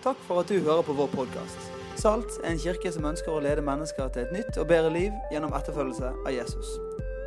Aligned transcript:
Takk 0.00 0.16
for 0.24 0.40
at 0.40 0.48
du 0.48 0.60
hører 0.60 0.82
på 0.82 0.92
vår 0.92 1.06
podkast. 1.12 1.72
Salt 1.96 2.38
er 2.44 2.54
en 2.54 2.58
kirke 2.58 2.88
som 2.92 3.04
ønsker 3.04 3.34
å 3.34 3.42
lede 3.44 3.60
mennesker 3.60 4.06
til 4.08 4.22
et 4.22 4.30
nytt 4.32 4.56
og 4.56 4.70
bedre 4.70 4.88
liv 4.94 5.16
gjennom 5.28 5.52
etterfølgelse 5.58 6.12
av 6.14 6.30
Jesus. 6.32 6.70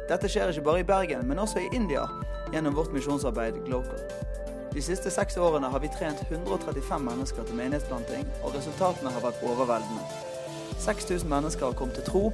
Dette 0.09 0.25
skjer 0.25 0.49
ikke 0.49 0.63
bare 0.65 0.81
i 0.81 0.87
Bergen, 0.87 1.27
men 1.29 1.41
også 1.43 1.61
i 1.61 1.69
India 1.77 2.07
gjennom 2.49 2.73
vårt 2.73 2.89
misjonsarbeid 2.95 3.61
Glocal. 3.67 4.01
De 4.73 4.81
siste 4.81 5.13
seks 5.13 5.37
årene 5.37 5.69
har 5.69 5.83
vi 5.85 5.93
trent 5.93 6.25
135 6.31 7.05
mennesker 7.05 7.45
til 7.45 7.61
menighetsplanting, 7.61 8.25
og 8.41 8.57
resultatene 8.57 9.13
har 9.13 9.21
vært 9.27 9.45
overveldende. 9.45 10.09
6000 10.81 11.29
mennesker 11.29 11.69
har 11.69 11.77
kommet 11.77 12.01
til 12.01 12.09
tro, 12.09 12.25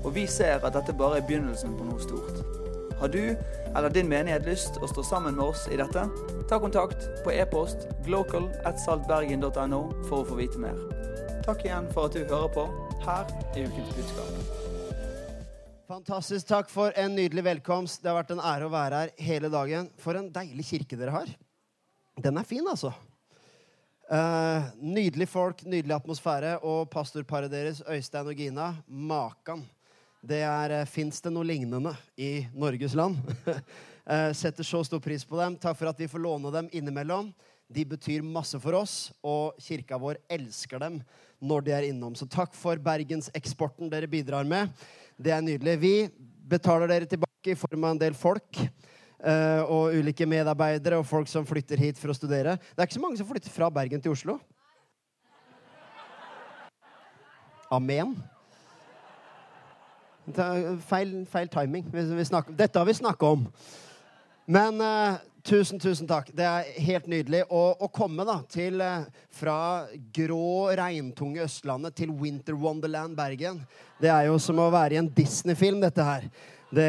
og 0.00 0.10
vi 0.16 0.24
ser 0.24 0.64
at 0.64 0.72
dette 0.72 0.96
bare 0.96 1.20
er 1.20 1.28
begynnelsen 1.28 1.76
på 1.76 1.84
noe 1.90 2.00
stort. 2.00 2.61
Har 3.02 3.08
du 3.08 3.36
eller 3.76 3.90
din 3.90 4.06
menighet 4.06 4.44
lyst 4.46 4.76
å 4.78 4.86
stå 4.86 5.02
sammen 5.02 5.34
med 5.34 5.42
oss 5.42 5.64
i 5.74 5.74
dette? 5.74 6.04
Ta 6.46 6.58
kontakt 6.62 7.08
på 7.24 7.32
e-post 7.34 7.88
glocal.saltbergen.no 8.06 9.80
for 10.06 10.20
å 10.20 10.28
få 10.28 10.36
vite 10.38 10.60
mer. 10.62 10.78
Takk 11.42 11.64
igjen 11.66 11.88
for 11.90 12.06
at 12.06 12.14
du 12.14 12.22
hører 12.22 12.52
på. 12.54 12.68
Her 13.02 13.26
er 13.56 13.66
ukens 13.66 13.90
budskap. 13.96 14.54
Fantastisk. 15.90 16.46
Takk 16.46 16.70
for 16.70 16.94
en 16.94 17.18
nydelig 17.18 17.42
velkomst. 17.48 18.04
Det 18.04 18.12
har 18.12 18.20
vært 18.20 18.36
en 18.36 18.44
ære 18.52 18.70
å 18.70 18.74
være 18.76 19.02
her 19.02 19.26
hele 19.32 19.50
dagen. 19.50 19.90
For 19.98 20.22
en 20.22 20.30
deilig 20.38 20.70
kirke 20.70 21.02
dere 21.02 21.18
har. 21.18 21.36
Den 22.22 22.38
er 22.38 22.46
fin, 22.46 22.70
altså. 22.70 22.94
Uh, 24.06 24.62
nydelig 24.78 25.26
folk, 25.34 25.66
nydelig 25.66 25.98
atmosfære. 25.98 26.60
Og 26.62 26.86
pastorparet 26.94 27.50
deres, 27.50 27.82
Øystein 27.82 28.30
og 28.30 28.46
Gina, 28.46 28.76
makan. 28.86 29.66
Det 30.22 30.38
er 30.46 30.70
uh, 30.70 30.86
Fins 30.86 31.18
det 31.18 31.32
noe 31.34 31.46
lignende 31.46 31.90
i 32.14 32.44
Norges 32.54 32.94
land? 32.94 33.18
uh, 33.42 34.30
setter 34.38 34.62
så 34.62 34.84
stor 34.86 35.00
pris 35.02 35.24
på 35.26 35.38
dem. 35.40 35.56
Takk 35.58 35.80
for 35.80 35.90
at 35.90 35.98
vi 35.98 36.06
får 36.10 36.22
låne 36.22 36.52
dem 36.54 36.68
innimellom. 36.70 37.32
De 37.72 37.82
betyr 37.88 38.22
masse 38.22 38.58
for 38.62 38.76
oss, 38.78 39.10
og 39.24 39.56
kirka 39.62 39.96
vår 39.98 40.20
elsker 40.30 40.78
dem 40.78 41.00
når 41.42 41.64
de 41.66 41.74
er 41.74 41.86
innom. 41.88 42.14
Så 42.14 42.28
takk 42.30 42.54
for 42.54 42.78
bergenseksporten 42.78 43.90
dere 43.90 44.06
bidrar 44.10 44.46
med. 44.46 44.70
Det 45.18 45.32
er 45.34 45.42
nydelig. 45.42 45.74
Vi 45.82 45.94
betaler 46.52 46.92
dere 46.92 47.08
tilbake 47.10 47.54
i 47.54 47.58
form 47.58 47.88
av 47.88 47.96
en 47.96 48.02
del 48.04 48.14
folk. 48.14 48.62
Uh, 49.22 49.62
og 49.70 49.96
ulike 49.98 50.26
medarbeidere 50.26 50.98
og 50.98 51.06
folk 51.06 51.30
som 51.30 51.46
flytter 51.46 51.82
hit 51.82 51.98
for 51.98 52.10
å 52.10 52.16
studere. 52.18 52.54
Det 52.58 52.78
er 52.78 52.86
ikke 52.86 52.98
så 53.00 53.02
mange 53.02 53.18
som 53.18 53.26
flytter 53.26 53.54
fra 53.54 53.70
Bergen 53.74 54.02
til 54.02 54.14
Oslo. 54.14 54.38
Amen. 57.72 58.14
Feil, 60.30 61.24
feil 61.26 61.48
timing. 61.50 61.88
Dette 61.90 62.78
har 62.78 62.86
vi 62.86 62.94
snakka 62.94 63.26
om. 63.26 63.46
Men 64.46 64.78
uh, 64.80 65.18
tusen, 65.42 65.80
tusen 65.82 66.06
takk. 66.06 66.30
Det 66.34 66.46
er 66.46 66.70
helt 66.86 67.08
nydelig 67.10 67.42
å, 67.50 67.62
å 67.74 67.88
komme 67.90 68.26
da, 68.26 68.38
til, 68.50 68.78
uh, 68.82 69.06
fra 69.34 69.84
grå, 70.14 70.70
regntunge 70.78 71.42
Østlandet 71.46 71.98
til 71.98 72.14
Winter 72.14 72.54
Wonderland 72.58 73.18
Bergen. 73.18 73.62
Det 74.02 74.10
er 74.14 74.28
jo 74.30 74.38
som 74.42 74.62
å 74.62 74.70
være 74.72 74.96
i 74.96 75.02
en 75.02 75.10
Disney-film, 75.10 75.82
dette 75.82 76.06
her. 76.06 76.26
Det 76.72 76.88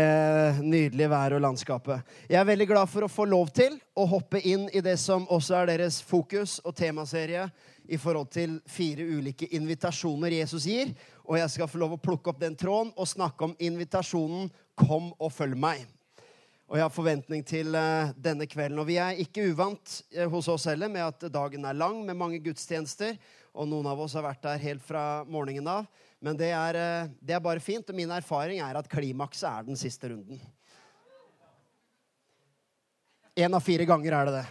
nydelige 0.63 1.09
været 1.11 1.35
og 1.35 1.43
landskapet. 1.43 2.13
Jeg 2.29 2.39
er 2.39 2.47
veldig 2.47 2.69
glad 2.69 2.87
for 2.87 3.03
å 3.03 3.11
få 3.11 3.25
lov 3.27 3.49
til 3.51 3.75
å 3.99 4.05
hoppe 4.07 4.39
inn 4.39 4.69
i 4.71 4.79
det 4.85 4.95
som 5.01 5.25
også 5.27 5.57
er 5.59 5.73
deres 5.73 5.97
fokus 6.07 6.61
og 6.63 6.77
temaserie 6.77 7.49
i 7.91 7.99
forhold 7.99 8.29
til 8.31 8.61
fire 8.69 9.03
ulike 9.03 9.49
invitasjoner 9.57 10.37
Jesus 10.39 10.69
gir. 10.71 10.93
Og 11.23 11.37
jeg 11.39 11.51
skal 11.53 11.69
få 11.71 11.79
lov 11.79 11.95
å 11.95 12.01
plukke 12.03 12.33
opp 12.33 12.39
den 12.41 12.55
tråden 12.59 12.91
og 12.99 13.07
snakke 13.07 13.47
om 13.47 13.55
invitasjonen 13.59 14.49
'Kom 14.75 15.13
og 15.19 15.31
følg 15.31 15.55
meg'. 15.55 15.85
Og 16.67 16.77
jeg 16.79 16.83
har 16.83 16.89
forventning 16.89 17.43
til 17.45 17.75
uh, 17.75 18.09
denne 18.17 18.47
kvelden. 18.49 18.79
Og 18.79 18.87
vi 18.87 18.95
er 18.97 19.19
ikke 19.21 19.45
uvant 19.51 20.01
uh, 20.17 20.25
hos 20.31 20.47
oss 20.47 20.65
heller 20.65 20.89
med 20.89 21.03
at 21.05 21.27
dagen 21.31 21.65
er 21.65 21.77
lang 21.77 22.05
med 22.05 22.17
mange 22.17 22.39
gudstjenester. 22.39 23.13
Og 23.53 23.67
noen 23.69 23.85
av 23.85 23.99
oss 23.99 24.15
har 24.17 24.25
vært 24.25 24.41
der 24.41 24.57
helt 24.57 24.81
fra 24.81 25.23
morgenen 25.29 25.67
av. 25.67 25.85
Men 26.23 26.39
det 26.39 26.49
er, 26.49 26.79
uh, 26.79 27.11
det 27.21 27.35
er 27.35 27.43
bare 27.45 27.61
fint. 27.61 27.85
Og 27.85 27.95
min 27.95 28.09
erfaring 28.09 28.59
er 28.63 28.79
at 28.79 28.89
klimakset 28.89 29.45
er 29.51 29.67
den 29.67 29.77
siste 29.77 30.09
runden. 30.09 30.41
Én 33.37 33.53
av 33.53 33.61
fire 33.61 33.85
ganger 33.85 34.13
er 34.13 34.25
det 34.25 34.35
det. 34.39 34.45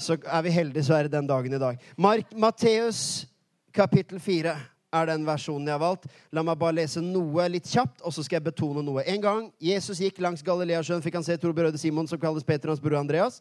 Så 0.00 0.16
er 0.20 0.42
vi 0.44 0.52
heldige, 0.52 0.84
så 0.84 0.94
er 0.96 1.08
det 1.08 1.12
den 1.12 1.28
dagen 1.28 1.56
i 1.56 1.60
dag. 1.60 1.80
Matteus 1.96 3.26
kapittel 3.72 4.20
4 4.20 4.54
er 4.92 5.10
den 5.10 5.26
versjonen 5.26 5.68
jeg 5.68 5.76
har 5.76 5.82
valgt. 5.82 6.06
La 6.34 6.42
meg 6.46 6.58
bare 6.60 6.78
lese 6.80 7.02
noe 7.04 7.46
litt 7.50 7.68
kjapt, 7.70 8.02
og 8.02 8.14
så 8.14 8.24
skal 8.26 8.40
jeg 8.40 8.48
betone 8.50 8.82
noe. 8.84 9.04
En 9.08 9.22
gang 9.22 9.50
Jesus 9.62 10.02
gikk 10.02 10.20
langs 10.22 10.44
Galileasjøen, 10.46 11.02
fikk 11.04 11.18
han 11.20 11.26
se 11.26 11.36
to 11.40 11.52
brødre 11.56 11.78
Simon, 11.80 12.08
som 12.10 12.20
kalles 12.20 12.46
Peter 12.46 12.72
hans 12.72 12.82
bror 12.82 12.98
Andreas. 13.00 13.40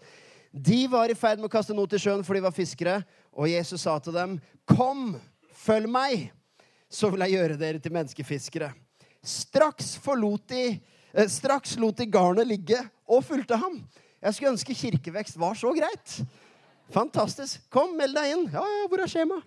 De 0.52 0.84
var 0.90 1.12
i 1.12 1.18
ferd 1.18 1.42
med 1.42 1.50
å 1.50 1.54
kaste 1.54 1.76
noe 1.78 1.90
til 1.90 2.02
sjøen, 2.02 2.26
for 2.26 2.38
de 2.38 2.44
var 2.46 2.56
fiskere. 2.56 3.00
Og 3.34 3.50
Jesus 3.50 3.82
sa 3.82 4.00
til 4.00 4.14
dem, 4.14 4.40
'Kom, 4.66 5.20
følg 5.54 5.90
meg, 5.90 6.32
så 6.90 7.10
vil 7.12 7.22
jeg 7.22 7.38
gjøre 7.38 7.58
dere 7.58 7.80
til 7.80 7.92
menneskefiskere.' 7.92 8.74
Straks, 9.22 9.98
forlot 9.98 10.48
de, 10.48 10.80
eh, 11.14 11.28
straks 11.28 11.78
lot 11.78 11.98
de 11.98 12.06
garnet 12.06 12.48
ligge 12.48 12.80
og 13.08 13.24
fulgte 13.24 13.58
ham. 13.58 13.84
Jeg 14.22 14.34
skulle 14.34 14.52
ønske 14.52 14.74
kirkevekst 14.74 15.38
var 15.38 15.54
så 15.54 15.74
greit. 15.76 16.26
Fantastisk. 16.90 17.62
Kom, 17.70 17.96
meld 17.98 18.16
deg 18.16 18.32
inn. 18.34 18.50
Ja, 18.52 18.64
ja, 18.64 18.88
hvor 18.88 19.00
er 19.00 19.08
skjemaet? 19.08 19.44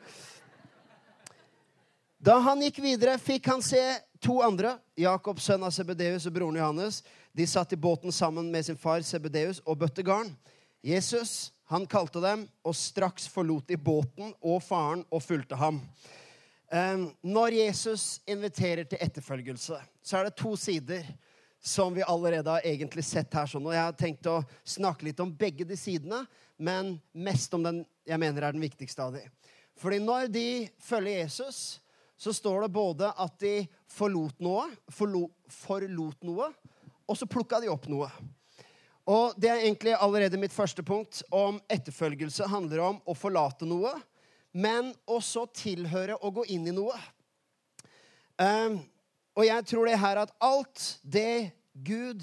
Da 2.23 2.37
han 2.39 2.61
gikk 2.63 2.77
videre, 2.79 3.17
fikk 3.19 3.49
han 3.51 3.63
se 3.67 3.81
to 4.23 4.37
andre. 4.47 4.77
Jakob, 4.95 5.41
sønn 5.43 5.65
av 5.67 5.73
Sebedeus, 5.75 6.29
og 6.31 6.37
broren 6.37 6.61
Johannes. 6.61 7.01
De 7.35 7.43
satt 7.51 7.75
i 7.75 7.79
båten 7.83 8.15
sammen 8.15 8.47
med 8.53 8.63
sin 8.63 8.79
far 8.79 9.03
Sebedeus 9.03 9.59
og 9.67 9.81
bøtte 9.81 10.05
garn. 10.07 10.31
Jesus 10.87 11.51
han 11.73 11.89
kalte 11.91 12.23
dem, 12.23 12.45
og 12.63 12.79
straks 12.79 13.27
forlot 13.27 13.67
de 13.67 13.81
båten 13.81 14.31
og 14.39 14.63
faren 14.63 15.03
og 15.11 15.25
fulgte 15.25 15.59
ham. 15.59 15.83
Når 17.27 17.59
Jesus 17.59 18.07
inviterer 18.31 18.87
til 18.87 19.03
etterfølgelse, 19.03 19.83
så 19.83 20.21
er 20.21 20.31
det 20.31 20.39
to 20.39 20.55
sider 20.55 21.03
som 21.59 21.91
vi 21.95 22.07
allerede 22.07 22.55
har 22.55 22.63
egentlig 22.71 23.03
sett 23.09 23.35
her. 23.35 23.51
Og 23.59 23.73
Jeg 23.75 23.83
har 23.83 23.99
tenkt 23.99 24.31
å 24.31 24.45
snakke 24.63 25.11
litt 25.11 25.19
om 25.19 25.35
begge 25.35 25.67
de 25.67 25.75
sidene, 25.75 26.23
men 26.55 27.01
mest 27.13 27.51
om 27.55 27.67
den 27.67 27.83
jeg 28.07 28.23
mener 28.23 28.47
er 28.47 28.55
den 28.55 28.63
viktigste 28.63 29.03
av 29.03 29.19
de. 29.19 29.27
Fordi 29.75 29.99
når 29.99 30.31
de 30.31 30.69
følger 30.79 31.25
Jesus, 31.25 31.82
så 32.23 32.33
står 32.33 32.61
det 32.63 32.69
både 32.69 33.09
at 33.19 33.35
de 33.43 33.65
forlot 33.91 34.37
noe, 34.45 34.69
forlo, 34.95 35.25
forlot 35.51 36.23
noe, 36.23 36.53
og 37.11 37.19
så 37.19 37.27
plukka 37.27 37.59
de 37.59 37.71
opp 37.73 37.89
noe. 37.91 38.07
Og 39.11 39.35
det 39.43 39.51
er 39.51 39.65
egentlig 39.65 39.97
allerede 39.99 40.39
mitt 40.39 40.55
første 40.55 40.85
punkt 40.87 41.25
om 41.35 41.59
etterfølgelse 41.67 42.47
handler 42.47 42.85
om 42.85 43.01
å 43.03 43.17
forlate 43.19 43.67
noe, 43.67 43.91
men 44.55 44.93
også 45.11 45.49
tilhøre 45.57 46.21
og 46.21 46.39
gå 46.39 46.47
inn 46.55 46.71
i 46.71 46.77
noe. 46.77 46.95
Um, 48.39 48.79
og 49.35 49.49
jeg 49.49 49.67
tror 49.73 49.91
det 49.91 49.99
her 49.99 50.23
at 50.23 50.35
alt 50.39 50.85
det 51.03 51.51
Gud 51.75 52.23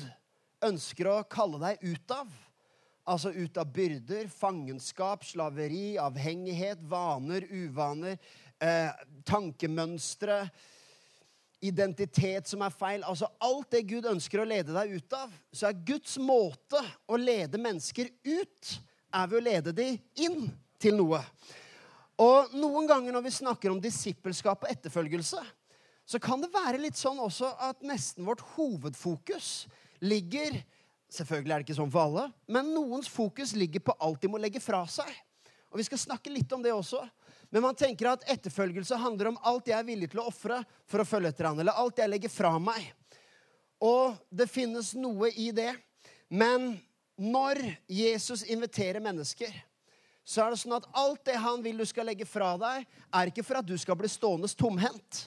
ønsker 0.64 1.12
å 1.12 1.24
kalle 1.28 1.60
deg 1.60 1.84
ut 1.84 2.14
av, 2.16 2.32
altså 3.10 3.34
ut 3.36 3.58
av 3.60 3.68
byrder, 3.74 4.30
fangenskap, 4.32 5.28
slaveri, 5.28 5.98
avhengighet, 6.00 6.80
vaner, 6.88 7.44
uvaner, 7.52 8.16
eh, 8.64 8.92
tankemønstre, 9.28 10.44
identitet 11.60 12.48
som 12.48 12.64
er 12.64 12.76
feil. 12.76 13.04
Altså 13.04 13.28
alt 13.44 13.72
det 13.74 13.84
Gud 13.90 14.08
ønsker 14.08 14.42
å 14.42 14.48
lede 14.48 14.76
deg 14.76 14.96
ut 14.96 15.16
av, 15.18 15.34
så 15.52 15.70
er 15.70 15.82
Guds 15.88 16.16
måte 16.22 16.80
å 17.08 17.20
lede 17.20 17.60
mennesker 17.60 18.12
ut, 18.24 18.76
er 19.12 19.28
ved 19.28 19.40
å 19.40 19.44
lede 19.44 19.76
dem 19.76 19.98
inn 20.22 20.48
til 20.80 20.96
noe. 21.00 21.20
Og 22.20 22.56
noen 22.56 22.88
ganger 22.88 23.16
når 23.16 23.26
vi 23.28 23.38
snakker 23.40 23.72
om 23.72 23.80
disippelskap 23.84 24.66
og 24.66 24.72
etterfølgelse, 24.72 25.42
så 26.10 26.20
kan 26.22 26.42
det 26.42 26.52
være 26.52 26.82
litt 26.82 26.98
sånn 26.98 27.20
også 27.22 27.52
at 27.70 27.84
nesten 27.86 28.26
vårt 28.28 28.44
hovedfokus 28.56 29.70
ligger 30.04 30.62
Selvfølgelig 31.10 31.54
er 31.54 31.62
det 31.62 31.66
ikke 31.66 31.76
sånn 31.80 31.90
for 31.90 32.06
alle, 32.06 32.24
men 32.54 32.68
noens 32.70 33.08
fokus 33.10 33.56
ligger 33.58 33.82
på 33.82 33.96
alt 34.06 34.20
de 34.22 34.30
må 34.30 34.38
legge 34.38 34.60
fra 34.62 34.84
seg. 34.86 35.10
Og 35.74 35.80
Vi 35.82 35.86
skal 35.88 36.02
snakke 36.04 36.30
litt 36.30 36.52
om 36.54 36.62
det 36.62 36.70
også. 36.70 37.02
Men 37.50 37.66
man 37.66 37.78
tenker 37.78 38.12
at 38.12 38.26
etterfølgelse 38.30 38.98
handler 39.02 39.32
om 39.32 39.40
alt 39.50 39.70
jeg 39.72 39.78
er 39.80 39.88
villig 39.88 40.12
til 40.12 40.22
å 40.22 40.28
ofre 40.30 40.62
for 40.90 41.02
å 41.02 41.08
følge 41.08 41.32
etter 41.34 41.50
han, 41.50 41.60
eller 41.62 41.78
alt 41.82 41.98
jeg 41.98 42.12
legger 42.12 42.34
fra 42.34 42.54
meg. 42.62 42.92
Og 43.82 44.18
det 44.30 44.50
finnes 44.52 44.92
noe 45.00 45.32
i 45.34 45.50
det. 45.56 45.72
Men 46.30 46.76
når 47.18 47.64
Jesus 47.90 48.44
inviterer 48.46 49.02
mennesker, 49.02 49.50
så 50.30 50.44
er 50.44 50.54
det 50.54 50.62
sånn 50.62 50.78
at 50.78 50.88
alt 51.00 51.24
det 51.26 51.40
han 51.42 51.64
vil 51.66 51.80
du 51.82 51.88
skal 51.90 52.06
legge 52.06 52.28
fra 52.30 52.54
deg, 52.62 52.86
er 52.86 53.32
ikke 53.32 53.44
for 53.46 53.60
at 53.60 53.68
du 53.68 53.74
skal 53.82 53.98
bli 53.98 54.12
stående 54.12 54.50
tomhendt. 54.54 55.26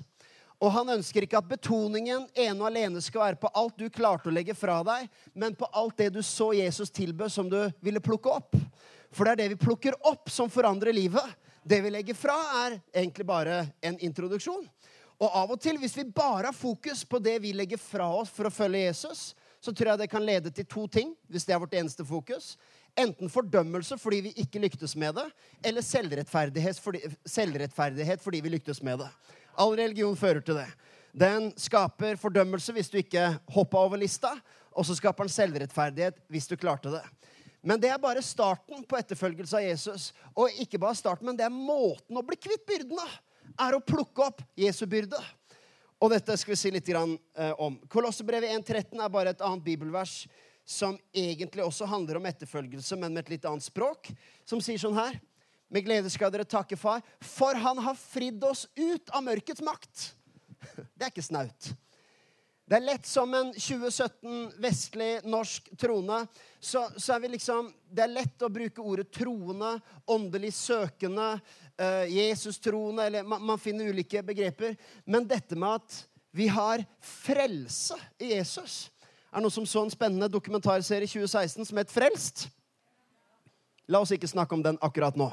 Og 0.63 0.71
han 0.71 0.93
ønsker 0.95 1.27
ikke 1.27 1.41
at 1.41 1.49
betoningen 1.51 2.29
ene 2.39 2.61
og 2.61 2.69
alene 2.69 3.01
skal 3.03 3.25
være 3.25 3.41
på 3.43 3.51
alt 3.59 3.81
du 3.81 3.89
klarte 3.91 4.31
å 4.31 4.35
legge 4.35 4.55
fra 4.55 4.79
deg, 4.87 5.09
men 5.35 5.57
på 5.59 5.67
alt 5.75 5.97
det 5.99 6.13
du 6.15 6.21
så 6.23 6.53
Jesus 6.55 6.93
tilbød 6.95 7.35
som 7.35 7.51
du 7.51 7.59
ville 7.83 8.05
plukke 8.05 8.31
opp. 8.31 8.55
For 9.11 9.27
det 9.27 9.33
er 9.33 9.41
det 9.43 9.49
vi 9.57 9.65
plukker 9.65 9.99
opp, 10.07 10.31
som 10.31 10.53
forandrer 10.53 10.95
livet. 10.95 11.35
Det 11.63 11.79
vi 11.81 11.91
legger 11.91 12.15
fra, 12.19 12.35
er 12.67 12.81
egentlig 12.95 13.27
bare 13.27 13.67
en 13.81 13.99
introduksjon. 14.03 14.65
Og 15.23 15.37
av 15.39 15.53
og 15.55 15.61
til, 15.63 15.79
hvis 15.79 15.95
vi 15.95 16.09
bare 16.11 16.49
har 16.51 16.57
fokus 16.57 17.05
på 17.07 17.21
det 17.23 17.37
vi 17.45 17.53
legger 17.55 17.79
fra 17.79 18.09
oss 18.11 18.33
for 18.35 18.49
å 18.49 18.55
følge 18.55 18.89
Jesus, 18.89 19.33
så 19.63 19.71
tror 19.71 19.93
jeg 19.93 20.01
det 20.01 20.11
kan 20.11 20.25
lede 20.27 20.51
til 20.51 20.67
to 20.67 20.89
ting, 20.91 21.13
hvis 21.31 21.47
det 21.47 21.55
er 21.55 21.61
vårt 21.63 21.77
eneste 21.79 22.05
fokus. 22.05 22.57
enten 22.97 23.31
fordømmelse 23.31 23.97
fordi 23.97 24.19
vi 24.21 24.33
ikke 24.37 24.61
lyktes 24.61 24.93
med 24.97 25.15
det, 25.15 25.25
eller 25.65 25.81
selvrettferdighet 25.81 26.81
fordi, 26.81 27.01
selvrettferdighet 27.25 28.21
fordi 28.21 28.41
vi 28.41 28.53
lyktes 28.53 28.83
med 28.83 28.99
det. 28.99 29.09
All 29.57 29.73
religion 29.79 30.17
fører 30.17 30.41
til 30.41 30.59
det. 30.59 30.67
Den 31.13 31.53
skaper 31.57 32.17
fordømmelse 32.17 32.73
hvis 32.73 32.91
du 32.91 32.99
ikke 32.99 33.39
hoppa 33.55 33.79
over 33.79 33.97
lista, 33.97 34.35
og 34.73 34.85
så 34.85 34.97
skaper 34.97 35.25
den 35.25 35.33
selvrettferdighet 35.33 36.21
hvis 36.29 36.49
du 36.51 36.57
klarte 36.57 36.93
det. 36.93 37.05
Men 37.63 37.81
det 37.81 37.93
er 37.95 38.01
bare 38.03 38.23
starten 38.27 38.83
på 38.85 38.99
etterfølgelse 38.99 39.59
av 39.59 39.65
Jesus. 39.65 40.09
Og 40.35 40.63
ikke 40.63 40.81
bare 40.83 40.99
starten, 40.99 41.29
men 41.29 41.39
det 41.39 41.47
er 41.47 41.55
måten 41.55 42.19
å 42.19 42.25
bli 42.27 42.39
kvitt 42.41 42.67
byrden 42.67 42.99
av. 42.99 43.13
Er 43.63 43.77
å 43.77 43.85
plukke 43.85 44.27
opp 44.27 44.43
Jesu 44.59 44.83
byrde. 44.91 45.21
Og 46.03 46.11
dette 46.11 46.35
skal 46.41 46.57
vi 46.57 46.59
si 46.59 46.73
litt 46.75 46.89
eh, 46.91 47.53
om. 47.63 47.77
Kolossebrevet 47.91 48.51
1.13 48.57 48.99
er 48.99 49.13
bare 49.13 49.31
et 49.31 49.45
annet 49.45 49.63
bibelvers 49.63 50.25
som 50.67 50.97
egentlig 51.15 51.63
også 51.65 51.87
handler 51.91 52.19
om 52.19 52.27
etterfølgelse, 52.27 52.97
men 52.99 53.15
med 53.15 53.25
et 53.25 53.37
litt 53.37 53.47
annet 53.47 53.67
språk, 53.67 54.11
som 54.47 54.63
sier 54.63 54.79
sånn 54.79 54.99
her 54.99 55.19
Med 55.73 55.87
glede 55.87 56.11
skal 56.13 56.29
dere 56.29 56.45
takke 56.45 56.77
Far, 56.77 57.01
for 57.25 57.57
han 57.57 57.79
har 57.81 57.97
fridd 57.97 58.43
oss 58.45 58.67
ut 58.77 59.09
av 59.09 59.23
mørkets 59.25 59.63
makt. 59.65 60.11
Det 60.99 61.07
er 61.07 61.09
ikke 61.09 61.25
snaut. 61.25 61.71
Det 62.73 62.79
er 62.79 62.87
lett 62.87 63.05
som 63.05 63.35
en 63.37 63.51
2017 63.53 64.55
vestlig 64.65 65.11
norsk 65.29 65.67
trone. 65.77 66.23
Så, 66.57 66.87
så, 66.97 67.13
er 67.13 67.21
vi 67.21 67.29
liksom 67.35 67.67
Det 67.85 68.01
er 68.01 68.15
lett 68.15 68.45
å 68.47 68.49
bruke 68.49 68.81
ordet 68.81 69.11
troende, 69.13 69.75
åndelig 70.09 70.55
søkende, 70.57 71.27
uh, 71.77 72.07
Jesus-troende 72.09 73.05
eller 73.11 73.29
man, 73.29 73.45
man 73.45 73.61
finner 73.61 73.93
ulike 73.93 74.23
begreper. 74.25 74.79
Men 75.05 75.29
dette 75.29 75.53
med 75.53 75.83
at 75.83 75.99
vi 76.33 76.49
har 76.49 76.81
frelse 77.05 77.99
i 78.17 78.33
Jesus 78.33 78.87
er 79.33 79.37
det 79.37 79.45
noen 79.47 79.53
som 79.59 79.69
så 79.69 79.85
en 79.85 79.93
spennende 79.93 80.33
dokumentarserie 80.33 81.05
i 81.05 81.13
2016 81.13 81.69
som 81.69 81.79
het 81.81 81.93
Frelst? 81.93 82.47
La 83.89 84.01
oss 84.01 84.17
ikke 84.17 84.33
snakke 84.33 84.57
om 84.57 84.65
den 84.65 84.81
akkurat 84.81 85.17
nå. 85.17 85.29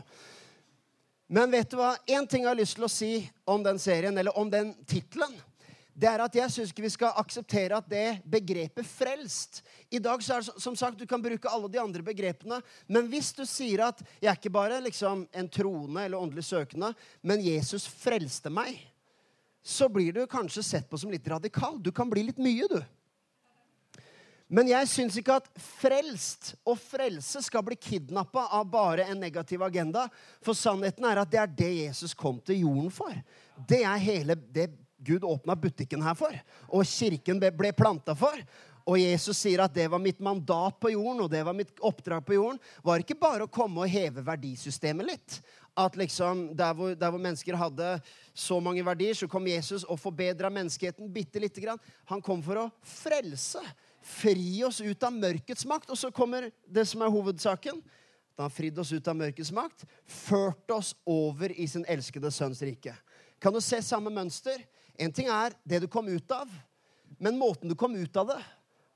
Men 1.31 1.51
vet 1.55 1.71
du 1.71 1.79
hva? 1.79 1.93
Én 2.03 2.27
ting 2.27 2.43
jeg 2.43 2.51
har 2.51 2.59
lyst 2.59 2.75
til 2.75 2.87
å 2.87 2.91
si 2.91 3.13
om 3.47 3.63
den 3.63 3.79
serien, 3.79 4.15
eller 4.19 4.35
om 4.39 4.51
den 4.51 4.71
tittelen. 4.87 5.35
Det 5.99 6.07
er 6.07 6.21
at 6.23 6.35
jeg 6.37 6.51
syns 6.53 6.69
ikke 6.71 6.85
vi 6.85 6.91
skal 6.93 7.17
akseptere 7.19 7.75
at 7.75 7.87
det 7.91 8.21
begrepet 8.23 8.87
'frelst' 8.87 9.61
I 9.91 9.99
dag 9.99 10.21
så 10.23 10.37
er 10.37 10.45
det 10.45 10.61
som 10.61 10.75
sagt, 10.75 10.97
Du 10.97 11.05
kan 11.05 11.21
bruke 11.21 11.49
alle 11.49 11.67
de 11.67 11.79
andre 11.81 12.01
begrepene, 12.01 12.61
men 12.87 13.09
hvis 13.09 13.33
du 13.35 13.43
sier 13.45 13.87
at 13.87 13.99
'jeg 14.21 14.29
er 14.31 14.37
ikke 14.37 14.53
bare 14.53 14.79
liksom 14.81 15.27
en 15.33 15.49
troende 15.49 16.05
eller 16.05 16.17
åndelig 16.17 16.43
søkende', 16.43 16.95
men 17.21 17.41
'Jesus 17.41 17.87
frelste 17.87 18.49
meg', 18.49 18.79
så 19.61 19.89
blir 19.89 20.13
du 20.13 20.25
kanskje 20.27 20.63
sett 20.63 20.89
på 20.89 20.97
som 20.97 21.11
litt 21.11 21.27
radikal. 21.27 21.77
Du 21.81 21.91
kan 21.91 22.09
bli 22.09 22.23
litt 22.23 22.37
mye, 22.37 22.67
du. 22.69 22.81
Men 24.47 24.67
jeg 24.67 24.87
syns 24.87 25.17
ikke 25.17 25.35
at 25.35 25.49
frelst 25.57 26.55
og 26.65 26.79
frelse 26.79 27.41
skal 27.45 27.61
bli 27.61 27.75
kidnappa 27.75 28.47
av 28.51 28.65
bare 28.65 29.05
en 29.05 29.19
negativ 29.19 29.61
agenda. 29.61 30.07
For 30.41 30.53
sannheten 30.53 31.05
er 31.05 31.21
at 31.21 31.29
det 31.29 31.39
er 31.39 31.47
det 31.47 31.73
Jesus 31.85 32.13
kom 32.13 32.39
til 32.39 32.63
jorden 32.63 32.89
for. 32.89 33.13
Det 33.67 33.83
er 33.83 33.97
hele 33.97 34.35
det 34.35 34.71
Gud 35.05 35.23
åpna 35.23 35.55
butikken 35.55 36.03
her 36.03 36.17
for, 36.17 36.33
og 36.67 36.87
kirken 36.87 37.39
ble 37.39 37.71
planta 37.75 38.15
for. 38.17 38.43
Og 38.89 38.97
Jesus 38.97 39.37
sier 39.37 39.61
at 39.61 39.73
det 39.75 39.85
var 39.91 40.01
mitt 40.01 40.21
mandat 40.23 40.79
på 40.81 40.93
jorden, 40.95 41.25
og 41.25 41.29
det 41.31 41.43
var 41.45 41.53
mitt 41.53 41.81
oppdrag 41.85 42.23
på 42.25 42.37
jorden. 42.39 42.59
var 42.81 43.03
ikke 43.03 43.17
bare 43.19 43.45
å 43.45 43.51
komme 43.51 43.83
og 43.83 43.91
heve 43.91 44.23
verdisystemet 44.25 45.05
litt. 45.05 45.35
At 45.77 45.95
liksom, 45.99 46.49
der 46.57 46.73
hvor, 46.73 46.95
der 46.97 47.13
hvor 47.13 47.21
mennesker 47.21 47.55
hadde 47.59 47.91
så 48.33 48.57
mange 48.63 48.83
verdier, 48.85 49.13
så 49.13 49.29
kom 49.29 49.45
Jesus 49.47 49.85
og 49.85 49.99
forbedra 50.01 50.49
menneskeheten 50.49 51.11
bitte 51.13 51.39
lite 51.39 51.61
grann. 51.61 51.79
Han 52.09 52.23
kom 52.25 52.41
for 52.43 52.63
å 52.63 52.65
frelse 52.81 53.61
fri 54.01 54.63
oss 54.65 54.81
ut 54.81 55.05
av 55.05 55.13
mørkets 55.13 55.67
makt. 55.69 55.93
Og 55.93 55.99
så 55.99 56.09
kommer 56.11 56.49
det 56.65 56.87
som 56.89 57.05
er 57.05 57.13
hovedsaken. 57.13 57.83
Da 58.39 58.47
han 58.47 58.55
fridd 58.55 58.79
oss 58.79 58.93
ut 58.95 59.07
av 59.11 59.17
mørkets 59.19 59.51
makt, 59.51 59.85
ført 60.07 60.71
oss 60.71 60.93
over 61.05 61.51
i 61.51 61.67
sin 61.67 61.85
elskede 61.91 62.31
sønns 62.31 62.63
rike. 62.63 62.95
Kan 63.39 63.53
du 63.55 63.61
se 63.63 63.81
samme 63.83 64.11
mønster? 64.11 64.63
En 64.99 65.13
ting 65.15 65.29
er 65.31 65.55
det 65.63 65.79
du 65.83 65.87
kom 65.87 66.07
ut 66.11 66.31
av, 66.35 66.49
men 67.19 67.39
måten 67.39 67.71
du 67.71 67.75
kom 67.79 67.95
ut 67.95 68.17
av 68.19 68.33
det, 68.33 68.39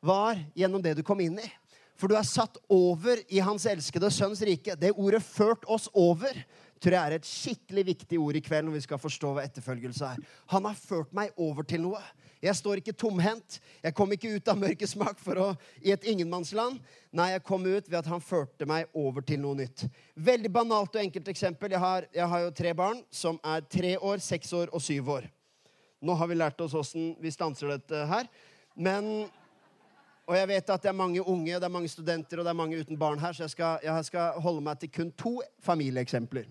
var 0.04 0.40
gjennom 0.56 0.84
det 0.84 0.98
du 1.00 1.04
kom 1.06 1.22
inn 1.24 1.40
i. 1.40 1.48
For 1.96 2.12
du 2.12 2.18
er 2.18 2.28
satt 2.28 2.58
over 2.74 3.22
i 3.32 3.40
hans 3.44 3.64
elskede 3.70 4.10
sønns 4.12 4.42
rike. 4.44 4.76
Det 4.76 4.92
ordet 4.92 5.24
'ført 5.24 5.64
oss 5.66 5.88
over' 5.94 6.44
tror 6.84 6.98
jeg 6.98 7.08
er 7.08 7.16
et 7.16 7.28
skikkelig 7.28 7.86
viktig 7.86 8.18
ord 8.20 8.36
i 8.36 8.42
kveld 8.44 8.68
når 8.68 8.76
vi 8.76 8.84
skal 8.84 9.00
forstå 9.00 9.30
hva 9.32 9.46
etterfølgelse 9.48 10.04
er. 10.04 10.18
Han 10.52 10.66
har 10.68 10.76
ført 10.76 11.14
meg 11.16 11.32
over 11.40 11.64
til 11.64 11.80
noe. 11.86 12.02
Jeg 12.44 12.58
står 12.60 12.82
ikke 12.82 12.96
tomhendt. 13.00 13.62
Jeg 13.80 13.96
kom 13.96 14.12
ikke 14.12 14.34
ut 14.36 14.50
av 14.52 14.60
mørkets 14.60 14.98
makt 15.00 15.24
i 15.80 15.94
et 15.96 16.04
ingenmannsland. 16.04 16.82
Nei, 17.12 17.30
jeg 17.32 17.44
kom 17.48 17.64
ut 17.64 17.88
ved 17.88 18.00
at 18.02 18.10
han 18.12 18.20
førte 18.20 18.68
meg 18.68 18.92
over 18.94 19.22
til 19.22 19.40
noe 19.40 19.56
nytt. 19.56 19.86
Veldig 20.16 20.52
banalt 20.52 20.96
og 20.96 21.02
enkelt 21.06 21.28
eksempel. 21.28 21.72
Jeg 21.72 21.80
har, 21.80 22.10
jeg 22.12 22.28
har 22.28 22.44
jo 22.44 22.52
tre 22.52 22.74
barn 22.74 23.00
som 23.10 23.40
er 23.44 23.62
tre 23.62 23.96
år, 23.98 24.18
seks 24.20 24.52
år 24.52 24.68
og 24.74 24.84
syv 24.84 25.10
år. 25.22 25.30
Nå 26.04 26.16
har 26.20 26.28
vi 26.28 26.36
lært 26.36 26.60
oss 26.64 26.76
åssen 26.76 27.14
vi 27.24 27.32
stanser 27.32 27.72
dette 27.78 28.04
her. 28.10 28.28
Men 28.76 29.10
og 30.24 30.38
jeg 30.38 30.48
vet 30.54 30.70
at 30.72 30.86
det 30.86 30.88
er 30.88 30.96
mange 30.96 31.20
unge, 31.20 31.52
det 31.52 31.68
er 31.68 31.72
mange 31.72 31.92
studenter 31.92 32.40
og 32.40 32.46
det 32.48 32.52
er 32.54 32.56
mange 32.56 32.80
uten 32.80 33.00
barn 33.00 33.20
her, 33.20 33.36
så 33.36 33.44
jeg 33.44 33.52
skal, 33.58 33.82
jeg 33.84 34.08
skal 34.08 34.40
holde 34.44 34.64
meg 34.64 34.80
til 34.80 34.92
kun 34.96 35.12
to 35.20 35.34
familieeksempler. 35.66 36.48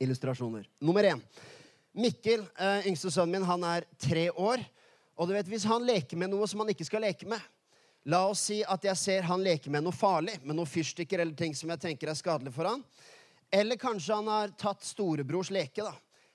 Illustrasjoner. 0.00 0.64
Nummer 0.80 1.04
én. 1.04 1.20
Mikkel, 1.92 2.46
eh, 2.56 2.88
yngste 2.88 3.12
sønnen 3.12 3.36
min, 3.36 3.44
han 3.48 3.66
er 3.68 3.84
tre 4.00 4.30
år. 4.30 4.64
Og 5.18 5.28
du 5.28 5.34
vet, 5.36 5.50
hvis 5.50 5.66
han 5.68 5.84
leker 5.84 6.16
med 6.16 6.32
noe 6.32 6.48
som 6.48 6.62
han 6.62 6.72
ikke 6.72 6.86
skal 6.88 7.04
leke 7.04 7.28
med 7.28 7.42
La 8.08 8.22
oss 8.30 8.46
si 8.46 8.62
at 8.64 8.84
jeg 8.86 8.96
ser 8.96 9.26
han 9.28 9.42
leker 9.44 9.72
med 9.74 9.84
noe 9.84 9.92
farlig, 9.92 10.38
med 10.40 10.56
noen 10.56 10.68
fyrstikker 10.70 11.20
eller 11.20 11.36
ting 11.36 11.52
som 11.56 11.68
jeg 11.74 11.82
tenker 11.82 12.08
er 12.08 12.16
skadelig 12.16 12.54
for 12.54 12.64
han. 12.64 12.80
Eller 13.52 13.76
kanskje 13.76 14.16
han 14.16 14.30
har 14.32 14.54
tatt 14.56 14.86
storebrors 14.86 15.50
leke. 15.52 15.84
da. 15.84 15.92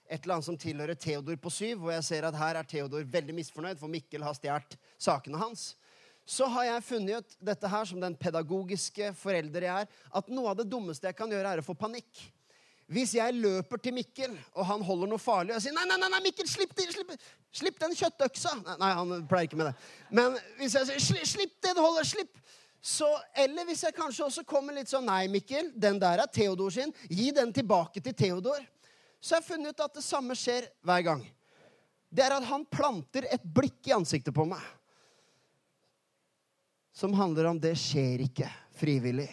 Et 0.10 0.20
eller 0.20 0.36
annet 0.36 0.48
som 0.50 0.58
tilhører 0.60 1.00
Theodor 1.00 1.38
på 1.42 1.52
syv, 1.54 1.80
hvor 1.82 1.94
jeg 1.96 2.06
ser 2.08 2.28
at 2.28 2.38
her 2.38 2.60
er 2.60 2.68
Theodor 2.70 3.06
veldig 3.14 3.36
misfornøyd, 3.38 3.80
for 3.80 3.92
Mikkel 3.92 4.26
har 4.26 4.36
stjålet 4.38 4.78
sakene 5.02 5.40
hans. 5.42 5.74
Så 6.26 6.48
har 6.48 6.68
jeg 6.70 6.86
funnet 6.88 7.20
ut 7.20 7.36
dette 7.44 7.68
her 7.68 7.88
som 7.88 8.00
den 8.00 8.16
pedagogiske 8.16 9.12
forelder 9.20 9.68
jeg 9.68 9.88
er, 9.88 10.00
at 10.16 10.32
noe 10.32 10.52
av 10.52 10.60
det 10.60 10.70
dummeste 10.72 11.10
jeg 11.10 11.18
kan 11.18 11.32
gjøre, 11.32 11.56
er 11.56 11.64
å 11.64 11.66
få 11.66 11.76
panikk. 11.76 12.24
Hvis 12.94 13.16
jeg 13.16 13.36
løper 13.40 13.80
til 13.80 13.96
Mikkel, 13.96 14.36
og 14.54 14.68
han 14.68 14.84
holder 14.84 15.10
noe 15.10 15.22
farlig, 15.22 15.54
og 15.54 15.58
jeg 15.58 15.68
sier 15.68 15.76
nei, 15.76 15.86
nei, 15.88 15.98
nei, 16.04 16.22
Mikkel, 16.28 16.48
slipp, 16.52 16.76
det, 16.78 16.90
slipp, 16.94 17.14
slipp 17.56 17.80
den 17.82 17.96
kjøttøksa 17.98 18.58
nei, 18.60 18.76
nei, 18.82 18.92
han 19.00 19.28
pleier 19.30 19.48
ikke 19.48 19.60
med 19.60 19.72
det. 19.72 19.76
Men 20.12 20.36
hvis 20.60 20.76
jeg 20.80 21.00
sier 21.08 21.28
slipp 21.28 21.56
det 21.64 21.76
du 21.78 21.82
holder, 21.84 22.08
slipp 22.08 22.40
så, 22.84 23.08
Eller 23.40 23.64
hvis 23.64 23.86
jeg 23.86 23.96
kanskje 23.96 24.26
også 24.26 24.42
kommer 24.44 24.76
litt 24.76 24.90
sånn 24.92 25.06
Nei, 25.08 25.30
Mikkel, 25.32 25.70
den 25.72 26.02
der 26.02 26.20
er 26.20 26.28
Theodor 26.28 26.74
sin. 26.76 26.92
Gi 27.08 27.30
den 27.32 27.54
tilbake 27.56 28.04
til 28.04 28.12
Theodor. 28.12 28.60
Så 29.24 29.38
jeg 29.38 29.42
har 29.42 29.48
funnet 29.48 29.72
ut 29.72 29.84
at 29.86 29.96
det 29.96 30.04
samme 30.04 30.36
skjer 30.36 30.68
hver 30.84 31.04
gang. 31.08 31.22
Det 32.14 32.26
er 32.26 32.36
at 32.36 32.46
han 32.46 32.66
planter 32.68 33.26
et 33.32 33.44
blikk 33.56 33.88
i 33.88 33.96
ansiktet 33.96 34.36
på 34.36 34.46
meg 34.46 34.62
som 36.94 37.14
handler 37.18 37.50
om 37.50 37.60
det 37.60 37.74
skjer 37.80 38.22
ikke 38.28 38.48
frivillig. 38.78 39.30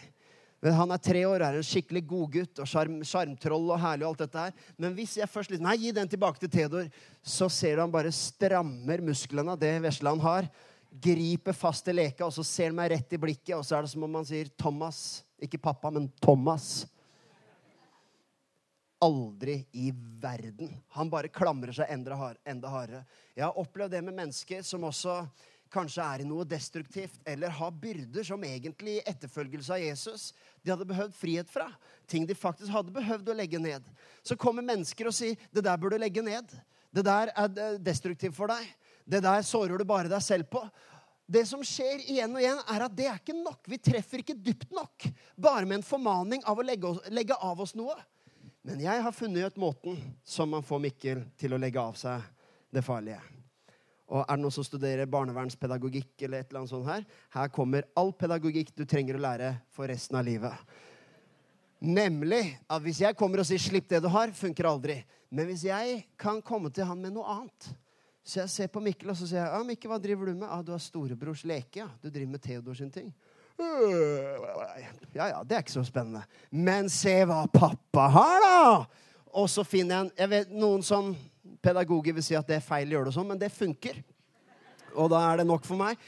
Men 0.61 0.77
han 0.77 0.93
er 0.93 1.01
tre 1.01 1.23
år, 1.29 1.41
er 1.45 1.57
en 1.57 1.65
skikkelig 1.65 2.03
godgutt 2.09 2.61
og 2.61 2.69
sjarmtroll 2.69 3.71
og 3.73 3.81
herlig. 3.81 4.05
og 4.05 4.11
alt 4.11 4.25
dette 4.25 4.45
her. 4.45 4.67
Men 4.81 4.97
hvis 4.97 5.17
jeg 5.17 5.29
først 5.29 5.53
liksom, 5.53 5.65
nei, 5.69 5.77
gi 5.81 5.93
den 5.97 6.09
tilbake 6.09 6.41
til 6.41 6.53
Theodor, 6.53 6.89
så 7.23 7.49
ser 7.53 7.77
du 7.77 7.85
han 7.85 7.93
bare 7.93 8.13
strammer 8.13 9.05
musklene 9.05 9.57
av 9.57 9.61
det 9.61 9.73
vesle 9.85 10.13
han 10.13 10.25
har. 10.25 10.49
Griper 10.91 11.57
fast 11.57 11.89
i 11.89 11.95
leka, 11.97 12.27
og 12.27 12.35
så 12.37 12.45
ser 12.45 12.73
han 12.73 12.81
meg 12.81 12.93
rett 12.93 13.17
i 13.17 13.21
blikket, 13.21 13.55
og 13.57 13.65
så 13.65 13.79
er 13.79 13.87
det 13.87 13.93
som 13.93 14.05
om 14.05 14.19
han 14.21 14.29
sier 14.29 14.53
Thomas. 14.61 15.23
Ikke 15.41 15.61
pappa, 15.61 15.93
men 15.93 16.11
Thomas. 16.21 16.85
Aldri 19.01 19.67
i 19.73 19.91
verden. 20.21 20.75
Han 20.97 21.11
bare 21.11 21.31
klamrer 21.33 21.73
seg 21.73 21.89
enda, 21.89 22.17
hardere. 22.17 23.05
Jeg 23.35 23.47
har 23.47 23.59
opplevd 23.59 23.95
det 23.97 24.03
med 24.05 24.19
mennesker 24.19 24.63
som 24.67 24.85
også 24.85 25.23
kanskje 25.73 26.05
er 26.05 26.23
i 26.23 26.27
noe 26.29 26.45
destruktivt, 26.49 27.21
eller 27.25 27.53
har 27.55 27.71
byrder 27.81 28.27
som 28.27 28.43
egentlig 28.45 28.99
i 28.99 29.05
etterfølgelse 29.09 29.73
av 29.77 29.85
Jesus 29.85 30.25
de 30.61 30.73
hadde 30.73 30.89
behøvd 30.89 31.15
frihet 31.17 31.49
fra. 31.49 31.71
Ting 32.11 32.27
de 32.29 32.37
faktisk 32.37 32.73
hadde 32.75 32.93
behøvd 32.93 33.31
å 33.31 33.39
legge 33.39 33.61
ned. 33.63 33.87
Så 34.27 34.37
kommer 34.37 34.67
mennesker 34.67 35.09
og 35.09 35.15
sier 35.15 35.37
'Det 35.53 35.65
der 35.65 35.77
bør 35.77 35.91
du 35.91 35.99
legge 35.99 36.23
ned'. 36.23 36.51
Det 36.93 37.05
der 37.05 37.33
er 37.37 37.79
destruktivt 37.79 38.35
for 38.35 38.49
deg. 38.49 38.67
Det 39.09 39.23
der 39.23 39.43
sårer 39.43 39.79
du 39.79 39.85
bare 39.85 40.09
deg 40.09 40.23
selv 40.23 40.51
på. 40.51 40.69
Det 41.31 41.47
som 41.47 41.63
skjer 41.63 42.03
igjen 42.11 42.33
og 42.35 42.43
igjen, 42.43 42.59
er 42.67 42.83
at 42.83 42.95
det 42.97 43.07
er 43.07 43.19
ikke 43.19 43.37
nok. 43.45 43.63
Vi 43.71 43.79
treffer 43.79 44.19
ikke 44.19 44.35
dypt 44.35 44.73
nok 44.75 45.07
bare 45.39 45.65
med 45.65 45.79
en 45.79 45.87
formaning 45.87 46.43
av 46.45 46.59
å 46.59 46.67
legge, 46.67 46.91
legge 47.11 47.37
av 47.39 47.61
oss 47.61 47.77
noe. 47.79 47.95
Men 48.71 48.85
jeg 48.85 49.03
har 49.03 49.15
funnet 49.15 49.51
ut 49.51 49.57
måten 49.59 49.97
som 50.23 50.53
man 50.55 50.63
får 50.63 50.79
Mikkel 50.85 51.25
til 51.41 51.57
å 51.57 51.59
legge 51.59 51.83
av 51.83 51.97
seg 51.99 52.23
det 52.71 52.85
farlige. 52.87 53.19
Og 54.11 54.21
er 54.23 54.37
det 54.37 54.43
noen 54.45 54.55
som 54.55 54.67
studerer 54.67 55.11
barnevernspedagogikk 55.11 56.23
eller 56.23 56.45
et 56.45 56.53
eller 56.53 56.61
annet 56.61 56.71
sånt 56.71 56.87
her? 56.87 57.03
Her 57.35 57.51
kommer 57.51 57.89
all 57.99 58.13
pedagogikk 58.15 58.71
du 58.79 58.85
trenger 58.87 59.19
å 59.19 59.25
lære 59.25 59.49
for 59.75 59.91
resten 59.91 60.21
av 60.21 60.27
livet. 60.27 60.55
Nemlig 61.83 62.45
at 62.71 62.85
hvis 62.85 63.03
jeg 63.03 63.19
kommer 63.19 63.43
og 63.43 63.49
sier 63.49 63.59
'slipp 63.59 63.89
det 63.91 64.03
du 64.05 64.09
har', 64.09 64.31
funker 64.31 64.71
aldri. 64.71 65.03
Men 65.31 65.47
hvis 65.47 65.65
jeg 65.67 66.07
kan 66.19 66.43
komme 66.43 66.71
til 66.71 66.85
han 66.85 67.01
med 67.01 67.13
noe 67.13 67.27
annet 67.27 67.75
Så 68.23 68.41
jeg 68.41 68.51
ser 68.51 68.67
på 68.69 68.83
Mikkel 68.83 69.11
og 69.11 69.17
så 69.17 69.27
sier 69.27 69.41
jeg, 69.41 69.49
ja, 69.49 69.63
Mikkel, 69.65 69.91
hva 69.91 69.99
driver 69.99 70.27
du 70.27 70.35
med? 70.35 70.49
Ja, 70.49 70.63
'Du 70.63 70.73
har 70.73 70.79
storebrors 70.79 71.43
leke. 71.45 71.77
ja. 71.77 71.89
Du 72.03 72.11
driver 72.11 72.31
med 72.31 72.43
Theodor 72.43 72.75
sin 72.75 72.91
ting.' 72.91 73.15
Ja, 75.15 75.27
ja, 75.29 75.41
det 75.45 75.57
er 75.57 75.65
ikke 75.65 75.75
så 75.75 75.85
spennende. 75.87 76.23
Men 76.51 76.89
se 76.93 77.15
hva 77.29 77.43
pappa 77.53 78.09
har, 78.15 78.45
da! 78.45 78.61
Og 79.41 79.47
så 79.51 79.65
finner 79.67 79.97
jeg 79.97 80.07
en 80.07 80.13
jeg 80.19 80.33
vet, 80.33 80.55
Noen 80.55 80.83
som 80.87 81.13
pedagoger 81.63 82.17
vil 82.17 82.25
si 82.25 82.37
at 82.39 82.49
det 82.49 82.59
er 82.59 82.65
feil 82.65 82.91
å 82.91 82.99
gjøre 82.99 83.11
det 83.11 83.17
sånn, 83.17 83.29
men 83.31 83.41
det 83.41 83.51
funker. 83.55 83.99
Og 84.97 85.11
da 85.13 85.21
er 85.29 85.41
det 85.41 85.49
nok 85.51 85.67
for 85.67 85.79
meg. 85.79 85.99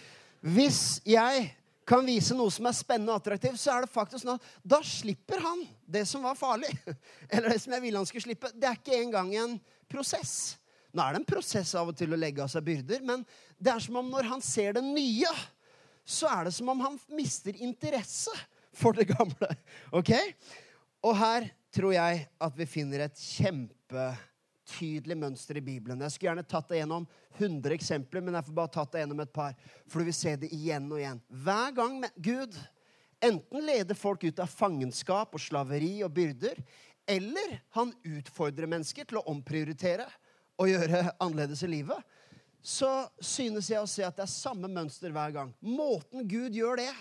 Hvis 0.42 1.00
jeg 1.06 1.50
kan 1.86 2.06
vise 2.06 2.34
noe 2.38 2.50
som 2.54 2.66
er 2.68 2.76
spennende 2.76 3.14
og 3.14 3.20
attraktivt, 3.20 3.60
så 3.60 3.74
er 3.74 3.84
det 3.84 3.92
faktisk 3.92 4.24
sånn 4.24 4.38
at 4.38 4.50
da 4.62 4.80
slipper 4.86 5.42
han 5.42 5.64
det 5.86 6.04
som 6.08 6.24
var 6.24 6.38
farlig. 6.38 6.70
Eller 7.32 7.52
det 7.52 7.60
som 7.62 7.74
jeg 7.74 7.84
ville 7.84 8.00
han 8.00 8.08
skulle 8.08 8.26
slippe. 8.26 8.52
Det 8.54 8.68
er 8.68 8.78
ikke 8.78 9.00
engang 9.00 9.32
en 9.38 9.56
prosess. 9.90 10.56
Nå 10.92 11.02
er 11.02 11.14
det 11.14 11.22
en 11.22 11.28
prosess 11.28 11.72
av 11.78 11.90
og 11.90 11.96
til 11.98 12.12
å 12.12 12.20
legge 12.20 12.42
av 12.44 12.50
seg 12.52 12.64
byrder, 12.66 13.02
men 13.06 13.24
det 13.56 13.72
er 13.72 13.82
som 13.82 13.96
om 14.00 14.10
når 14.12 14.28
han 14.28 14.42
ser 14.44 14.76
det 14.76 14.82
nye, 14.84 15.30
så 16.04 16.28
er 16.30 16.48
det 16.48 16.54
som 16.56 16.68
om 16.72 16.80
han 16.82 16.98
mister 17.14 17.56
interesse 17.62 18.34
for 18.74 18.96
det 18.96 19.10
gamle. 19.12 19.48
Ok? 19.98 20.12
Og 21.02 21.16
her 21.18 21.48
tror 21.74 21.94
jeg 21.96 22.26
at 22.46 22.58
vi 22.58 22.66
finner 22.68 23.06
et 23.06 23.18
kjempetydelig 23.18 25.16
mønster 25.18 25.58
i 25.58 25.64
Bibelen. 25.64 26.02
Jeg 26.04 26.14
skulle 26.14 26.30
gjerne 26.30 26.46
tatt 26.46 26.68
det 26.70 26.78
gjennom 26.82 27.08
100 27.38 27.74
eksempler, 27.74 28.22
men 28.22 28.38
jeg 28.38 28.46
får 28.46 28.56
bare 28.60 28.72
tatt 28.76 28.92
det 28.94 29.02
gjennom 29.02 29.24
et 29.24 29.32
par. 29.34 29.56
For 29.90 29.98
du 29.98 30.08
vil 30.10 30.16
se 30.16 30.36
det 30.38 30.52
igjen 30.54 30.86
og 30.92 31.00
igjen. 31.00 31.20
Hver 31.42 31.74
gang 31.74 31.98
Gud 32.22 32.58
enten 33.22 33.66
leder 33.66 33.98
folk 33.98 34.24
ut 34.24 34.42
av 34.42 34.50
fangenskap 34.50 35.34
og 35.34 35.42
slaveri 35.42 36.00
og 36.06 36.14
byrder, 36.14 36.58
eller 37.10 37.58
han 37.74 37.90
utfordrer 38.06 38.70
mennesker 38.70 39.06
til 39.08 39.18
å 39.18 39.26
omprioritere 39.32 40.06
og 40.60 40.70
gjøre 40.70 41.08
annerledes 41.18 41.64
i 41.66 41.70
livet, 41.70 41.98
så 42.62 42.90
synes 43.18 43.70
jeg 43.70 43.82
å 43.82 43.90
se 43.90 44.04
at 44.06 44.16
det 44.16 44.24
er 44.26 44.30
samme 44.30 44.70
mønster 44.70 45.10
hver 45.14 45.34
gang. 45.34 45.50
Måten 45.60 46.22
Gud 46.30 46.54
gjør 46.54 46.78
det, 46.78 46.92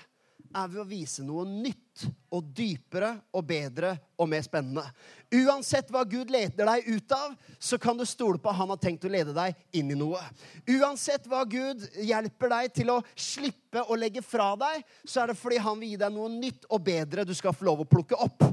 er 0.51 0.68
ved 0.68 0.82
å 0.82 0.88
vise 0.88 1.24
noe 1.24 1.46
nytt 1.48 2.06
og 2.34 2.48
dypere 2.56 3.12
og 3.36 3.46
bedre 3.48 3.94
og 4.20 4.30
mer 4.32 4.44
spennende. 4.44 4.84
Uansett 5.32 5.91
hva 5.94 6.03
Gud 6.08 6.32
leder 6.34 6.68
deg 6.68 6.89
ut 6.89 7.15
av, 7.15 7.36
så 7.60 7.80
kan 7.82 7.98
du 8.00 8.03
stole 8.10 8.39
på 8.41 8.51
at 8.51 8.60
han 8.60 8.72
har 8.74 8.82
tenkt 8.82 9.06
å 9.08 9.12
lede 9.12 9.36
deg 9.36 9.56
inn 9.77 9.94
i 9.94 9.98
noe. 9.98 10.20
Uansett 10.68 11.27
hva 11.32 11.44
Gud 11.48 11.86
hjelper 12.03 12.51
deg 12.56 12.75
til 12.82 12.94
å 12.94 13.00
slippe 13.15 13.86
å 13.86 14.00
legge 14.00 14.24
fra 14.25 14.53
deg, 14.60 14.84
så 15.06 15.24
er 15.24 15.32
det 15.32 15.39
fordi 15.39 15.62
han 15.63 15.80
vil 15.80 15.94
gi 15.94 16.01
deg 16.03 16.15
noe 16.15 16.32
nytt 16.34 16.68
og 16.70 16.84
bedre 16.89 17.27
du 17.27 17.36
skal 17.38 17.56
få 17.56 17.70
lov 17.70 17.86
å 17.86 17.89
plukke 17.89 18.20
opp. 18.20 18.44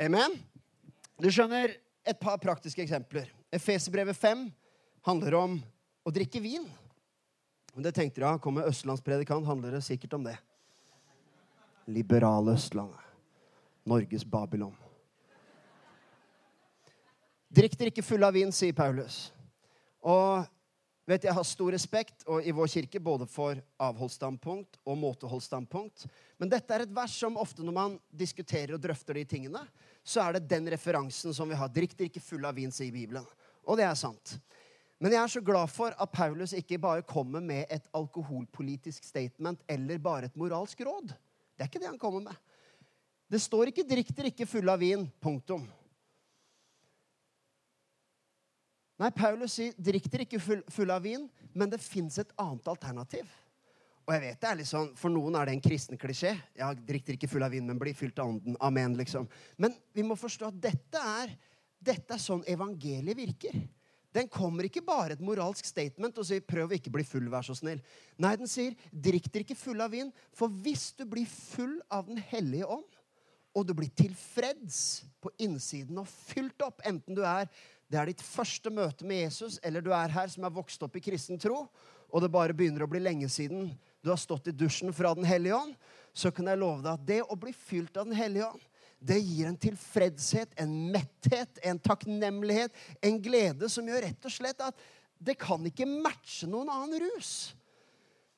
Amen? 0.00 0.38
Du 1.18 1.30
skjønner, 1.30 1.80
et 2.04 2.18
par 2.20 2.36
praktiske 2.36 2.82
eksempler. 2.84 3.30
Efeserbrevet 3.54 4.18
5 4.18 4.42
handler 5.06 5.36
om 5.38 5.54
å 6.04 6.12
drikke 6.12 6.40
vin. 6.40 6.66
Men 7.74 7.82
Det 7.82 7.94
tenkte 7.96 8.20
dere, 8.20 8.38
Kommer 8.38 8.68
østlandspredikant, 8.68 9.46
handler 9.46 9.78
det 9.78 9.82
sikkert 9.82 10.14
om 10.14 10.24
det. 10.24 10.36
Liberale 11.86 12.54
Østlandet. 12.54 13.00
Norges 13.84 14.24
Babylon. 14.24 14.72
Drikk 17.54 17.76
dere 17.78 17.92
ikke 17.92 18.02
full 18.02 18.24
av 18.24 18.32
vin, 18.34 18.50
sier 18.52 18.72
Paulus. 18.72 19.28
Og 20.00 20.46
vet 21.06 21.24
Jeg 21.24 21.36
har 21.36 21.44
stor 21.44 21.70
respekt 21.74 22.24
i 22.42 22.52
vår 22.54 22.70
kirke 22.72 23.00
både 23.00 23.26
for 23.28 23.60
avholdsstandpunkt 23.76 24.80
og 24.88 24.98
måteholdsstandpunkt. 24.98 26.06
Men 26.40 26.48
dette 26.48 26.74
er 26.74 26.86
et 26.86 26.96
vers 26.96 27.12
som 27.12 27.36
ofte 27.36 27.62
når 27.62 27.76
man 27.76 27.98
diskuterer 28.08 28.74
og 28.74 28.80
drøfter 28.80 29.20
de 29.20 29.26
tingene, 29.28 29.60
så 30.02 30.24
er 30.24 30.38
det 30.38 30.48
den 30.48 30.70
referansen 30.72 31.36
som 31.36 31.48
vi 31.48 31.58
har. 31.60 31.68
Drikk 31.68 31.94
dere 31.98 32.08
ikke 32.08 32.24
full 32.24 32.48
av 32.48 32.56
vin, 32.56 32.72
sier 32.72 32.92
Bibelen. 32.92 33.26
Og 33.68 33.76
det 33.78 33.84
er 33.86 33.96
sant. 33.98 34.38
Men 35.02 35.12
jeg 35.12 35.20
er 35.20 35.32
så 35.32 35.42
glad 35.44 35.70
for 35.74 35.94
at 36.00 36.12
Paulus 36.14 36.54
ikke 36.56 36.78
bare 36.80 37.02
kommer 37.02 37.42
med 37.42 37.66
et 37.72 37.86
alkoholpolitisk 37.94 39.04
statement 39.04 39.62
eller 39.68 39.98
bare 39.98 40.30
et 40.30 40.36
moralsk 40.38 40.80
råd. 40.86 41.10
Det 41.54 41.64
er 41.64 41.70
ikke 41.70 41.82
det 41.82 41.90
han 41.90 42.00
kommer 42.00 42.28
med. 42.28 42.36
Det 43.30 43.40
står 43.40 43.70
ikke 43.70 43.86
'drikk 43.88 44.12
dere 44.14 44.30
ikke 44.30 44.46
full 44.46 44.68
av 44.68 44.78
vin'. 44.80 45.08
Punktum. 45.20 45.66
Nei, 48.98 49.10
Paulus 49.10 49.56
sier 49.58 49.72
'drikk 49.74 50.10
dere 50.10 50.26
ikke 50.26 50.40
full, 50.40 50.62
full 50.70 50.90
av 50.90 51.02
vin', 51.02 51.28
men 51.52 51.70
det 51.70 51.80
fins 51.80 52.18
et 52.18 52.30
annet 52.38 52.68
alternativ. 52.68 53.26
Og 54.04 54.12
jeg 54.12 54.20
vet 54.20 54.40
det 54.40 54.48
er 54.50 54.58
litt 54.60 54.68
sånn, 54.68 54.90
For 54.96 55.10
noen 55.10 55.34
er 55.34 55.46
det 55.48 55.54
en 55.56 55.64
kristen 55.64 55.98
klisjé. 55.98 56.34
Ja, 56.56 56.72
drikk 56.74 57.06
dere 57.06 57.16
ikke 57.16 57.30
full 57.30 57.42
av 57.42 57.50
vin, 57.50 57.66
men 57.66 57.78
bli 57.80 57.94
fylt 57.96 58.18
av 58.18 58.28
ånden. 58.28 58.56
Amen, 58.60 58.96
liksom. 58.96 59.28
Men 59.56 59.74
vi 59.94 60.02
må 60.02 60.14
forstå 60.14 60.50
at 60.52 60.60
dette 60.60 61.00
er, 61.00 61.32
dette 61.80 62.14
er 62.14 62.18
sånn 62.22 62.44
evangeliet 62.46 63.16
virker. 63.16 63.56
Den 64.14 64.28
kommer 64.30 64.68
ikke 64.68 64.84
bare 64.84 65.16
et 65.16 65.22
moralsk 65.24 65.66
statement 65.66 66.18
og 66.18 66.26
sier 66.26 66.40
'prøv 66.40 66.70
å 66.70 66.76
ikke 66.76 66.92
bli 66.92 67.02
full, 67.02 67.28
vær 67.28 67.42
så 67.42 67.54
snill'. 67.58 67.82
Nei, 68.18 68.36
den 68.36 68.46
sier 68.46 68.76
'drikk 68.92 69.30
dere 69.32 69.42
ikke 69.42 69.58
full 69.58 69.80
av 69.80 69.90
vin', 69.90 70.12
for 70.32 70.48
hvis 70.48 70.92
du 70.96 71.04
blir 71.04 71.26
full 71.26 71.80
av 71.90 72.06
Den 72.06 72.18
hellige 72.18 72.66
ånd, 72.66 72.90
og 73.54 73.66
du 73.66 73.74
blir 73.74 73.90
tilfreds 73.94 75.04
på 75.20 75.30
innsiden 75.38 75.98
og 75.98 76.06
fylt 76.06 76.62
opp, 76.62 76.80
enten 76.84 77.14
du 77.14 77.22
er 77.22 77.48
det 77.90 78.00
er 78.00 78.06
ditt 78.06 78.22
første 78.22 78.70
møte 78.70 79.04
med 79.06 79.20
Jesus, 79.26 79.58
eller 79.62 79.80
du 79.84 79.92
er 79.94 80.08
her 80.08 80.30
som 80.32 80.44
er 80.44 80.54
vokst 80.54 80.82
opp 80.82 80.96
i 80.96 81.02
kristen 81.04 81.38
tro, 81.38 81.68
og 82.10 82.22
det 82.22 82.30
bare 82.32 82.54
begynner 82.56 82.82
å 82.82 82.90
bli 82.90 83.02
lenge 83.02 83.28
siden 83.30 83.68
du 84.02 84.10
har 84.10 84.20
stått 84.20 84.48
i 84.48 84.54
dusjen 84.54 84.92
fra 84.94 85.14
Den 85.14 85.26
hellige 85.28 85.54
ånd, 85.54 85.74
så 86.14 86.30
kan 86.34 86.46
jeg 86.46 86.58
love 86.58 86.82
deg 86.82 86.92
at 86.92 87.06
det 87.06 87.20
å 87.22 87.36
bli 87.38 87.52
fylt 87.52 87.96
av 87.96 88.08
Den 88.08 88.18
hellige 88.18 88.48
ånd, 88.48 88.64
det 89.04 89.18
gir 89.20 89.48
en 89.48 89.58
tilfredshet, 89.60 90.54
en 90.60 90.72
metthet, 90.92 91.58
en 91.62 91.78
takknemlighet, 91.78 92.72
en 93.04 93.18
glede 93.22 93.68
som 93.68 93.88
gjør 93.88 94.06
rett 94.06 94.28
og 94.28 94.32
slett 94.32 94.62
at 94.64 94.80
det 95.20 95.36
kan 95.40 95.60
ikke 95.68 95.88
matche 95.88 96.48
noen 96.48 96.70
annen 96.72 97.04
rus. 97.04 97.52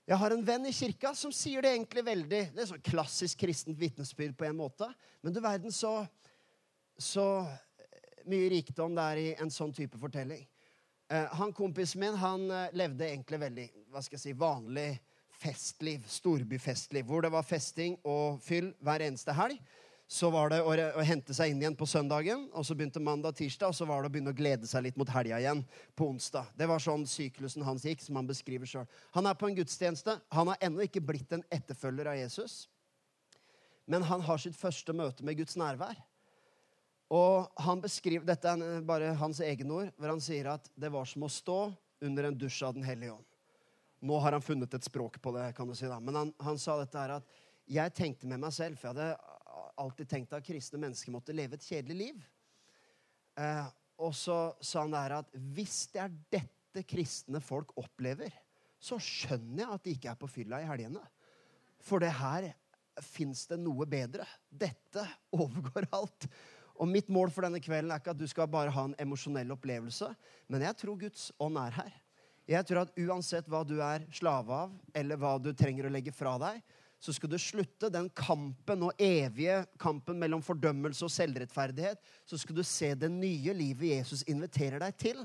Jeg 0.06 0.18
har 0.18 0.34
en 0.34 0.42
venn 0.46 0.66
i 0.66 0.74
kirka 0.74 1.12
som 1.18 1.32
sier 1.34 1.64
det 1.64 1.72
egentlig 1.74 2.04
veldig 2.06 2.42
Det 2.54 2.62
er 2.62 2.68
sånn 2.70 2.84
klassisk 2.86 3.40
kristent 3.42 3.78
vitnesbyrd 3.78 4.36
på 4.38 4.46
en 4.46 4.58
måte. 4.58 4.86
Men 5.22 5.34
du 5.34 5.40
verden 5.42 5.74
så, 5.74 6.04
så 6.98 7.46
mye 8.26 8.52
rikdom 8.52 8.94
det 8.94 9.06
er 9.06 9.22
i 9.22 9.32
en 9.42 9.50
sånn 9.50 9.74
type 9.74 9.98
fortelling. 9.98 10.44
Eh, 11.10 11.26
han 11.38 11.54
Kompisen 11.54 12.02
min 12.02 12.18
han 12.22 12.46
eh, 12.50 12.70
levde 12.78 13.06
egentlig 13.06 13.42
veldig 13.42 13.66
hva 13.90 14.02
skal 14.02 14.18
jeg 14.18 14.24
si, 14.28 14.38
vanlig 14.38 14.92
festliv. 15.42 16.06
Storbyfestliv. 16.10 17.06
Hvor 17.06 17.26
det 17.26 17.34
var 17.34 17.46
festing 17.46 17.98
og 18.06 18.38
fyll 18.46 18.72
hver 18.82 19.06
eneste 19.06 19.34
helg 19.34 19.58
så 20.06 20.30
var 20.30 20.52
det 20.52 20.60
å, 20.62 20.70
å, 20.70 21.02
hente 21.02 21.34
seg 21.34 21.50
inn 21.50 21.62
igjen 21.62 21.76
på 21.78 21.86
søndagen. 21.90 22.44
Og 22.54 22.66
så 22.66 22.76
begynte 22.78 23.02
mandag 23.02 23.34
tirsdag, 23.40 23.72
og 23.72 23.74
så 23.74 23.88
var 23.88 24.02
det 24.02 24.10
å 24.10 24.14
begynne 24.14 24.30
å 24.30 24.38
glede 24.38 24.68
seg 24.70 24.84
litt 24.86 24.98
mot 25.00 25.10
helga 25.10 25.40
igjen 25.42 25.64
på 25.98 26.06
onsdag. 26.12 26.52
Det 26.54 26.68
var 26.70 26.82
sånn 26.82 27.06
syklusen 27.10 27.66
hans 27.66 27.86
gikk, 27.88 28.04
som 28.04 28.18
han 28.20 28.28
beskriver 28.28 28.70
sjøl. 28.70 28.86
Han 29.18 29.26
er 29.26 29.38
på 29.38 29.50
en 29.50 29.58
gudstjeneste. 29.58 30.18
Han 30.36 30.52
har 30.52 30.62
ennå 30.68 30.86
ikke 30.86 31.02
blitt 31.02 31.34
en 31.34 31.42
etterfølger 31.50 32.12
av 32.12 32.20
Jesus. 32.20 32.68
Men 33.90 34.06
han 34.06 34.22
har 34.26 34.38
sitt 34.42 34.58
første 34.58 34.94
møte 34.94 35.26
med 35.26 35.40
Guds 35.40 35.58
nærvær. 35.58 35.98
Og 37.14 37.62
han 37.62 37.82
beskriver, 37.82 38.26
Dette 38.26 38.54
er 38.54 38.86
bare 38.86 39.12
hans 39.18 39.42
egne 39.42 39.74
ord, 39.74 39.90
hvor 39.98 40.14
han 40.14 40.22
sier 40.22 40.50
at 40.54 40.70
det 40.74 40.90
var 40.94 41.06
som 41.06 41.26
å 41.26 41.30
stå 41.30 41.60
under 42.06 42.28
en 42.28 42.38
dusj 42.38 42.62
av 42.66 42.74
Den 42.78 42.86
hellige 42.86 43.14
ånd. 43.14 43.26
Nå 44.06 44.18
har 44.22 44.34
han 44.36 44.44
funnet 44.44 44.74
et 44.74 44.86
språk 44.86 45.18
på 45.22 45.32
det, 45.34 45.48
kan 45.56 45.66
du 45.66 45.74
si 45.74 45.88
da. 45.90 45.98
Men 45.98 46.18
han, 46.18 46.32
han 46.42 46.58
sa 46.62 46.76
dette 46.78 47.00
her 47.00 47.16
at 47.16 47.38
jeg 47.66 47.94
tenkte 47.96 48.28
med 48.30 48.42
meg 48.42 48.54
selv, 48.54 48.78
for 48.78 48.90
jeg 48.90 48.94
hadde 48.94 49.35
alltid 49.80 50.08
tenkt 50.10 50.34
at 50.36 50.44
kristne 50.46 50.80
mennesker 50.82 51.14
måtte 51.14 51.34
leve 51.36 51.58
et 51.58 51.66
kjedelig 51.66 51.96
liv. 51.98 52.24
Eh, 53.40 53.66
og 54.02 54.12
så 54.16 54.38
sa 54.64 54.84
han 54.84 54.94
der 54.94 55.18
at 55.20 55.32
hvis 55.56 55.86
det 55.94 56.02
er 56.04 56.18
dette 56.38 56.84
kristne 56.88 57.40
folk 57.44 57.72
opplever, 57.80 58.32
så 58.76 58.98
skjønner 59.00 59.62
jeg 59.62 59.72
at 59.72 59.84
de 59.84 59.94
ikke 59.96 60.12
er 60.12 60.20
på 60.20 60.30
fylla 60.30 60.60
i 60.60 60.68
helgene. 60.68 61.02
For 61.82 62.02
det 62.02 62.12
her 62.16 62.50
fins 63.02 63.44
det 63.50 63.58
noe 63.60 63.86
bedre. 63.88 64.26
Dette 64.48 65.04
overgår 65.36 65.88
alt. 65.96 66.28
Og 66.76 66.88
mitt 66.88 67.08
mål 67.12 67.30
for 67.32 67.46
denne 67.46 67.60
kvelden 67.62 67.92
er 67.92 68.02
ikke 68.02 68.12
at 68.12 68.20
du 68.20 68.26
skal 68.28 68.50
bare 68.52 68.72
ha 68.72 68.84
en 68.88 68.96
emosjonell 69.00 69.54
opplevelse, 69.54 70.10
men 70.52 70.64
jeg 70.66 70.76
tror 70.82 70.98
Guds 71.00 71.30
ånd 71.40 71.56
er 71.60 71.72
her. 71.78 71.94
Jeg 72.46 72.66
tror 72.68 72.84
at 72.84 72.98
uansett 73.00 73.48
hva 73.50 73.62
du 73.66 73.78
er 73.82 74.04
slave 74.14 74.54
av, 74.54 74.74
eller 74.94 75.18
hva 75.18 75.32
du 75.42 75.50
trenger 75.56 75.88
å 75.88 75.92
legge 75.92 76.12
fra 76.14 76.36
deg, 76.38 76.60
så 77.06 77.12
skal 77.14 77.30
du 77.30 77.36
slutte 77.38 77.86
den 77.92 78.08
kampen 78.18 78.80
og 78.88 79.02
evige 79.02 79.60
kampen 79.78 80.18
mellom 80.18 80.40
fordømmelse 80.42 81.04
og 81.06 81.12
selvrettferdighet. 81.14 82.00
Så 82.26 82.40
skal 82.42 82.56
du 82.58 82.64
se 82.66 82.88
det 82.98 83.10
nye 83.12 83.54
livet 83.54 84.00
Jesus 84.00 84.24
inviterer 84.26 84.82
deg 84.82 84.96
til, 84.98 85.20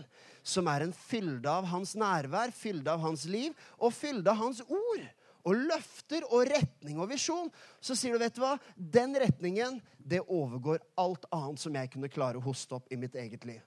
som 0.46 0.70
er 0.70 0.86
en 0.86 0.94
fylde 0.94 1.50
av 1.50 1.66
hans 1.72 1.96
nærvær, 1.98 2.54
fylde 2.54 2.94
av 2.94 3.02
hans 3.02 3.26
liv 3.26 3.58
og 3.80 3.96
fylde 3.98 4.30
av 4.30 4.38
hans 4.44 4.62
ord. 4.68 5.08
Og 5.42 5.58
løfter 5.58 6.22
og 6.30 6.46
retning 6.52 7.02
og 7.02 7.10
visjon. 7.10 7.50
Så 7.82 7.98
sier 7.98 8.14
du, 8.14 8.22
vet 8.22 8.38
du 8.38 8.44
hva? 8.44 8.54
Den 8.78 9.18
retningen, 9.18 9.82
det 9.98 10.22
overgår 10.22 10.86
alt 11.02 11.26
annet 11.34 11.66
som 11.66 11.82
jeg 11.82 11.90
kunne 11.96 12.14
klare 12.14 12.38
å 12.38 12.46
hoste 12.46 12.78
opp 12.78 12.94
i 12.94 13.02
mitt 13.02 13.18
eget 13.18 13.50
liv. 13.50 13.66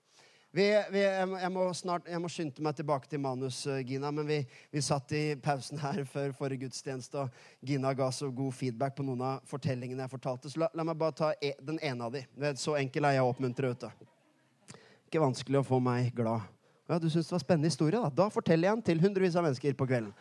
Vi, 0.55 0.83
vi, 0.91 1.01
jeg, 1.03 1.51
må 1.51 1.65
snart, 1.75 2.05
jeg 2.07 2.21
må 2.23 2.29
skynde 2.31 2.63
meg 2.63 2.77
tilbake 2.79 3.09
til 3.11 3.19
manus, 3.19 3.57
eh, 3.67 3.81
Gina. 3.83 4.13
Men 4.15 4.29
vi, 4.29 4.37
vi 4.71 4.83
satt 4.87 5.11
i 5.19 5.23
pausen 5.43 5.81
her 5.83 6.05
før 6.07 6.31
forrige 6.37 6.69
gudstjeneste, 6.69 7.25
og 7.25 7.67
Gina 7.67 7.91
ga 7.99 8.07
så 8.15 8.29
god 8.31 8.55
feedback 8.55 8.95
på 8.95 9.03
noen 9.03 9.25
av 9.27 9.51
fortellingene 9.51 10.07
jeg 10.07 10.13
fortalte. 10.13 10.53
Så 10.53 10.63
la, 10.63 10.69
la 10.71 10.87
meg 10.87 11.01
bare 11.01 11.17
ta 11.19 11.33
e, 11.43 11.57
den 11.59 11.83
ene 11.83 12.07
av 12.07 12.15
de. 12.15 12.23
Så 12.61 12.77
enkel 12.79 13.11
er 13.11 13.17
jeg 13.17 13.27
å 13.27 13.35
oppmuntre. 13.35 13.73
vet 13.75 13.83
du. 13.83 14.79
Ikke 15.09 15.25
vanskelig 15.27 15.65
å 15.65 15.67
få 15.73 15.83
meg 15.83 16.15
glad. 16.15 16.47
Ja, 16.87 17.01
Du 17.03 17.11
syns 17.11 17.27
det 17.27 17.35
var 17.35 17.43
spennende 17.43 17.75
historie? 17.75 17.99
Da 17.99 18.15
Da 18.23 18.31
forteller 18.31 18.69
jeg 18.69 18.77
den 18.77 18.87
til 18.93 19.03
hundrevis 19.03 19.35
av 19.35 19.49
mennesker 19.49 19.75
på 19.75 19.91
kvelden. 19.91 20.15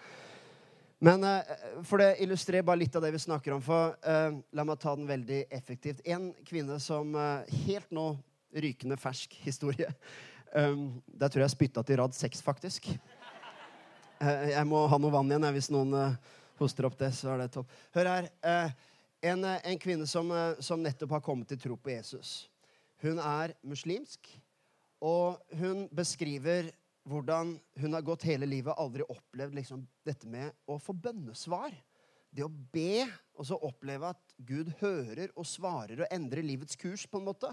Men 0.98 1.30
eh, 1.30 1.56
for 1.86 2.02
det 2.02 2.16
illustrerer 2.26 2.66
bare 2.66 2.82
litt 2.82 2.96
av 2.96 3.06
det 3.06 3.14
vi 3.14 3.22
snakker 3.22 3.54
om. 3.54 3.62
For 3.62 3.94
eh, 4.02 4.34
La 4.50 4.66
meg 4.66 4.82
ta 4.82 4.98
den 4.98 5.06
veldig 5.06 5.46
effektivt. 5.54 6.02
En 6.10 6.32
kvinne 6.42 6.82
som 6.82 7.14
eh, 7.14 7.58
helt 7.68 7.94
nå 7.94 8.16
rykende 8.54 8.98
fersk 9.00 9.36
historie. 9.44 9.90
Um, 10.54 11.02
der 11.08 11.32
tror 11.32 11.42
jeg 11.44 11.50
jeg 11.50 11.56
spytta 11.56 11.84
til 11.86 12.00
rad 12.02 12.16
seks, 12.18 12.42
faktisk. 12.46 12.92
Uh, 14.22 14.50
jeg 14.52 14.66
må 14.70 14.86
ha 14.88 15.00
noe 15.02 15.14
vann 15.14 15.32
igjen 15.32 15.50
hvis 15.56 15.72
noen 15.74 15.96
uh, 15.98 16.18
hoster 16.60 16.88
opp 16.90 16.98
det. 17.00 17.14
så 17.18 17.34
er 17.34 17.44
det 17.44 17.52
topp. 17.56 17.72
Hør 17.96 18.12
her. 18.12 18.30
Uh, 18.46 18.90
en, 19.24 19.46
en 19.48 19.80
kvinne 19.80 20.06
som, 20.10 20.28
som 20.60 20.82
nettopp 20.84 21.16
har 21.16 21.22
kommet 21.24 21.48
til 21.48 21.62
tro 21.62 21.78
på 21.80 21.94
Jesus. 21.94 22.50
Hun 23.04 23.22
er 23.24 23.54
muslimsk, 23.64 24.28
og 25.00 25.40
hun 25.60 25.86
beskriver 25.96 26.74
hvordan 27.08 27.58
hun 27.80 27.96
har 27.96 28.04
gått 28.06 28.26
hele 28.28 28.48
livet 28.48 28.76
aldri 28.80 29.04
opplevd 29.08 29.58
liksom, 29.58 29.84
dette 30.08 30.28
med 30.28 30.52
å 30.68 30.78
få 30.80 30.96
bønnesvar. 30.96 31.72
Det 32.34 32.46
å 32.46 32.52
be 32.52 33.06
og 33.38 33.48
så 33.48 33.58
oppleve 33.66 34.12
at 34.14 34.36
Gud 34.38 34.72
hører 34.80 35.34
og 35.36 35.48
svarer 35.48 36.04
og 36.04 36.14
endrer 36.14 36.46
livets 36.46 36.78
kurs, 36.80 37.06
på 37.10 37.20
en 37.20 37.28
måte, 37.28 37.52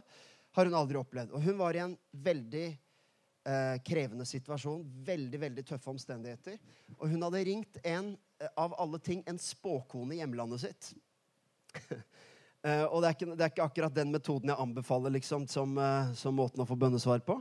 har 0.52 0.66
hun 0.66 0.74
aldri 0.74 0.98
opplevd. 1.00 1.34
Og 1.36 1.42
hun 1.44 1.58
var 1.58 1.76
i 1.76 1.82
en 1.84 1.96
veldig 2.12 2.66
eh, 2.70 3.76
krevende 3.86 4.26
situasjon. 4.26 4.82
Veldig 5.06 5.40
veldig 5.40 5.66
tøffe 5.66 5.92
omstendigheter. 5.92 6.58
Og 6.98 7.06
hun 7.12 7.22
hadde 7.26 7.44
ringt 7.46 7.78
en 7.84 8.14
eh, 8.40 8.50
av 8.58 8.74
alle 8.80 9.00
ting, 9.04 9.22
en 9.26 9.38
spåkone 9.38 10.16
i 10.16 10.20
hjemlandet 10.22 10.64
sitt. 10.64 10.90
eh, 12.66 12.84
og 12.84 13.00
det 13.02 13.12
er, 13.12 13.14
ikke, 13.14 13.30
det 13.30 13.46
er, 13.46 13.52
ikke, 13.52 13.68
akkurat 13.68 13.96
den 13.96 14.12
metoden 14.14 14.52
jeg 14.52 14.62
anbefaler 14.66 15.14
liksom, 15.14 15.46
som, 15.50 15.78
eh, 15.78 16.12
som 16.18 16.36
måten 16.36 16.64
å 16.64 16.68
få 16.68 16.78
bønnesvar 16.80 17.22
på. 17.26 17.38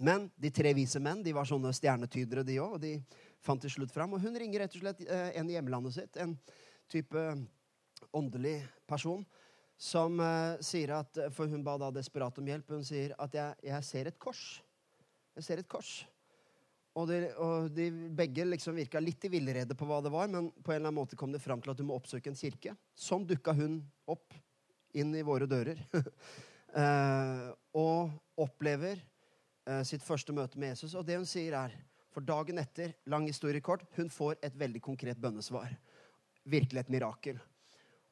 Men 0.00 0.30
de 0.40 0.48
tre 0.48 0.72
vise 0.72 1.00
menn 1.02 1.20
de 1.22 1.34
var 1.36 1.44
sånne 1.48 1.74
stjernetydere, 1.76 2.42
de 2.46 2.56
òg. 2.62 2.78
Og 2.78 2.82
de 2.82 2.94
fant 3.44 3.60
til 3.60 3.72
slutt 3.72 3.92
fram. 3.92 4.16
Og 4.16 4.24
hun 4.24 4.36
ringer 4.36 4.64
rett 4.64 4.74
og 4.76 4.82
slett 4.82 5.04
eh, 5.06 5.30
en 5.36 5.50
i 5.50 5.56
hjemlandet 5.58 5.96
sitt. 5.96 6.16
En 6.20 6.34
type 6.90 7.26
åndelig 8.16 8.56
person 8.88 9.22
som 9.80 10.20
uh, 10.20 10.60
sier 10.60 10.92
at 10.98 11.18
For 11.32 11.48
hun 11.48 11.64
ba 11.64 11.78
da 11.80 11.88
desperat 11.94 12.36
om 12.38 12.48
hjelp. 12.50 12.74
Hun 12.76 12.84
sier 12.84 13.14
at 13.16 13.36
jeg, 13.36 13.60
jeg 13.70 13.86
ser 13.88 14.10
et 14.10 14.18
kors. 14.20 14.42
Jeg 15.38 15.46
ser 15.46 15.62
et 15.62 15.70
kors. 15.70 16.02
Og 16.98 17.06
de, 17.06 17.20
og 17.38 17.70
de 17.72 17.86
begge 18.18 18.44
liksom 18.48 18.76
virka 18.76 19.00
litt 19.00 19.24
i 19.24 19.30
villrede 19.32 19.76
på 19.78 19.86
hva 19.86 20.00
det 20.02 20.10
var, 20.12 20.28
men 20.28 20.48
på 20.50 20.72
en 20.72 20.80
eller 20.80 20.90
annen 20.90 20.98
måte 20.98 21.16
kom 21.18 21.30
det 21.32 21.42
fram 21.42 21.62
til 21.62 21.72
at 21.72 21.78
du 21.78 21.84
må 21.86 21.96
oppsøke 21.96 22.32
en 22.32 22.38
kirke. 22.38 22.74
Sånn 22.98 23.28
dukka 23.30 23.54
hun 23.56 23.78
opp 24.10 24.34
inn 24.98 25.14
i 25.14 25.22
våre 25.24 25.46
dører. 25.48 25.78
uh, 25.94 27.46
og 27.84 28.42
opplever 28.42 28.98
uh, 29.70 29.84
sitt 29.86 30.04
første 30.04 30.34
møte 30.34 30.58
med 30.58 30.74
Jesus. 30.74 30.96
Og 30.98 31.06
det 31.06 31.20
hun 31.20 31.28
sier, 31.28 31.56
er 31.56 31.78
For 32.10 32.26
dagen 32.26 32.58
etter, 32.58 32.96
lang 33.06 33.28
historie 33.30 33.62
kort, 33.62 33.84
hun 33.94 34.08
får 34.10 34.40
et 34.42 34.56
veldig 34.58 34.80
konkret 34.82 35.20
bønnesvar. 35.22 35.70
Virkelig 36.42 36.80
et 36.80 36.90
mirakel. 36.90 37.38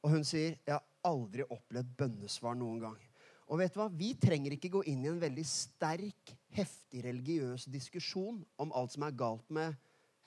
Og 0.06 0.12
hun 0.14 0.22
sier, 0.24 0.54
har 0.70 0.84
aldri 1.06 1.44
opplevd 1.48 1.94
bønnesvar 1.98 2.56
noen 2.58 2.80
gang'. 2.82 3.04
Og 3.48 3.58
vet 3.58 3.72
du 3.72 3.80
hva? 3.80 3.88
Vi 3.88 4.12
trenger 4.20 4.52
ikke 4.52 4.72
gå 4.72 4.82
inn 4.90 5.04
i 5.04 5.08
en 5.08 5.20
veldig 5.20 5.44
sterk, 5.46 6.34
heftig 6.52 7.04
religiøs 7.04 7.64
diskusjon 7.72 8.42
om 8.60 8.72
alt 8.76 8.92
som 8.92 9.06
er 9.06 9.16
galt 9.16 9.48
med 9.50 9.76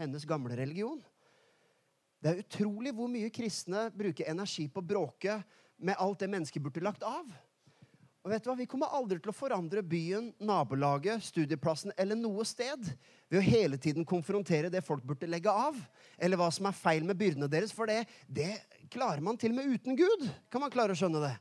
hennes 0.02 0.26
gamle 0.26 0.56
religion. 0.58 1.02
Det 2.22 2.32
er 2.32 2.42
utrolig 2.42 2.94
hvor 2.94 3.10
mye 3.10 3.30
kristne 3.34 3.88
bruker 3.94 4.30
energi 4.30 4.68
på 4.70 4.82
å 4.82 4.86
bråke 4.86 5.40
med 5.82 5.98
alt 6.02 6.22
det 6.22 6.30
mennesket 6.30 6.62
burde 6.62 6.84
lagt 6.86 7.06
av. 7.06 7.30
Og 8.22 8.30
vet 8.30 8.44
du 8.46 8.52
hva? 8.52 8.58
Vi 8.60 8.68
kommer 8.70 8.92
aldri 8.94 9.18
til 9.18 9.32
å 9.32 9.34
forandre 9.34 9.82
byen, 9.82 10.28
nabolaget, 10.46 11.24
studieplassen 11.26 11.94
eller 11.98 12.20
noe 12.20 12.46
sted 12.46 12.92
ved 13.32 13.40
å 13.40 13.46
hele 13.46 13.80
tiden 13.82 14.06
konfrontere 14.06 14.70
det 14.70 14.84
folk 14.86 15.02
burde 15.08 15.30
legge 15.30 15.50
av, 15.50 15.78
eller 16.22 16.38
hva 16.38 16.52
som 16.54 16.70
er 16.70 16.78
feil 16.78 17.08
med 17.08 17.18
byrdene 17.18 17.50
deres. 17.50 17.74
For 17.74 17.90
det, 17.90 18.04
det 18.30 18.60
klarer 18.94 19.24
man 19.26 19.40
til 19.42 19.56
og 19.56 19.58
med 19.58 19.74
uten 19.74 19.98
Gud. 19.98 20.28
Kan 20.54 20.62
man 20.62 20.74
klare 20.74 20.94
å 20.94 21.00
skjønne 21.00 21.24
det? 21.24 21.34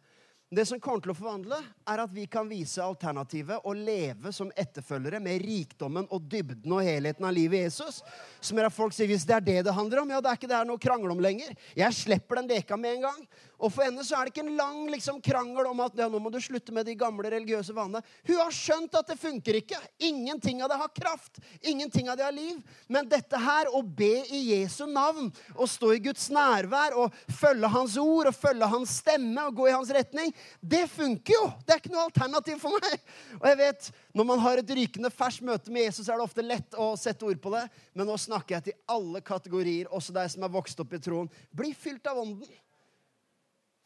Det 0.51 0.65
som 0.67 0.81
kommer 0.83 0.99
til 1.05 1.13
å 1.13 1.15
forvandle, 1.15 1.61
er 1.87 2.01
at 2.03 2.11
vi 2.11 2.25
kan 2.27 2.49
vise 2.51 2.83
alternativet 2.83 3.63
og 3.63 3.77
leve 3.87 4.33
som 4.35 4.49
etterfølgere 4.59 5.21
med 5.23 5.45
rikdommen 5.45 6.09
og 6.11 6.25
dybden 6.33 6.73
og 6.75 6.83
helheten 6.83 7.29
av 7.29 7.37
livet 7.37 7.61
i 7.61 7.63
Jesus. 7.69 8.01
Som 8.43 8.59
gjør 8.59 8.67
at 8.67 8.75
folk 8.75 8.97
sier 8.97 9.07
hvis 9.07 9.29
det 9.29 9.37
er 9.37 9.45
det 9.47 9.59
det 9.69 9.77
handler 9.77 10.03
om, 10.03 10.11
ja, 10.11 10.19
det 10.19 10.33
er 10.33 10.41
ikke 10.41 10.51
det 10.51 10.59
her 10.59 10.67
noe 10.67 10.81
å 10.81 10.83
krangle 10.83 11.15
om 11.15 11.23
lenger. 11.23 11.53
Jeg 11.79 11.99
slipper 12.01 12.41
den 12.41 12.51
leka 12.51 12.81
med 12.81 12.97
en 12.97 13.07
gang. 13.07 13.23
Og 13.61 13.69
for 13.73 13.85
henne 13.85 14.05
så 14.07 14.17
er 14.17 14.27
det 14.27 14.33
ikke 14.33 14.45
en 14.47 14.57
lang 14.57 14.79
liksom, 14.89 15.21
krangel 15.25 15.69
om 15.69 15.83
at 15.85 15.99
ja, 16.01 16.09
nå 16.09 16.19
må 16.23 16.33
du 16.33 16.39
slutte 16.41 16.73
med 16.73 16.89
de 16.89 16.97
gamle 16.99 17.29
religiøse 17.33 17.75
vanene. 17.77 18.01
Hun 18.25 18.39
har 18.41 18.55
skjønt 18.57 18.97
at 18.97 19.13
det 19.13 19.19
funker 19.21 19.59
ikke. 19.61 19.79
Ingenting 20.09 20.63
av 20.65 20.73
det 20.73 20.79
har 20.81 20.93
kraft. 20.97 21.43
Ingenting 21.61 22.09
av 22.09 22.17
det 22.17 22.25
har 22.25 22.35
liv. 22.37 22.61
Men 22.89 23.09
dette 23.11 23.41
her, 23.41 23.69
å 23.77 23.83
be 23.85 24.25
i 24.33 24.41
Jesu 24.55 24.87
navn, 24.89 25.29
å 25.55 25.69
stå 25.69 25.93
i 25.97 26.03
Guds 26.09 26.31
nærvær 26.33 26.97
og 27.03 27.21
følge 27.37 27.73
Hans 27.75 27.99
ord 28.01 28.31
og 28.33 28.39
følge 28.39 28.71
Hans 28.73 28.97
stemme 29.03 29.45
og 29.51 29.61
gå 29.61 29.69
i 29.69 29.75
Hans 29.77 29.93
retning, 29.95 30.33
det 30.61 30.87
funker 30.91 31.37
jo. 31.37 31.45
Det 31.67 31.77
er 31.77 31.83
ikke 31.83 31.93
noe 31.93 32.07
alternativ 32.09 32.63
for 32.65 32.81
meg. 32.81 33.05
Og 33.43 33.51
jeg 33.53 33.61
vet, 33.61 33.93
Når 34.11 34.27
man 34.27 34.41
har 34.43 34.59
et 34.59 34.71
rykende 34.75 35.11
ferskt 35.15 35.45
møte 35.47 35.71
med 35.71 35.85
Jesus, 35.85 36.09
er 36.09 36.19
det 36.19 36.25
ofte 36.25 36.43
lett 36.43 36.75
å 36.75 36.97
sette 36.99 37.23
ord 37.29 37.39
på 37.39 37.53
det. 37.55 37.63
Men 37.95 38.09
nå 38.11 38.17
snakker 38.19 38.57
jeg 38.57 38.65
til 38.67 38.79
alle 38.91 39.23
kategorier, 39.23 39.87
også 39.87 40.15
deg 40.17 40.33
som 40.33 40.43
er 40.43 40.51
vokst 40.51 40.83
opp 40.83 40.97
i 40.97 40.99
troen. 40.99 41.31
Bli 41.55 41.71
fylt 41.79 42.11
av 42.11 42.19
Ånden. 42.19 42.51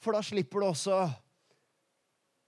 For 0.05 0.13
da 0.13 0.21
slipper 0.25 0.61
du 0.61 0.69
også 0.69 0.99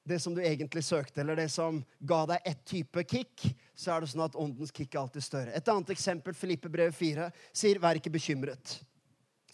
det 0.07 0.21
som 0.23 0.35
du 0.35 0.43
egentlig 0.45 0.85
søkte, 0.85 1.21
eller 1.21 1.39
det 1.41 1.49
som 1.51 1.81
ga 1.99 2.21
deg 2.31 2.45
ett 2.47 2.63
type 2.69 3.03
kick, 3.11 3.47
så 3.75 3.97
er 3.97 4.05
det 4.05 4.11
sånn 4.13 4.27
at 4.27 4.37
åndens 4.39 4.71
kick 4.75 4.95
er 4.95 5.03
alltid 5.03 5.25
større. 5.25 5.55
Et 5.57 5.71
annet 5.73 5.91
eksempel, 5.97 6.37
Filippe 6.37 6.71
brev 6.71 6.93
4, 6.95 7.31
sier 7.51 7.81
'vær 7.83 7.99
ikke 7.99 8.13
bekymret'. 8.15 8.77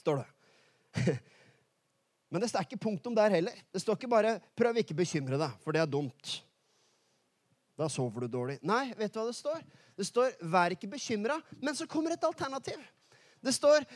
Står 0.03 0.21
det. 0.21 0.27
Men 2.33 2.43
det 2.43 2.51
står 2.51 2.67
ikke 2.67 2.83
punktum 2.85 3.15
der 3.17 3.33
heller. 3.33 3.55
Det 3.73 3.81
står 3.81 3.97
ikke 3.97 4.12
bare 4.12 4.41
'prøv 4.57 4.83
ikke 4.83 4.99
bekymre 4.99 5.38
deg', 5.41 5.57
for 5.65 5.73
det 5.73 5.81
er 5.81 5.87
dumt. 5.87 6.43
Da 7.79 7.88
sover 7.88 8.21
du 8.21 8.29
dårlig. 8.29 8.59
Nei, 8.62 8.93
vet 8.93 9.12
du 9.12 9.21
hva 9.21 9.27
det 9.31 9.38
står? 9.38 9.62
Det 9.97 10.07
står 10.07 10.37
'vær 10.43 10.77
ikke 10.77 10.91
bekymra', 10.91 11.41
men 11.62 11.75
så 11.75 11.87
kommer 11.87 12.12
et 12.12 12.25
alternativ. 12.25 12.81
Det 13.42 13.55
står 13.55 13.87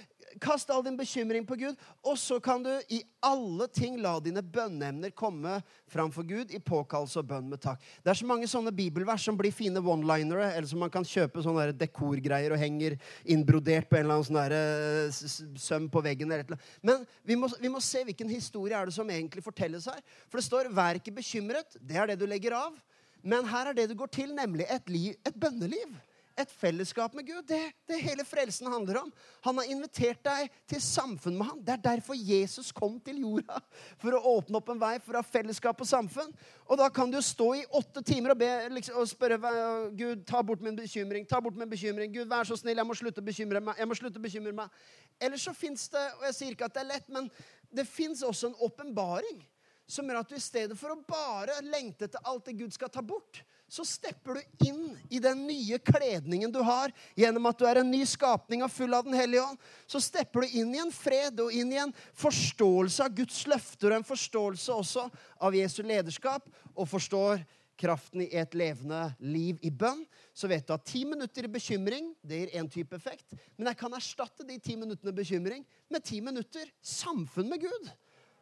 Kast 0.43 0.71
all 0.71 0.83
din 0.85 0.97
bekymring 0.97 1.47
på 1.49 1.57
Gud, 1.57 1.77
og 2.05 2.19
så 2.21 2.37
kan 2.43 2.63
du 2.65 2.71
i 2.93 2.99
alle 3.25 3.69
ting 3.73 3.95
la 4.03 4.19
dine 4.21 4.43
bønneemner 4.43 5.13
komme 5.17 5.55
framfor 5.89 6.27
Gud 6.29 6.53
i 6.53 6.61
påkallelse 6.61 7.23
og 7.23 7.29
bønn 7.31 7.47
med 7.49 7.63
takk. 7.63 7.81
Det 8.05 8.13
er 8.13 8.19
så 8.19 8.29
mange 8.29 8.49
sånne 8.51 8.73
bibelvers 8.77 9.25
som 9.25 9.39
blir 9.39 9.55
fine 9.55 9.81
one-linere, 9.81 10.51
eller 10.51 10.69
som 10.69 10.83
man 10.83 10.93
kan 10.93 11.07
kjøpe 11.07 11.45
sånne 11.45 11.71
dekorgreier 11.79 12.53
og 12.53 12.61
henger 12.61 12.99
innbrodert 13.25 13.89
på 13.89 13.97
en 13.97 14.05
eller 14.05 14.19
annen 14.19 14.29
sånn 14.29 14.59
eh, 14.59 15.57
søm 15.63 15.89
på 15.93 16.03
veggen. 16.05 16.35
Men 16.85 17.07
vi 17.25 17.39
må, 17.39 17.49
vi 17.63 17.73
må 17.73 17.81
se 17.85 18.05
hvilken 18.05 18.33
historie 18.33 18.77
er 18.77 18.91
det 18.91 18.97
som 18.99 19.09
egentlig 19.09 19.47
fortelles 19.47 19.89
her. 19.89 20.03
For 20.29 20.41
det 20.41 20.49
står 20.51 20.69
'vær 20.69 21.01
ikke 21.01 21.17
bekymret'. 21.17 21.79
Det 21.81 21.97
er 21.97 22.13
det 22.13 22.21
du 22.21 22.27
legger 22.27 22.59
av. 22.59 22.77
Men 23.23 23.47
her 23.49 23.71
er 23.71 23.75
det 23.75 23.89
du 23.89 23.95
går 23.95 24.13
til, 24.13 24.35
nemlig 24.35 24.67
et, 24.69 24.91
liv, 24.91 25.15
et 25.25 25.35
bønneliv 25.35 25.97
et 26.37 26.53
fellesskap 26.53 27.15
med 27.17 27.27
Gud. 27.27 27.43
Det 27.49 27.73
det 27.89 27.99
hele 28.03 28.25
frelsen 28.27 28.67
handler 28.71 28.99
om. 29.03 29.13
Han 29.47 29.59
har 29.59 29.71
invitert 29.71 30.21
deg 30.25 30.51
til 30.69 30.83
samfunn 30.83 31.39
med 31.39 31.49
ham. 31.49 31.63
Det 31.65 31.73
er 31.77 31.83
derfor 31.85 32.19
Jesus 32.19 32.73
kom 32.75 32.99
til 33.01 33.23
jorda. 33.23 33.61
For 34.03 34.17
å 34.17 34.37
åpne 34.37 34.61
opp 34.61 34.69
en 34.73 34.81
vei 34.81 34.93
for 35.05 35.17
å 35.17 35.23
ha 35.23 35.27
fellesskap 35.27 35.81
og 35.81 35.89
samfunn. 35.89 36.35
Og 36.67 36.81
da 36.81 36.91
kan 36.93 37.11
du 37.11 37.19
stå 37.23 37.49
i 37.57 37.65
åtte 37.81 38.03
timer 38.05 38.35
og, 38.35 38.41
be, 38.43 38.51
liksom, 38.75 39.01
og 39.01 39.09
spørre 39.09 39.41
Gud, 39.97 40.27
ta 40.29 40.43
bort 40.43 40.65
min 40.65 40.77
bekymring. 40.77 41.27
ta 41.27 41.41
bort 41.41 41.57
min 41.57 41.71
bekymring. 41.71 42.13
Gud, 42.13 42.29
vær 42.29 42.45
så 42.45 42.59
snill, 42.59 42.77
jeg 42.77 42.87
må 42.87 42.99
slutte 42.99 43.25
å 43.25 43.27
bekymre 43.27 43.61
meg. 43.61 43.79
jeg 43.79 43.89
må 43.89 43.99
slutte 43.99 44.21
å 44.21 44.27
bekymre 44.29 44.53
meg. 44.53 44.81
Eller 45.21 45.41
så 45.41 45.55
fins 45.57 45.89
det, 45.89 46.07
og 46.19 46.25
jeg 46.29 46.35
sier 46.35 46.57
ikke 46.57 46.69
at 46.69 46.75
det 46.75 46.85
er 46.85 46.93
lett, 46.93 47.09
men 47.09 47.31
det 47.73 47.87
fins 47.89 48.23
også 48.23 48.51
en 48.51 48.59
åpenbaring 48.67 49.45
som 49.87 50.09
gjør 50.09 50.21
at 50.21 50.31
du 50.31 50.37
i 50.37 50.43
stedet 50.43 50.77
for 50.79 50.93
å 50.93 51.03
bare 51.07 51.61
lengte 51.65 52.09
etter 52.09 52.23
alt 52.27 52.49
det 52.49 52.57
Gud 52.59 52.75
skal 52.75 52.91
ta 52.93 53.03
bort, 53.07 53.43
så 53.69 53.85
stepper 53.85 54.39
du 54.39 54.69
inn 54.69 54.83
i 55.11 55.19
den 55.19 55.41
nye 55.49 55.79
kledningen 55.83 56.53
du 56.55 56.61
har 56.63 56.93
gjennom 57.19 57.49
at 57.51 57.59
du 57.59 57.67
er 57.67 57.81
en 57.81 57.91
ny 57.91 58.05
skapning 58.07 58.63
og 58.63 58.71
full 58.71 58.95
av 58.95 59.05
Den 59.09 59.17
hellige 59.19 59.43
ånd. 59.43 59.59
Så 59.91 60.01
stepper 60.05 60.47
du 60.47 60.59
inn 60.61 60.71
i 60.75 60.83
en 60.83 60.93
fred 60.95 61.43
og 61.43 61.51
inn 61.55 61.73
i 61.75 61.81
en 61.83 61.95
forståelse 62.15 63.09
av 63.09 63.17
Guds 63.19 63.43
løfter 63.51 63.91
og 63.91 63.99
en 63.99 64.07
forståelse 64.07 64.77
også 64.77 65.09
av 65.43 65.59
Jesu 65.59 65.83
lederskap, 65.83 66.47
og 66.77 66.89
forstår 66.89 67.43
kraften 67.77 68.23
i 68.25 68.31
et 68.39 68.55
levende 68.57 69.03
liv 69.21 69.59
i 69.67 69.71
bønn, 69.71 70.05
så 70.33 70.49
vet 70.49 70.67
du 70.67 70.73
at 70.75 70.87
ti 70.89 71.03
minutter 71.09 71.45
i 71.45 71.53
bekymring 71.53 72.13
det 72.25 72.39
gir 72.41 72.55
én 72.61 72.71
type 72.73 72.97
effekt. 72.97 73.35
Men 73.57 73.71
jeg 73.71 73.81
kan 73.83 73.97
erstatte 73.97 74.47
de 74.49 74.57
ti 74.63 74.79
minuttene 74.81 75.13
bekymring 75.17 75.65
med 75.93 76.05
ti 76.05 76.23
minutter 76.25 76.71
samfunn 76.81 77.51
med 77.51 77.67
Gud. 77.67 77.91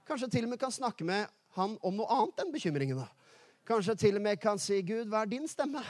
Kanskje 0.06 0.30
til 0.30 0.46
og 0.46 0.52
med 0.52 0.60
kan 0.60 0.74
snakke 0.74 1.06
med 1.06 1.26
han 1.56 1.78
om 1.82 1.96
noe 1.96 2.10
annet 2.12 2.44
enn 2.44 2.54
bekymringene. 2.54 3.06
Kanskje 3.64 3.94
til 3.96 4.16
og 4.16 4.22
med 4.22 4.36
kan 4.40 4.58
si, 4.58 4.82
'Gud, 4.82 5.08
hva 5.08 5.22
er 5.22 5.30
din 5.30 5.48
stemme?' 5.48 5.84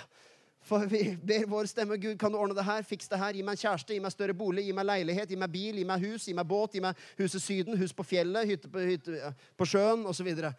For 0.65 0.87
vi 0.89 1.17
ber 1.27 1.47
vår 1.47 1.67
stemme. 1.69 1.99
'Gud, 1.99 2.17
kan 2.19 2.33
du 2.33 2.39
ordne 2.39 2.55
det 2.55 2.65
her? 2.65 2.83
Fiks 2.83 3.09
det 3.09 3.19
her. 3.19 3.33
Gi 3.33 3.43
meg 3.43 3.53
en 3.53 3.63
kjæreste, 3.63 3.95
gi 3.95 4.01
meg 4.01 4.13
større 4.13 4.35
bolig, 4.35 4.65
gi 4.65 4.73
meg 4.73 4.87
leilighet, 4.87 5.29
gi 5.29 5.37
meg 5.37 5.53
bil, 5.53 5.77
gi 5.77 5.85
meg 5.85 6.01
hus, 6.01 6.25
gi 6.29 6.35
meg 6.35 6.47
båt, 6.47 6.73
gi 6.73 6.81
meg 6.81 6.97
huset 7.19 7.43
Syden, 7.43 7.77
hus 7.77 7.93
på 7.93 8.07
fjellet, 8.07 8.47
hytte 8.49 8.71
på, 8.71 8.79
hytte 8.79 9.35
på 9.57 9.69
sjøen, 9.69 10.07
osv.' 10.07 10.53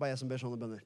Bare 0.00 0.10
jeg 0.10 0.18
som 0.18 0.28
ber 0.28 0.40
sånne 0.40 0.56
bønner. 0.56 0.82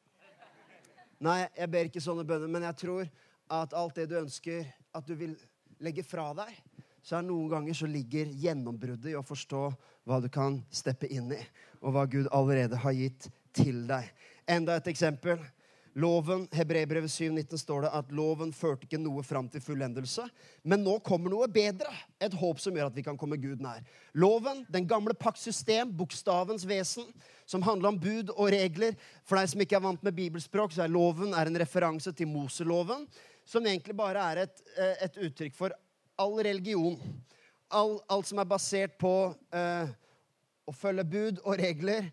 Nei, 1.22 1.44
jeg 1.56 1.70
ber 1.70 1.88
ikke 1.88 2.02
sånne 2.02 2.24
bønner, 2.26 2.50
men 2.50 2.64
jeg 2.66 2.76
tror 2.84 3.10
at 3.54 3.74
alt 3.76 3.96
det 3.96 4.08
du 4.10 4.16
ønsker 4.18 4.64
at 4.94 5.06
du 5.06 5.14
vil 5.18 5.36
legge 5.82 6.02
fra 6.06 6.32
deg, 6.36 6.52
så 7.04 7.18
er 7.18 7.26
noen 7.26 7.50
ganger 7.52 7.76
så 7.76 7.88
ligger 7.90 8.30
gjennombruddet 8.40 9.12
i 9.12 9.16
å 9.18 9.24
forstå 9.24 9.62
hva 10.08 10.20
du 10.24 10.30
kan 10.32 10.58
steppe 10.72 11.08
inn 11.12 11.32
i, 11.36 11.40
og 11.84 11.94
hva 11.94 12.06
Gud 12.10 12.30
allerede 12.32 12.80
har 12.80 12.96
gitt 12.96 13.28
til 13.54 13.84
deg. 13.88 14.08
Enda 14.46 14.76
et 14.76 14.88
eksempel. 14.92 15.38
Loven, 15.94 16.48
Hebreerbrevet 16.50 17.10
7,19 17.10 17.58
står 17.60 17.84
det 17.84 17.90
at 17.94 18.08
loven 18.10 18.50
førte 18.52 18.82
ikke 18.82 18.98
noe 18.98 19.22
fram 19.22 19.46
til 19.46 19.62
fullendelse. 19.62 20.24
Men 20.66 20.82
nå 20.82 20.96
kommer 21.06 21.30
noe 21.30 21.46
bedre. 21.46 21.92
Et 22.18 22.34
håp 22.34 22.58
som 22.58 22.74
gjør 22.74 22.90
at 22.90 22.96
vi 22.98 23.04
kan 23.06 23.18
komme 23.18 23.38
Gud 23.38 23.62
nær. 23.62 23.84
Loven, 24.18 24.64
den 24.74 24.88
gamle 24.90 25.14
pakts 25.14 25.46
system, 25.46 25.92
bokstavens 25.94 26.66
vesen, 26.66 27.06
som 27.46 27.62
handler 27.62 27.92
om 27.92 28.00
bud 28.02 28.34
og 28.34 28.50
regler. 28.56 28.98
For 29.22 29.38
deg 29.38 29.52
som 29.52 29.62
ikke 29.62 29.78
er 29.78 29.86
vant 29.86 30.02
med 30.02 30.18
bibelspråk, 30.18 30.74
så 30.74 30.82
er 30.82 30.92
loven 30.92 31.30
er 31.30 31.46
en 31.46 31.62
referanse 31.62 32.10
til 32.10 32.26
Moseloven, 32.32 33.06
som 33.46 33.62
egentlig 33.62 33.94
bare 33.94 34.28
er 34.32 34.44
et, 34.48 34.66
eh, 34.74 35.06
et 35.06 35.22
uttrykk 35.28 35.54
for 35.54 35.78
all 36.18 36.40
religion. 36.42 36.98
All, 37.70 38.00
alt 38.10 38.26
som 38.26 38.42
er 38.42 38.50
basert 38.50 38.98
på 38.98 39.14
eh, 39.54 39.94
å 40.66 40.74
følge 40.74 41.06
bud 41.06 41.42
og 41.44 41.60
regler 41.60 42.10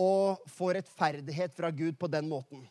og 0.00 0.44
få 0.50 0.72
rettferdighet 0.76 1.54
fra 1.54 1.70
Gud 1.74 1.98
på 1.98 2.10
den 2.10 2.28
måten. 2.30 2.64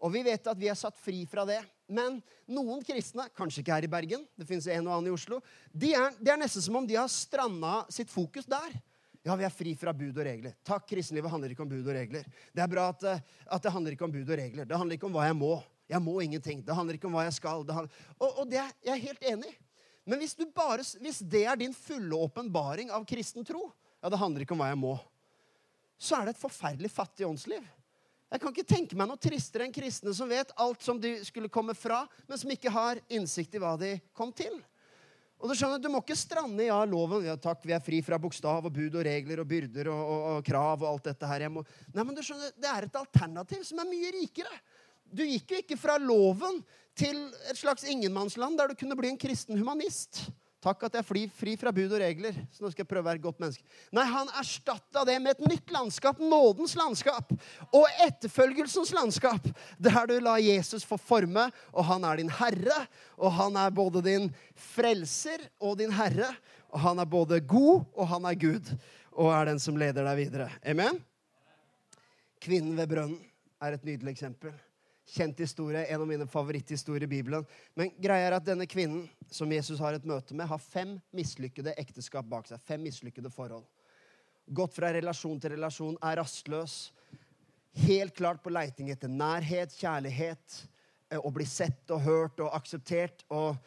Og 0.00 0.12
vi 0.14 0.22
vet 0.24 0.46
at 0.48 0.58
vi 0.58 0.70
er 0.72 0.78
satt 0.78 0.96
fri 0.96 1.26
fra 1.28 1.44
det. 1.48 1.60
Men 1.90 2.20
noen 2.48 2.80
kristne, 2.86 3.26
kanskje 3.36 3.60
ikke 3.60 3.74
her 3.74 3.84
i 3.84 3.90
Bergen, 3.90 4.22
det 4.38 4.46
finnes 4.48 4.68
en 4.70 4.86
og 4.86 4.94
annen 4.94 5.10
i 5.10 5.14
Oslo, 5.14 5.40
det 5.72 5.92
er, 5.98 6.14
det 6.20 6.32
er 6.32 6.40
nesten 6.40 6.64
som 6.64 6.78
om 6.80 6.86
de 6.88 6.96
har 6.96 7.10
stranda 7.12 7.82
sitt 7.92 8.12
fokus 8.12 8.48
der. 8.48 8.78
Ja, 9.26 9.34
vi 9.36 9.44
er 9.44 9.52
fri 9.52 9.74
fra 9.76 9.92
bud 9.92 10.16
og 10.16 10.24
regler. 10.24 10.54
Takk, 10.64 10.86
kristenlivet 10.88 11.28
handler 11.28 11.52
ikke 11.52 11.66
om 11.66 11.68
bud 11.68 11.82
og 11.82 11.92
regler. 11.92 12.24
Det 12.56 12.62
er 12.64 12.70
bra 12.72 12.86
at, 12.94 13.02
eh, 13.04 13.26
at, 13.44 13.60
det 13.60 13.72
handler 13.74 13.96
ikke 13.96 14.06
om 14.06 14.14
bud 14.14 14.30
og 14.30 14.40
regler. 14.40 14.68
Det 14.68 14.78
handler 14.80 14.96
ikke 14.96 15.10
om 15.10 15.18
hva 15.18 15.26
jeg 15.28 15.36
må. 15.36 15.58
Jeg 15.90 16.00
må 16.00 16.14
ingenting. 16.24 16.62
Det 16.64 16.76
handler 16.78 16.96
ikke 16.96 17.10
om 17.10 17.18
hva 17.18 17.26
jeg 17.26 17.36
skal. 17.36 17.66
Det 17.66 17.76
handler, 17.76 18.06
og, 18.16 18.40
og 18.40 18.48
det 18.48 18.62
er 18.62 18.72
jeg 18.86 19.04
helt 19.10 19.28
enig. 19.34 19.52
Men 20.08 20.22
hvis, 20.22 20.32
bare, 20.56 20.86
hvis 21.04 21.20
det 21.28 21.42
er 21.44 21.58
din 21.60 21.76
fulle 21.76 22.16
åpenbaring 22.16 22.88
av 22.94 23.04
kristen 23.08 23.44
tro, 23.44 23.66
ja, 24.00 24.08
det 24.08 24.22
handler 24.22 24.46
ikke 24.46 24.56
om 24.56 24.62
hva 24.62 24.70
jeg 24.70 24.80
må, 24.80 24.94
så 26.00 26.16
er 26.16 26.26
det 26.26 26.34
et 26.34 26.40
forferdelig 26.40 26.90
fattig 26.92 27.28
åndsliv. 27.28 27.64
Jeg 28.30 28.40
kan 28.40 28.54
ikke 28.54 28.70
tenke 28.72 28.96
meg 28.96 29.08
noe 29.10 29.20
tristere 29.20 29.66
enn 29.66 29.74
kristne 29.74 30.14
som 30.14 30.30
vet 30.30 30.52
alt 30.62 30.84
som 30.86 31.00
de 31.02 31.16
skulle 31.26 31.50
komme 31.52 31.74
fra, 31.74 32.04
men 32.30 32.38
som 32.38 32.52
ikke 32.54 32.72
har 32.72 33.00
innsikt 33.10 33.56
i 33.58 33.62
hva 33.62 33.74
de 33.80 33.96
kom 34.16 34.30
til. 34.32 34.54
Og 35.40 35.48
Du 35.48 35.56
skjønner, 35.56 35.80
du 35.80 35.88
må 35.88 36.02
ikke 36.02 36.18
strande 36.20 36.66
ja, 36.66 36.78
loven. 36.84 37.24
Ja, 37.24 37.34
takk, 37.40 37.62
vi 37.64 37.72
er 37.72 37.82
fri 37.82 38.02
fra 38.04 38.18
bokstav 38.20 38.66
og 38.68 38.74
bud 38.76 38.98
og 39.00 39.06
regler 39.06 39.40
og 39.40 39.48
byrder 39.48 39.88
og, 39.88 40.00
og, 40.00 40.26
og 40.34 40.44
krav 40.46 40.84
og 40.84 40.88
alt 40.90 41.08
dette 41.08 41.30
her. 41.30 41.46
Må... 41.52 41.64
Nei, 41.94 42.04
men 42.04 42.16
du 42.16 42.20
skjønner, 42.24 42.52
Det 42.60 42.68
er 42.68 42.86
et 42.86 43.00
alternativ 43.00 43.64
som 43.66 43.80
er 43.80 43.88
mye 43.88 44.12
rikere. 44.18 44.60
Du 45.10 45.24
gikk 45.26 45.54
jo 45.56 45.62
ikke 45.64 45.80
fra 45.80 45.96
loven 45.98 46.60
til 46.94 47.16
et 47.50 47.58
slags 47.58 47.86
ingenmannsland 47.88 48.60
der 48.60 48.70
du 48.70 48.78
kunne 48.78 48.98
bli 49.00 49.10
en 49.10 49.18
kristen 49.20 49.58
humanist. 49.58 50.26
Takk 50.60 50.82
at 50.84 50.96
jeg 50.98 51.00
er 51.00 51.08
fri, 51.08 51.22
fri, 51.32 51.54
fra 51.56 51.70
bud 51.72 51.88
og 51.88 52.02
regler. 52.02 52.36
Så 52.52 52.60
nå 52.60 52.68
skal 52.68 52.82
jeg 52.82 52.90
prøve 52.90 53.00
å 53.00 53.08
være 53.08 53.20
et 53.22 53.24
godt 53.24 53.38
menneske. 53.40 53.64
Nei, 53.96 54.04
han 54.10 54.28
erstatta 54.36 55.06
det 55.08 55.16
med 55.24 55.32
et 55.38 55.46
nytt 55.48 55.72
landskap. 55.72 56.20
Nådens 56.20 56.74
landskap. 56.76 57.32
Og 57.72 57.86
etterfølgelsens 58.04 58.92
landskap. 58.92 59.48
Der 59.80 60.00
du 60.10 60.18
lar 60.20 60.42
Jesus 60.44 60.84
få 60.84 61.00
forme, 61.00 61.46
og 61.72 61.88
han 61.88 62.04
er 62.04 62.20
din 62.20 62.32
herre. 62.42 62.76
Og 63.16 63.32
han 63.38 63.56
er 63.56 63.72
både 63.72 64.04
din 64.04 64.28
frelser 64.74 65.48
og 65.56 65.78
din 65.80 65.96
herre. 65.96 66.28
Og 66.68 66.84
han 66.84 67.00
er 67.00 67.08
både 67.08 67.40
god, 67.40 67.86
og 67.96 68.12
han 68.12 68.28
er 68.28 68.40
Gud. 68.44 68.74
Og 69.16 69.32
er 69.32 69.48
den 69.48 69.64
som 69.64 69.80
leder 69.80 70.04
deg 70.04 70.26
videre. 70.26 70.52
Amen? 70.60 71.00
Kvinnen 72.40 72.76
ved 72.76 72.92
brønnen 72.92 73.16
er 73.64 73.76
et 73.76 73.88
nydelig 73.88 74.12
eksempel. 74.12 74.52
Kjent 75.10 75.40
historie, 75.42 75.82
en 75.90 76.04
av 76.04 76.06
mine 76.06 76.26
favoritthistorier 76.30 77.02
i 77.02 77.10
Bibelen. 77.10 77.46
Men 77.74 77.90
greia 77.98 78.28
er 78.28 78.36
at 78.36 78.46
denne 78.46 78.66
kvinnen 78.70 79.08
som 79.30 79.50
Jesus 79.50 79.80
har 79.82 79.96
et 79.96 80.06
møte 80.06 80.36
med, 80.38 80.46
har 80.46 80.62
fem 80.62 80.94
mislykkede 81.16 81.74
ekteskap 81.82 82.28
bak 82.30 82.46
seg. 82.46 82.62
Fem 82.62 82.84
mislykkede 82.86 83.32
forhold. 83.34 83.66
Gått 84.46 84.76
fra 84.76 84.92
relasjon 84.94 85.40
til 85.42 85.56
relasjon, 85.56 85.98
er 86.02 86.20
rastløs. 86.20 86.76
Helt 87.82 88.14
klart 88.18 88.42
på 88.44 88.52
leiting 88.54 88.92
etter 88.94 89.10
nærhet, 89.10 89.74
kjærlighet, 89.78 90.62
eh, 91.10 91.18
å 91.18 91.30
bli 91.34 91.46
sett 91.46 91.90
og 91.90 92.02
hørt 92.06 92.40
og 92.40 92.54
akseptert. 92.54 93.26
Og 93.30 93.58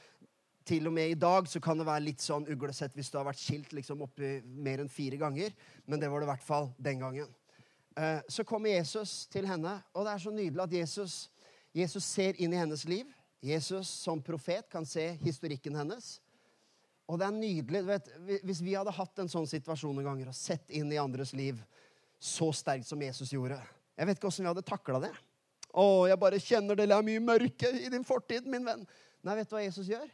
til 0.63 0.87
og 0.87 0.95
med 0.95 1.11
i 1.11 1.19
dag 1.19 1.47
så 1.47 1.59
kan 1.59 1.77
det 1.79 1.87
være 1.87 2.07
litt 2.07 2.23
sånn 2.23 2.47
uglesett 2.47 2.95
hvis 2.95 3.11
du 3.11 3.19
har 3.19 3.27
vært 3.27 3.43
skilt 3.43 3.75
liksom 3.75 4.03
oppi 4.07 4.37
mer 4.43 4.79
enn 4.79 4.91
fire 4.91 5.19
ganger. 5.19 5.51
Men 5.85 5.99
det 5.99 6.11
var 6.11 6.23
det 6.23 6.29
i 6.29 6.33
hvert 6.33 6.47
fall 6.47 6.71
den 6.79 7.03
gangen. 7.03 7.27
Eh, 7.95 8.19
så 8.27 8.43
kommer 8.43 8.73
Jesus 8.73 9.25
til 9.27 9.47
henne, 9.47 9.81
og 9.93 10.05
det 10.05 10.13
er 10.13 10.23
så 10.23 10.31
nydelig 10.33 10.63
at 10.63 10.79
Jesus 10.79 11.17
Jesus 11.73 12.05
ser 12.05 12.37
inn 12.41 12.53
i 12.53 12.59
hennes 12.59 12.85
liv. 12.85 13.09
Jesus 13.43 13.89
som 13.89 14.21
profet 14.23 14.69
kan 14.71 14.85
se 14.87 15.09
historikken 15.23 15.75
hennes. 15.75 16.19
Og 17.09 17.19
det 17.19 17.27
er 17.27 17.35
nydelig. 17.35 17.81
Vet, 17.87 18.11
hvis 18.45 18.61
vi 18.63 18.75
hadde 18.77 18.93
hatt 18.95 19.19
en 19.19 19.31
sånn 19.31 19.49
situasjon 19.49 19.91
noen 19.97 20.07
ganger 20.11 20.31
og 20.31 20.37
sett 20.37 20.71
inn 20.71 20.91
i 20.93 21.01
andres 21.01 21.33
liv 21.35 21.59
så 22.23 22.53
sterkt 22.55 22.87
som 22.87 23.01
Jesus 23.03 23.33
gjorde 23.33 23.57
Jeg 23.97 24.07
vet 24.07 24.19
ikke 24.19 24.29
åssen 24.29 24.45
vi 24.45 24.47
hadde 24.47 24.63
takla 24.63 25.01
det. 25.03 25.11
Å, 25.73 25.83
jeg 26.07 26.19
bare 26.21 26.39
kjenner 26.39 26.77
det 26.77 26.87
er 26.87 27.05
mye 27.05 27.21
mørke 27.21 27.69
i 27.81 27.89
din 27.91 28.05
fortid, 28.07 28.47
min 28.49 28.63
venn. 28.65 28.85
Nei, 29.25 29.35
vet 29.39 29.49
du 29.49 29.57
hva 29.57 29.63
Jesus 29.65 29.89
gjør? 29.89 30.05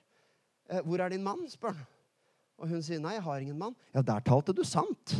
Eh, 0.71 0.81
hvor 0.85 1.03
er 1.03 1.13
din 1.13 1.23
mann? 1.23 1.45
spør 1.51 1.75
han. 1.75 1.87
Og 2.59 2.71
hun 2.73 2.81
sier, 2.83 2.99
nei, 2.99 3.13
jeg 3.15 3.23
har 3.23 3.43
ingen 3.43 3.59
mann. 3.59 3.75
Ja, 3.95 4.03
der 4.03 4.23
talte 4.25 4.55
du 4.55 4.65
sant. 4.67 5.15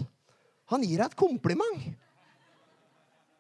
Han 0.74 0.84
gir 0.84 1.00
deg 1.00 1.08
et 1.08 1.20
kompliment. 1.20 1.86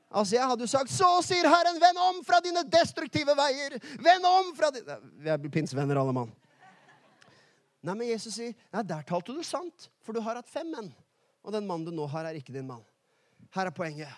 Altså, 0.10 0.36
Jeg 0.36 0.48
hadde 0.48 0.62
jo 0.62 0.68
sagt 0.68 0.90
'Så 0.90 1.22
sier 1.22 1.48
Herren, 1.48 1.82
vend 1.82 1.98
om 1.98 2.24
fra 2.26 2.40
dine 2.44 2.64
destruktive 2.64 3.36
veier'. 3.38 3.78
Vend 4.02 4.26
om 4.26 4.56
fra 4.56 4.72
dine 4.72 4.98
Vi 5.22 5.30
er 5.30 5.38
pinsevenner, 5.38 6.00
alle 6.00 6.14
mann. 6.14 6.32
Nei, 7.84 7.94
men 7.94 8.10
Jesus 8.10 8.34
sier, 8.34 8.56
nei, 8.74 8.84
'Der 8.84 9.04
talte 9.04 9.34
du 9.34 9.44
sant, 9.44 9.90
for 10.02 10.14
du 10.14 10.22
har 10.22 10.36
hatt 10.36 10.50
fem 10.50 10.68
menn.' 10.68 10.94
'Og 11.44 11.54
den 11.54 11.68
mannen 11.68 11.86
du 11.86 11.92
nå 11.92 12.08
har, 12.08 12.26
er 12.26 12.34
ikke 12.34 12.54
din 12.54 12.68
mann.' 12.68 12.86
Her 13.52 13.68
er 13.68 13.72
poenget. 13.72 14.10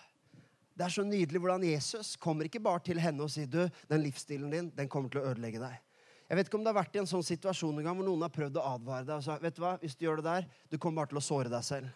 Det 0.77 0.85
er 0.85 0.89
så 0.89 1.03
nydelig 1.03 1.39
hvordan 1.39 1.63
Jesus 1.63 2.15
kommer 2.15 2.45
ikke 2.45 2.63
bare 2.63 2.79
til 2.79 2.99
henne 2.99 3.23
og 3.23 3.29
sier, 3.29 3.45
'Du, 3.45 3.69
den 3.89 4.01
livsstilen 4.01 4.49
din, 4.49 4.69
den 4.69 4.87
kommer 4.87 5.09
til 5.09 5.21
å 5.21 5.25
ødelegge 5.25 5.59
deg'. 5.59 5.79
Jeg 6.29 6.37
vet 6.37 6.47
ikke 6.47 6.55
om 6.55 6.63
det 6.63 6.73
har 6.73 6.83
vært 6.83 6.95
i 6.95 6.99
en 6.99 7.05
sånn 7.05 7.23
situasjon 7.23 7.77
en 7.77 7.83
gang 7.83 7.95
hvor 7.95 8.05
noen 8.05 8.21
har 8.21 8.29
prøvd 8.29 8.55
å 8.55 8.75
advare 8.75 9.03
deg 9.03 9.17
og 9.17 9.23
sa, 9.23 9.37
vet 9.37 9.55
du 9.55 9.61
hva, 9.61 9.77
hvis 9.77 9.95
du 9.95 10.05
gjør 10.05 10.15
det 10.15 10.23
der, 10.23 10.47
du 10.71 10.77
kommer 10.77 11.01
bare 11.01 11.09
til 11.09 11.17
å 11.17 11.21
såre 11.21 11.49
deg 11.49 11.63
selv 11.63 11.89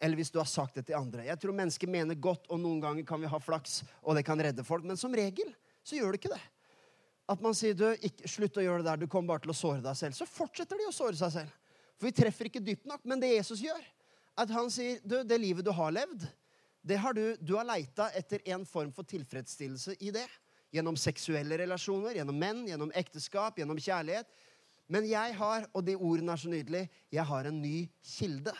eller 0.00 0.18
hvis 0.18 0.30
du 0.30 0.38
har 0.38 0.46
sagt 0.48 0.78
det 0.78 0.86
til 0.88 0.98
andre. 0.98 1.24
Jeg 1.26 1.40
tror 1.42 1.56
mennesker 1.58 1.90
mener 1.90 2.18
godt, 2.18 2.46
og 2.52 2.60
noen 2.62 2.80
ganger 2.82 3.06
kan 3.06 3.20
vi 3.20 3.30
ha 3.30 3.40
flaks, 3.42 3.82
og 4.02 4.14
det 4.18 4.24
kan 4.26 4.38
redde 4.40 4.64
folk. 4.66 4.86
Men 4.86 5.00
som 5.00 5.14
regel 5.14 5.50
så 5.82 5.98
gjør 5.98 6.14
det 6.14 6.20
ikke 6.22 6.34
det. 6.34 6.42
At 7.28 7.42
man 7.44 7.56
sier 7.56 7.76
du, 7.76 7.84
ikke, 7.92 8.28
'Slutt 8.28 8.56
å 8.56 8.64
gjøre 8.64 8.82
det 8.82 8.88
der. 8.88 9.00
Du 9.04 9.10
kommer 9.10 9.34
bare 9.34 9.44
til 9.44 9.52
å 9.52 9.58
såre 9.58 9.82
deg 9.84 9.96
selv.' 9.96 10.16
Så 10.16 10.24
fortsetter 10.24 10.78
de 10.78 10.88
å 10.88 10.94
såre 10.94 11.18
seg 11.18 11.32
selv. 11.34 11.56
For 11.98 12.08
vi 12.08 12.16
treffer 12.16 12.48
ikke 12.48 12.64
dypt 12.64 12.86
nok. 12.88 13.04
Men 13.04 13.20
det 13.20 13.34
Jesus 13.34 13.60
gjør, 13.60 13.82
at 14.38 14.50
han 14.54 14.70
sier, 14.70 15.00
'Du, 15.04 15.22
det 15.24 15.40
livet 15.40 15.64
du 15.64 15.72
har 15.72 15.92
levd, 15.92 16.24
det 16.82 16.96
har 16.96 17.12
du, 17.12 17.36
du 17.36 17.56
har 17.56 17.66
leita 17.68 18.08
etter 18.16 18.40
en 18.46 18.64
form 18.64 18.92
for 18.92 19.04
tilfredsstillelse 19.04 19.98
i 20.00 20.10
det.' 20.14 20.28
Gjennom 20.70 20.96
seksuelle 21.00 21.56
relasjoner, 21.56 22.18
gjennom 22.18 22.36
menn, 22.36 22.66
gjennom 22.68 22.90
ekteskap, 22.92 23.56
gjennom 23.56 23.78
kjærlighet. 23.80 24.28
Men 24.88 25.06
jeg 25.08 25.32
har, 25.36 25.64
og 25.72 25.84
de 25.84 25.94
ordene 25.96 26.32
er 26.32 26.36
så 26.36 26.50
nydelige, 26.52 26.90
jeg 27.12 27.24
har 27.24 27.48
en 27.48 27.62
ny 27.62 27.88
kilde. 28.04 28.52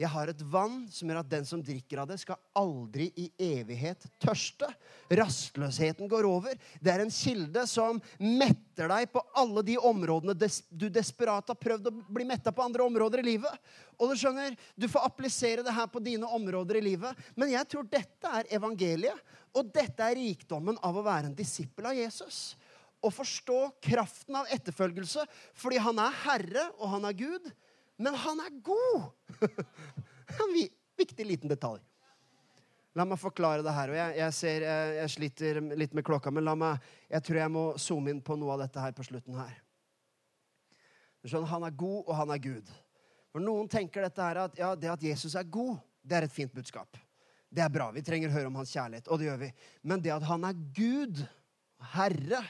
Jeg 0.00 0.08
har 0.08 0.30
et 0.32 0.40
vann 0.48 0.86
som 0.90 1.10
gjør 1.10 1.18
at 1.20 1.28
den 1.28 1.44
som 1.44 1.60
drikker 1.62 2.00
av 2.00 2.08
det, 2.08 2.16
skal 2.22 2.38
aldri 2.56 3.10
i 3.20 3.26
evighet 3.44 4.06
tørste. 4.22 4.70
Rastløsheten 5.12 6.08
går 6.08 6.24
over. 6.24 6.56
Det 6.80 6.92
er 6.94 7.02
en 7.04 7.12
kilde 7.12 7.66
som 7.68 8.00
metter 8.16 8.88
deg 8.88 9.10
på 9.12 9.20
alle 9.36 9.64
de 9.66 9.76
områdene 9.76 10.34
du 10.70 10.86
desperat 10.88 11.52
har 11.52 11.60
prøvd 11.60 11.90
å 11.90 11.94
bli 12.08 12.24
metta 12.28 12.54
på 12.56 12.64
andre 12.64 12.86
områder 12.88 13.20
i 13.20 13.26
livet. 13.34 13.72
Og 14.00 14.14
Du 14.14 14.16
skjønner, 14.18 14.56
du 14.74 14.88
får 14.88 15.04
applisere 15.06 15.64
det 15.66 15.74
her 15.76 15.90
på 15.92 16.00
dine 16.02 16.26
områder 16.26 16.80
i 16.80 16.86
livet. 16.88 17.18
Men 17.36 17.52
jeg 17.52 17.68
tror 17.68 17.84
dette 17.92 18.32
er 18.40 18.48
evangeliet, 18.56 19.20
og 19.52 19.68
dette 19.74 20.06
er 20.08 20.16
rikdommen 20.16 20.80
av 20.80 20.96
å 20.96 21.04
være 21.04 21.28
en 21.28 21.36
disippel 21.36 21.90
av 21.90 21.98
Jesus. 22.00 22.54
Å 23.02 23.10
forstå 23.12 23.58
kraften 23.82 24.40
av 24.40 24.48
etterfølgelse 24.54 25.26
fordi 25.58 25.82
han 25.84 26.00
er 26.00 26.16
Herre, 26.24 26.70
og 26.80 26.96
han 26.96 27.06
er 27.10 27.18
Gud. 27.18 27.52
Men 28.02 28.18
han 28.18 28.42
er 28.42 28.60
god! 28.66 29.10
en 30.42 30.54
viktig 30.98 31.26
liten 31.26 31.50
detalj. 31.52 31.82
La 32.98 33.06
meg 33.08 33.20
forklare 33.20 33.64
det 33.64 33.72
her. 33.72 33.90
og 33.92 33.96
Jeg, 33.96 34.16
jeg 34.18 34.36
ser, 34.36 34.64
jeg, 34.66 34.94
jeg, 34.98 35.12
sliter 35.14 35.60
litt 35.80 35.94
med 35.96 36.04
klokka, 36.04 36.32
men 36.34 36.44
la 36.44 36.54
meg, 36.58 36.88
jeg 37.08 37.24
tror 37.24 37.38
jeg 37.40 37.52
må 37.54 37.66
zoome 37.80 38.12
inn 38.12 38.20
på 38.24 38.36
noe 38.36 38.56
av 38.56 38.66
dette 38.66 38.82
her 38.82 38.92
på 38.96 39.06
slutten 39.06 39.38
her. 39.38 39.54
Han 41.48 41.64
er 41.64 41.78
god, 41.78 42.00
og 42.02 42.16
han 42.18 42.34
er 42.34 42.42
Gud. 42.42 42.72
For 43.32 43.40
Noen 43.40 43.70
tenker 43.70 44.04
dette 44.04 44.26
her 44.26 44.42
at 44.42 44.58
ja, 44.58 44.72
det 44.76 44.90
at 44.92 45.04
Jesus 45.06 45.36
er 45.38 45.46
god, 45.48 45.78
det 46.02 46.18
er 46.18 46.26
et 46.26 46.34
fint 46.34 46.52
budskap. 46.52 46.98
Det 47.52 47.62
er 47.62 47.72
bra. 47.72 47.86
Vi 47.94 48.02
trenger 48.04 48.28
å 48.28 48.34
høre 48.34 48.50
om 48.50 48.58
hans 48.60 48.72
kjærlighet, 48.74 49.08
og 49.08 49.20
det 49.20 49.28
gjør 49.28 49.40
vi. 49.44 49.52
Men 49.88 50.02
det 50.04 50.12
at 50.12 50.26
han 50.26 50.44
er 50.48 50.58
Gud, 50.76 51.22
Herre, 51.94 52.42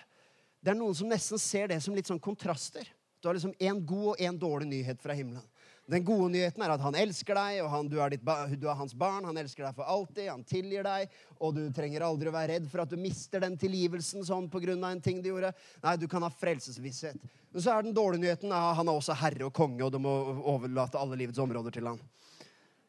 det 0.62 0.72
er 0.72 0.78
noen 0.78 0.96
som 0.96 1.10
nesten 1.10 1.40
ser 1.42 1.70
det 1.70 1.78
som 1.84 1.94
litt 1.94 2.08
sånn 2.10 2.22
kontraster. 2.22 2.88
Du 3.22 3.28
har 3.28 3.34
liksom 3.38 3.54
en 3.58 3.86
god 3.86 4.06
og 4.12 4.20
en 4.20 4.38
dårlig 4.38 4.66
nyhet 4.66 5.02
fra 5.02 5.14
himmelen. 5.14 5.44
Den 5.86 6.04
gode 6.06 6.28
nyheten 6.32 6.62
er 6.62 6.72
at 6.74 6.82
han 6.82 6.96
elsker 6.98 7.36
deg, 7.38 7.60
og 7.62 7.68
han, 7.70 7.88
du, 7.90 7.96
er 8.02 8.14
ditt, 8.14 8.22
du, 8.58 8.66
er 8.70 8.78
hans 8.78 8.94
barn. 8.98 9.26
Han 9.28 9.38
elsker 9.38 9.62
deg 9.66 9.76
for 9.76 9.86
alltid, 9.86 10.28
han 10.30 10.42
tilgir 10.46 10.82
deg, 10.86 11.10
og 11.38 11.54
du 11.54 11.60
trenger 11.74 12.04
aldri 12.06 12.30
å 12.30 12.34
være 12.34 12.56
redd 12.56 12.68
for 12.70 12.82
at 12.82 12.90
du 12.90 12.96
mister 12.98 13.42
den 13.42 13.54
tilgivelsen 13.58 14.26
sånn 14.26 14.48
av 14.50 14.88
en 14.88 15.02
ting 15.02 15.20
du 15.22 15.28
gjorde. 15.30 15.52
Nei, 15.82 15.96
du 15.98 16.08
kan 16.10 16.22
ha 16.26 16.30
frelsesvisshet. 16.30 17.18
Men 17.50 17.62
så 17.62 17.74
er 17.74 17.82
den 17.86 17.94
dårlige 17.94 18.22
nyheten 18.22 18.54
at 18.54 18.78
han 18.78 18.88
er 18.90 18.98
også 18.98 19.18
herre 19.18 19.46
og 19.46 19.54
konge, 19.54 19.84
og 19.84 19.92
du 19.94 20.00
må 20.02 20.14
overlate 20.54 20.98
alle 20.98 21.18
livets 21.20 21.42
områder 21.42 21.74
til 21.78 21.90
han. 21.90 22.00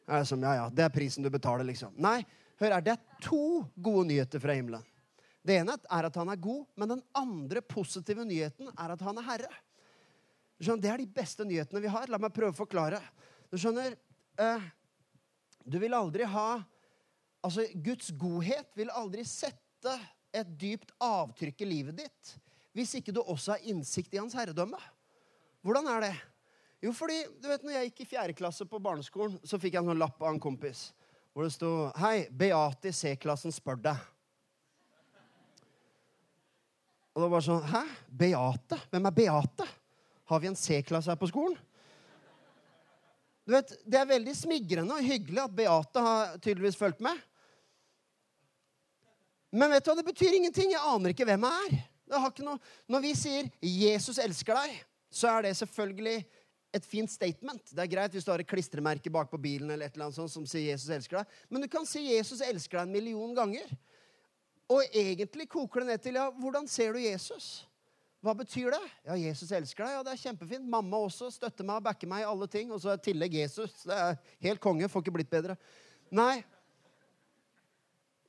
Det 0.04 0.18
er 0.18 0.26
som, 0.28 0.42
ja, 0.42 0.54
ja, 0.62 0.70
det 0.70 0.86
er 0.86 0.94
prisen 0.94 1.22
du 1.22 1.30
betaler, 1.34 1.66
liksom. 1.66 1.94
Nei, 2.02 2.24
hør 2.62 2.74
her, 2.74 2.82
det 2.82 2.94
er 2.94 3.22
to 3.22 3.62
gode 3.74 4.08
nyheter 4.10 4.42
fra 4.42 4.58
himmelen. 4.58 4.82
Det 5.44 5.60
ene 5.60 5.76
er 5.76 6.08
at 6.08 6.18
han 6.18 6.30
er 6.32 6.40
god, 6.40 6.64
men 6.74 6.96
den 6.96 7.06
andre 7.14 7.62
positive 7.62 8.24
nyheten 8.26 8.70
er 8.72 8.94
at 8.96 9.06
han 9.06 9.20
er 9.20 9.28
herre. 9.28 9.54
Det 10.64 10.90
er 10.90 11.02
de 11.02 11.10
beste 11.10 11.44
nyhetene 11.44 11.82
vi 11.84 11.92
har. 11.92 12.08
La 12.08 12.20
meg 12.20 12.34
prøve 12.34 12.54
å 12.54 12.56
forklare. 12.56 13.00
Du 13.52 13.58
skjønner, 13.60 13.96
eh, 14.40 14.70
du 15.64 15.78
vil 15.78 15.94
aldri 15.94 16.24
ha 16.24 16.64
Altså, 17.44 17.66
Guds 17.76 18.08
godhet 18.16 18.70
vil 18.72 18.88
aldri 18.88 19.20
sette 19.28 19.92
et 20.32 20.48
dypt 20.56 20.94
avtrykk 21.04 21.58
i 21.60 21.66
livet 21.68 21.98
ditt 21.98 22.30
hvis 22.72 22.94
ikke 22.96 23.12
du 23.12 23.20
også 23.20 23.52
har 23.52 23.66
innsikt 23.68 24.14
i 24.16 24.18
hans 24.18 24.32
herredømme. 24.32 24.80
Hvordan 25.60 25.90
er 25.92 26.06
det? 26.06 26.14
Jo, 26.82 26.90
fordi, 26.96 27.20
du 27.36 27.46
vet, 27.46 27.62
når 27.62 27.76
jeg 27.76 27.90
gikk 27.90 28.00
i 28.00 28.08
fjerde 28.08 28.34
klasse 28.36 28.64
på 28.64 28.80
barneskolen, 28.82 29.36
så 29.44 29.60
fikk 29.60 29.76
jeg 29.76 29.84
en 29.84 29.92
sånn 29.92 30.00
lapp 30.00 30.24
av 30.24 30.32
en 30.32 30.40
kompis 30.42 30.88
hvor 31.34 31.46
det 31.46 31.52
sto 31.54 31.70
Hei, 31.98 32.28
Beate 32.30 32.92
i 32.92 32.94
C-klassen 32.94 33.50
spør 33.54 33.80
deg. 33.82 34.02
Og 37.14 37.24
det 37.24 37.30
var 37.32 37.42
sånn 37.42 37.64
Hæ? 37.66 37.80
Beate? 38.06 38.78
Hvem 38.92 39.10
er 39.10 39.16
Beate? 39.16 39.66
Har 40.24 40.40
vi 40.40 40.48
en 40.50 40.56
C-klasse 40.56 41.12
her 41.12 41.20
på 41.20 41.28
skolen? 41.28 41.56
Du 43.44 43.52
vet, 43.52 43.74
Det 43.84 43.98
er 44.00 44.08
veldig 44.08 44.34
smigrende 44.36 44.96
og 44.96 45.04
hyggelig 45.04 45.42
at 45.42 45.56
Beate 45.56 46.04
har 46.04 46.36
tydeligvis 46.38 46.78
fulgt 46.80 47.02
med. 47.04 47.18
Men 49.52 49.70
vet 49.70 49.84
du 49.84 49.90
hva, 49.90 49.98
det 50.00 50.08
betyr 50.08 50.34
ingenting. 50.34 50.72
Jeg 50.72 50.82
aner 50.82 51.12
ikke 51.12 51.26
hvem 51.28 51.44
jeg 51.46 51.66
er. 51.68 51.82
Noe... 52.14 52.56
Når 52.90 53.04
vi 53.04 53.12
sier 53.16 53.50
'Jesus 53.62 54.18
elsker 54.18 54.56
deg', 54.56 54.80
så 55.10 55.28
er 55.30 55.46
det 55.46 55.56
selvfølgelig 55.56 56.24
et 56.74 56.84
fint 56.84 57.10
statement. 57.10 57.62
Det 57.70 57.84
er 57.84 57.90
greit 57.90 58.16
hvis 58.16 58.26
du 58.26 58.32
har 58.32 58.42
et 58.42 58.48
klistremerke 58.50 59.12
bak 59.12 59.30
på 59.30 59.38
bilen 59.38 59.70
eller 59.70 59.86
et 59.86 59.94
eller 59.94 60.08
annet 60.08 60.18
sånt 60.18 60.32
som 60.32 60.46
sier 60.46 60.72
'Jesus 60.72 60.90
elsker 60.90 61.20
deg'. 61.20 61.38
Men 61.48 61.62
du 61.62 61.68
kan 61.68 61.86
si 61.86 62.02
'Jesus 62.08 62.40
elsker 62.40 62.80
deg' 62.80 62.88
en 62.88 62.96
million 62.96 63.34
ganger. 63.34 63.68
Og 64.68 64.82
egentlig 64.90 65.48
koker 65.48 65.84
det 65.84 65.86
ned 65.86 66.02
til 66.02 66.14
ja, 66.18 66.30
hvordan 66.30 66.66
ser 66.68 66.92
du 66.92 66.98
Jesus? 66.98 67.68
Hva 68.24 68.32
betyr 68.38 68.72
det? 68.72 68.84
Ja, 69.04 69.16
Jesus 69.20 69.50
elsker 69.52 69.84
deg. 69.84 69.98
Ja, 69.98 70.02
det 70.06 70.14
er 70.14 70.22
kjempefint. 70.22 70.64
Mamma 70.70 71.02
også 71.04 71.28
støtter 71.34 71.66
meg 71.68 71.82
og 71.82 71.84
backer 71.84 72.08
meg 72.08 72.22
i 72.22 72.28
alle 72.28 72.48
ting. 72.48 72.70
Og 72.72 72.80
så 72.80 72.94
i 72.96 73.02
tillegg 73.04 73.36
Jesus. 73.36 73.82
Det 73.84 73.98
er 74.00 74.16
helt 74.46 74.62
konge. 74.64 74.88
Får 74.88 75.04
ikke 75.04 75.16
blitt 75.18 75.32
bedre. 75.32 75.58
Nei. 76.14 76.38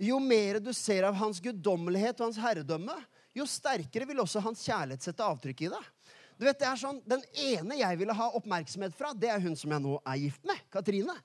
Jo 0.03 0.19
mer 0.19 0.59
du 0.59 0.73
ser 0.75 1.07
av 1.07 1.15
hans 1.15 1.39
guddommelighet 1.39 2.19
og 2.19 2.27
hans 2.27 2.39
herredømme, 2.43 2.97
jo 3.35 3.45
sterkere 3.47 4.07
vil 4.09 4.19
også 4.23 4.41
hans 4.43 4.63
kjærlighet 4.67 5.07
sette 5.07 5.23
avtrykk 5.23 5.63
i 5.63 5.71
deg. 5.71 5.87
Du 6.35 6.43
vet, 6.43 6.59
det 6.59 6.67
er 6.67 6.79
sånn, 6.79 6.99
Den 7.07 7.23
ene 7.39 7.77
jeg 7.79 7.99
ville 8.01 8.15
ha 8.15 8.27
oppmerksomhet 8.35 8.95
fra, 8.97 9.13
det 9.15 9.31
er 9.31 9.39
hun 9.43 9.55
som 9.55 9.71
jeg 9.71 9.83
nå 9.85 9.95
er 10.03 10.19
gift 10.19 10.43
med. 10.47 10.59
Katrine. 10.73 11.15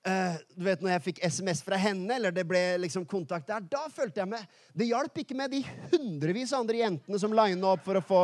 Uh, 0.00 0.38
du 0.56 0.64
vet, 0.64 0.80
når 0.80 0.94
jeg 0.94 1.02
fikk 1.10 1.18
SMS 1.28 1.58
fra 1.60 1.76
henne, 1.76 2.14
eller 2.14 2.32
det 2.32 2.46
ble 2.48 2.60
liksom 2.80 3.02
kontakt 3.04 3.50
der, 3.50 3.60
da 3.60 3.82
følte 3.92 4.22
jeg 4.22 4.30
med. 4.30 4.46
Det 4.72 4.86
hjalp 4.88 5.18
ikke 5.20 5.36
med 5.36 5.52
de 5.52 5.60
hundrevis 5.90 6.54
av 6.54 6.62
andre 6.62 6.78
jentene 6.80 7.20
som 7.20 7.34
lina 7.36 7.74
opp 7.74 7.82
for 7.84 8.00
å 8.00 8.04
få 8.04 8.22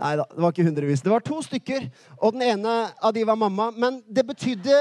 Nei 0.00 0.14
da, 0.18 0.24
det 0.32 0.40
var 0.40 0.54
ikke 0.54 0.64
hundrevis. 0.64 1.02
Det 1.04 1.12
var 1.12 1.22
to 1.22 1.36
stykker, 1.44 1.84
og 2.16 2.32
den 2.34 2.46
ene 2.46 2.72
av 2.96 3.12
de 3.14 3.26
var 3.28 3.36
mamma. 3.38 3.68
Men 3.76 4.00
det 4.08 4.24
betydde 4.26 4.78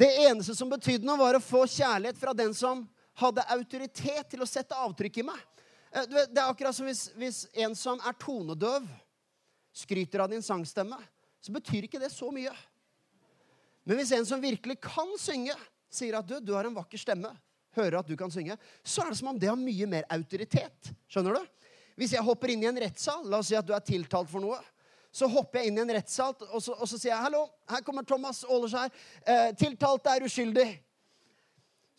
Det 0.00 0.08
eneste 0.24 0.56
som 0.56 0.70
betydde 0.70 1.04
noe, 1.04 1.20
var 1.20 1.36
å 1.36 1.44
få 1.44 1.66
kjærlighet 1.68 2.16
fra 2.16 2.32
den 2.32 2.54
som 2.56 2.86
hadde 3.20 3.44
autoritet 3.52 4.30
til 4.32 4.40
å 4.40 4.48
sette 4.48 4.72
avtrykk 4.72 5.20
i 5.20 5.26
meg. 5.28 5.44
Uh, 5.92 6.06
vet, 6.08 6.32
det 6.32 6.40
er 6.40 6.48
akkurat 6.48 6.74
som 6.74 6.88
hvis, 6.88 7.10
hvis 7.20 7.44
en 7.60 7.76
som 7.76 8.00
er 8.00 8.16
tonedøv, 8.16 8.88
skryter 9.76 10.24
av 10.24 10.32
din 10.32 10.42
sangstemme, 10.42 10.96
så 11.44 11.52
betyr 11.52 11.84
ikke 11.84 12.00
det 12.00 12.08
så 12.14 12.32
mye. 12.32 12.56
Men 13.90 13.98
hvis 13.98 14.12
en 14.14 14.26
som 14.26 14.38
virkelig 14.38 14.76
kan 14.86 15.08
synge, 15.18 15.54
sier 15.90 16.14
at 16.14 16.26
du, 16.28 16.36
du 16.38 16.52
har 16.54 16.68
en 16.68 16.76
vakker 16.76 17.00
stemme, 17.02 17.32
hører 17.74 17.96
at 17.98 18.06
du 18.06 18.14
kan 18.18 18.30
synge, 18.30 18.54
så 18.86 19.02
er 19.02 19.10
det 19.10 19.18
som 19.18 19.32
om 19.32 19.38
det 19.42 19.48
har 19.50 19.56
mye 19.58 19.88
mer 19.90 20.04
autoritet. 20.14 20.92
Skjønner 21.10 21.34
du? 21.34 21.64
Hvis 21.98 22.14
jeg 22.14 22.22
hopper 22.22 22.52
inn 22.54 22.62
i 22.62 22.68
en 22.70 22.78
rettssal, 22.78 23.24
la 23.26 23.40
oss 23.42 23.50
si 23.50 23.56
at 23.58 23.66
du 23.66 23.72
er 23.74 23.82
tiltalt 23.82 24.30
for 24.30 24.44
noe, 24.44 24.60
så 25.10 25.26
hopper 25.26 25.58
jeg 25.58 25.72
inn 25.72 25.80
i 25.80 25.82
en 25.82 25.90
rettssal, 25.96 26.36
og 26.52 26.62
så, 26.62 26.76
og 26.76 26.86
så 26.86 27.00
sier 27.00 27.10
jeg 27.10 27.18
'Hallo, 27.18 27.42
her 27.66 27.82
kommer 27.82 28.06
Thomas 28.06 28.44
Åleskjær. 28.46 28.92
Eh, 29.26 29.50
tiltalt 29.58 30.06
er 30.06 30.22
uskyldig.' 30.28 30.78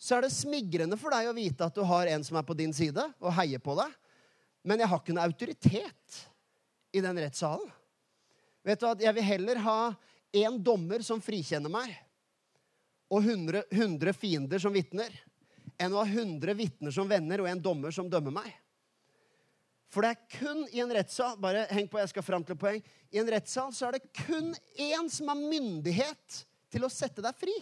Så 0.00 0.16
er 0.16 0.24
det 0.24 0.32
smigrende 0.32 0.96
for 0.96 1.12
deg 1.12 1.28
å 1.28 1.36
vite 1.36 1.68
at 1.68 1.76
du 1.76 1.84
har 1.84 2.08
en 2.08 2.24
som 2.24 2.40
er 2.40 2.42
på 2.48 2.56
din 2.56 2.72
side, 2.72 3.04
og 3.20 3.36
heier 3.36 3.60
på 3.60 3.76
deg. 3.76 3.92
Men 4.64 4.80
jeg 4.80 4.88
har 4.88 4.98
ikke 4.98 5.12
noe 5.12 5.28
autoritet 5.28 6.16
i 6.92 7.04
den 7.04 7.20
rettssalen. 7.20 7.68
Vet 8.64 8.80
du 8.80 8.86
at 8.86 9.00
Jeg 9.00 9.14
vil 9.14 9.28
heller 9.28 9.60
ha 9.60 9.94
én 10.32 10.56
dommer 10.64 11.04
som 11.04 11.20
frikjenner 11.20 11.72
meg, 11.72 11.92
og 13.12 13.20
100, 13.20 13.66
100 13.70 14.16
fiender 14.16 14.62
som 14.62 14.72
vitner, 14.72 15.12
enn 15.76 15.92
å 15.92 16.00
ha 16.00 16.08
100 16.08 16.54
vitner 16.56 16.94
som 16.94 17.08
venner 17.08 17.42
og 17.42 17.50
en 17.50 17.60
dommer 17.60 17.92
som 17.92 18.08
dømmer 18.10 18.32
meg. 18.34 18.48
For 19.92 20.04
det 20.04 20.14
er 20.14 20.38
kun 20.38 20.62
i 20.72 20.80
en 20.80 20.92
rettssal 20.94 21.36
bare 21.40 21.66
heng 21.68 21.88
på, 21.90 22.00
jeg 22.00 22.12
skal 22.14 22.24
frem 22.24 22.44
til 22.48 22.56
poeng, 22.56 22.80
i 23.12 23.20
en 23.20 23.28
rettssal 23.28 23.74
så 23.76 23.90
er 23.90 23.98
det 23.98 24.24
kun 24.24 24.54
én 24.80 25.10
som 25.12 25.28
har 25.28 25.36
myndighet 25.36 26.38
til 26.72 26.86
å 26.86 26.92
sette 26.92 27.20
deg 27.24 27.36
fri. 27.36 27.56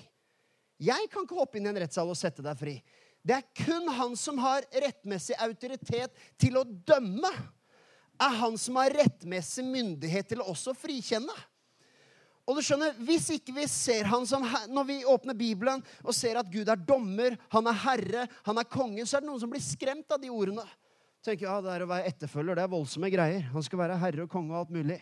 Jeg 0.80 1.10
kan 1.12 1.26
ikke 1.26 1.40
hoppe 1.40 1.58
inn 1.58 1.66
i 1.66 1.72
en 1.72 1.80
rettssal 1.82 2.08
og 2.08 2.18
sette 2.18 2.44
deg 2.44 2.56
fri. 2.56 2.76
Det 3.20 3.34
er 3.36 3.48
kun 3.66 3.90
han 3.98 4.14
som 4.16 4.38
har 4.40 4.64
rettmessig 4.70 5.36
autoritet 5.42 6.14
til 6.40 6.56
å 6.56 6.64
dømme. 6.64 7.32
Er 8.20 8.36
han 8.38 8.56
som 8.60 8.78
har 8.80 8.94
rettmessig 8.94 9.66
myndighet 9.66 10.30
til 10.30 10.40
å 10.40 10.52
også 10.54 10.72
frikjenne. 10.78 11.34
Og 12.50 12.58
du 12.58 12.64
skjønner, 12.66 12.96
Hvis 13.06 13.28
ikke 13.36 13.54
vi 13.54 13.66
ser 13.70 14.08
han 14.10 14.26
som 14.26 14.42
Når 14.74 14.88
vi 14.88 14.98
åpner 15.06 15.38
Bibelen 15.38 15.84
og 16.02 16.14
ser 16.16 16.40
at 16.40 16.50
Gud 16.50 16.68
er 16.68 16.76
dommer, 16.76 17.38
han 17.54 17.70
er 17.70 17.82
herre, 17.84 18.26
han 18.46 18.58
er 18.58 18.66
konge, 18.66 19.06
så 19.06 19.16
er 19.16 19.22
det 19.22 19.30
noen 19.30 19.42
som 19.42 19.52
blir 19.52 19.62
skremt 19.62 20.10
av 20.10 20.20
de 20.20 20.32
ordene. 20.34 20.66
tenker 21.22 21.46
ja, 21.46 21.60
Det 21.60 21.70
er 21.70 21.84
å 21.84 21.90
være 21.90 22.10
etterfølger, 22.10 22.56
det 22.56 22.62
er 22.64 22.74
voldsomme 22.74 23.10
greier. 23.12 23.46
Han 23.54 23.62
skal 23.62 23.78
være 23.78 23.98
herre 24.02 24.26
og 24.26 24.30
konge 24.30 24.54
og 24.54 24.64
alt 24.64 24.74
mulig. 24.74 24.98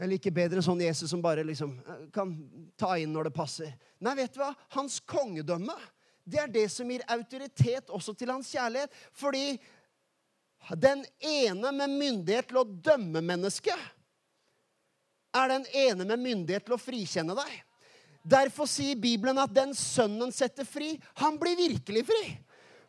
Jeg 0.00 0.08
liker 0.08 0.34
bedre 0.34 0.58
en 0.58 0.66
sånn 0.66 0.80
Jesus 0.80 1.10
som 1.12 1.20
bare 1.22 1.44
liksom 1.44 1.76
eh, 1.78 2.06
kan 2.14 2.32
ta 2.80 2.96
inn 2.98 3.12
når 3.12 3.28
det 3.28 3.36
passer. 3.36 3.74
Nei, 4.02 4.16
vet 4.18 4.32
du 4.34 4.40
hva? 4.40 4.54
Hans 4.74 4.98
kongedømme 4.98 5.76
det 6.24 6.38
er 6.38 6.50
det 6.50 6.68
som 6.70 6.90
gir 6.90 7.02
autoritet 7.10 7.90
også 7.90 8.14
til 8.14 8.30
hans 8.30 8.50
kjærlighet. 8.50 8.92
Fordi 9.12 9.58
den 10.78 11.04
ene 11.18 11.72
med 11.74 11.98
myndighet 11.98 12.48
til 12.50 12.62
å 12.62 12.64
dømme 12.64 13.22
mennesket 13.26 13.78
er 15.32 15.52
den 15.52 15.66
ene 15.72 16.06
med 16.06 16.20
myndighet 16.20 16.66
til 16.66 16.76
å 16.76 16.80
frikjenne 16.80 17.36
deg. 17.36 17.52
Derfor 18.22 18.68
sier 18.70 18.98
Bibelen 19.00 19.40
at 19.42 19.52
den 19.54 19.72
sønnen 19.74 20.30
setter 20.34 20.66
fri, 20.68 20.94
han 21.18 21.38
blir 21.40 21.58
virkelig 21.58 22.04
fri. 22.06 22.22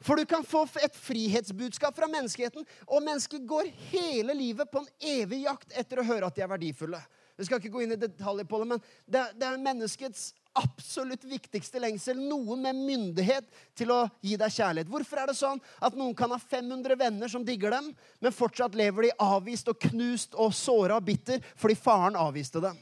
For 0.04 0.20
du 0.20 0.28
kan 0.28 0.44
få 0.44 0.66
et 0.84 0.96
frihetsbudskap 1.00 1.96
fra 1.96 2.10
menneskeheten, 2.12 2.66
og 2.92 3.06
mennesker 3.06 3.46
går 3.48 3.72
hele 3.94 4.36
livet 4.36 4.70
på 4.70 4.84
en 4.84 4.90
evig 5.00 5.46
jakt 5.46 5.72
etter 5.80 6.02
å 6.02 6.08
høre 6.08 6.28
at 6.28 6.36
de 6.36 6.44
er 6.44 6.52
verdifulle. 6.52 7.00
Vi 7.40 7.48
skal 7.48 7.62
ikke 7.62 7.72
gå 7.74 7.86
inn 7.86 7.96
i 7.96 8.02
detaljer 8.02 8.46
på 8.46 8.60
det, 8.62 8.68
men 8.74 8.84
det 9.08 9.48
er 9.48 9.62
menneskets 9.64 10.34
absolutt 10.54 11.24
viktigste 11.28 11.82
lengsel. 11.82 12.20
Noen 12.20 12.62
med 12.62 12.78
myndighet 12.78 13.48
til 13.78 13.92
å 13.94 14.04
gi 14.22 14.38
deg 14.40 14.54
kjærlighet. 14.54 14.90
Hvorfor 14.92 15.22
er 15.22 15.32
det 15.32 15.38
sånn 15.38 15.62
at 15.84 15.98
noen 15.98 16.16
kan 16.18 16.32
ha 16.34 16.40
500 16.40 16.98
venner 17.00 17.32
som 17.32 17.46
digger 17.46 17.74
dem, 17.74 17.92
men 18.22 18.36
fortsatt 18.36 18.78
lever 18.78 19.08
de 19.08 19.14
avvist 19.24 19.70
og 19.72 19.80
knust 19.90 20.38
og 20.38 20.54
såra 20.58 21.00
og 21.00 21.08
bitter 21.08 21.44
fordi 21.56 21.78
faren 21.80 22.20
avviste 22.20 22.62
dem? 22.64 22.78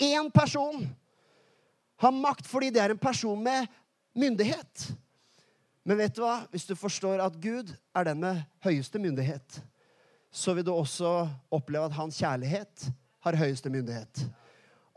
Én 0.00 0.30
person 0.32 0.86
har 2.00 2.16
makt 2.16 2.46
fordi 2.48 2.70
det 2.72 2.82
er 2.82 2.94
en 2.94 3.02
person 3.02 3.42
med 3.42 3.68
myndighet. 4.16 4.88
Men 5.84 5.98
vet 6.00 6.14
du 6.16 6.22
hva? 6.24 6.42
Hvis 6.52 6.68
du 6.68 6.76
forstår 6.78 7.20
at 7.24 7.36
Gud 7.40 7.72
er 7.96 8.06
den 8.08 8.22
med 8.22 8.42
høyeste 8.64 9.00
myndighet, 9.02 9.60
så 10.30 10.54
vil 10.54 10.64
du 10.64 10.72
også 10.72 11.26
oppleve 11.50 11.88
at 11.88 11.96
hans 11.96 12.20
kjærlighet 12.20 12.86
har 13.24 13.36
høyeste 13.40 13.72
myndighet. 13.72 14.22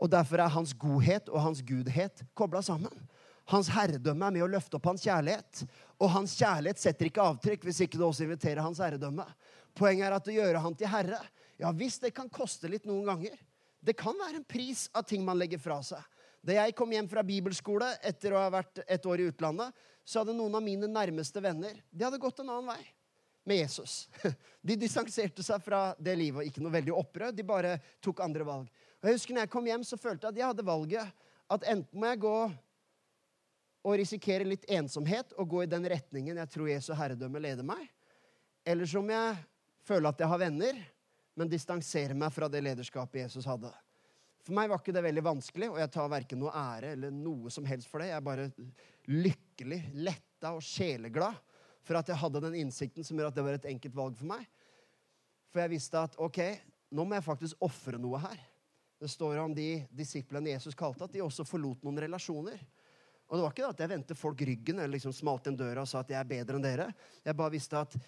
Og 0.02 0.10
Derfor 0.10 0.42
er 0.42 0.52
hans 0.52 0.74
godhet 0.76 1.28
og 1.30 1.42
hans 1.42 1.62
gudhet 1.64 2.24
kobla 2.34 2.62
sammen. 2.64 2.92
Hans 3.52 3.68
herredømme 3.68 4.26
er 4.26 4.34
med 4.34 4.44
å 4.46 4.50
løfte 4.50 4.78
opp 4.78 4.88
hans 4.88 5.04
kjærlighet. 5.04 5.64
Og 6.00 6.10
hans 6.14 6.34
kjærlighet 6.38 6.80
setter 6.80 7.10
ikke 7.10 7.24
avtrykk 7.24 7.66
hvis 7.68 7.82
ikke 7.84 8.00
du 8.00 8.06
også 8.06 8.24
inviterer 8.26 8.64
hans 8.64 8.80
herredømme. 8.80 9.26
Poenget 9.76 10.08
er 10.08 10.16
at 10.16 10.30
å 10.30 10.36
gjøre 10.36 10.62
han 10.64 10.76
til 10.78 10.90
herre 10.90 11.20
Ja 11.60 11.70
visst, 11.70 12.02
det 12.02 12.10
kan 12.16 12.26
koste 12.32 12.66
litt 12.66 12.86
noen 12.88 13.04
ganger. 13.06 13.36
Det 13.78 13.94
kan 13.94 14.16
være 14.18 14.40
en 14.40 14.48
pris 14.48 14.88
av 14.96 15.04
ting 15.06 15.22
man 15.22 15.38
legger 15.38 15.60
fra 15.62 15.76
seg. 15.86 16.00
Da 16.44 16.56
jeg 16.56 16.74
kom 16.76 16.90
hjem 16.92 17.06
fra 17.08 17.22
bibelskole 17.24 17.92
etter 18.04 18.34
å 18.34 18.40
ha 18.42 18.48
vært 18.52 18.82
et 18.84 19.06
år 19.06 19.22
i 19.22 19.28
utlandet, 19.30 19.70
så 20.04 20.20
hadde 20.20 20.34
noen 20.36 20.56
av 20.58 20.64
mine 20.64 20.88
nærmeste 20.90 21.40
venner 21.40 21.78
de 21.90 22.04
hadde 22.04 22.20
gått 22.20 22.42
en 22.42 22.50
annen 22.50 22.74
vei. 22.74 22.82
med 23.44 23.56
Jesus. 23.56 24.08
De 24.64 24.76
distanserte 24.76 25.44
seg 25.44 25.60
fra 25.60 25.94
det 26.00 26.14
livet. 26.16 26.46
Ikke 26.48 26.62
noe 26.64 26.72
veldig 26.72 26.94
opprør, 26.96 27.32
de 27.36 27.44
bare 27.44 27.74
tok 28.00 28.22
andre 28.24 28.44
valg. 28.48 28.70
Og 29.04 29.10
jeg 29.10 29.18
husker 29.18 29.36
når 29.36 29.44
jeg 29.44 29.52
kom 29.52 29.66
hjem, 29.68 29.82
så 29.84 29.98
følte 30.00 30.24
jeg 30.24 30.32
at 30.32 30.38
jeg 30.40 30.48
hadde 30.48 30.64
valget. 30.64 31.24
At 31.52 31.66
enten 31.68 32.00
må 32.00 32.08
jeg 32.08 32.22
gå 32.22 32.36
og 33.84 33.98
risikere 34.00 34.46
litt 34.48 34.64
ensomhet 34.72 35.34
og 35.36 35.50
gå 35.52 35.66
i 35.66 35.68
den 35.68 35.84
retningen 35.92 36.40
jeg 36.40 36.50
tror 36.54 36.70
Jesu 36.70 36.94
herredømme 36.96 37.42
leder 37.44 37.66
meg, 37.68 37.82
eller 38.64 38.88
så 38.88 39.02
må 39.04 39.12
jeg 39.12 39.42
føle 39.84 40.08
at 40.08 40.22
jeg 40.24 40.30
har 40.30 40.40
venner, 40.40 40.78
men 41.36 41.50
distansere 41.52 42.16
meg 42.16 42.32
fra 42.32 42.48
det 42.48 42.62
lederskapet 42.64 43.26
Jesus 43.26 43.44
hadde. 43.44 43.68
For 44.44 44.56
meg 44.56 44.70
var 44.72 44.80
ikke 44.80 44.94
det 44.96 45.04
veldig 45.04 45.24
vanskelig, 45.26 45.68
og 45.74 45.76
jeg 45.82 45.92
tar 45.92 46.08
verken 46.12 46.40
noe 46.40 46.56
ære 46.56 46.94
eller 46.96 47.12
noe 47.12 47.52
som 47.52 47.68
helst 47.68 47.90
for 47.92 48.00
det. 48.00 48.08
Jeg 48.08 48.16
er 48.16 48.24
bare 48.24 48.48
lykkelig, 49.12 49.82
letta 50.00 50.54
og 50.56 50.64
sjeleglad 50.64 51.36
for 51.84 52.00
at 52.00 52.08
jeg 52.08 52.20
hadde 52.24 52.44
den 52.46 52.56
innsikten 52.62 53.04
som 53.04 53.20
gjør 53.20 53.28
at 53.28 53.36
det 53.36 53.44
var 53.44 53.58
et 53.58 53.68
enkelt 53.68 54.00
valg 54.00 54.16
for 54.16 54.32
meg. 54.32 54.48
For 55.52 55.60
jeg 55.60 55.76
visste 55.76 56.00
at 56.00 56.16
ok, 56.16 56.40
nå 56.96 57.04
må 57.04 57.18
jeg 57.18 57.28
faktisk 57.28 57.68
ofre 57.68 58.00
noe 58.00 58.20
her. 58.24 58.40
Det 59.04 59.10
står 59.12 59.36
om 59.36 59.52
de 59.54 59.84
disiplene 59.92 60.54
Jesus 60.54 60.72
kalte, 60.74 61.04
at 61.04 61.12
de 61.12 61.20
også 61.20 61.44
forlot 61.44 61.82
noen 61.84 61.98
relasjoner. 62.06 62.56
Og 63.28 63.34
det 63.36 63.42
var 63.42 63.50
ikke 63.52 63.60
det 63.60 63.72
at 63.74 63.82
jeg 63.82 63.90
vendte 63.90 64.14
folk 64.16 64.44
ryggen 64.48 64.78
eller 64.78 64.94
liksom 64.94 65.12
smalt 65.12 65.50
inn 65.50 65.58
døra 65.60 65.82
og 65.82 65.90
sa 65.90 66.00
at 66.00 66.12
jeg 66.14 66.16
er 66.16 66.30
bedre 66.30 66.56
enn 66.56 66.64
dere. 66.64 66.86
Jeg 67.20 67.36
bare 67.36 67.52
visste 67.52 67.82
at 67.82 67.98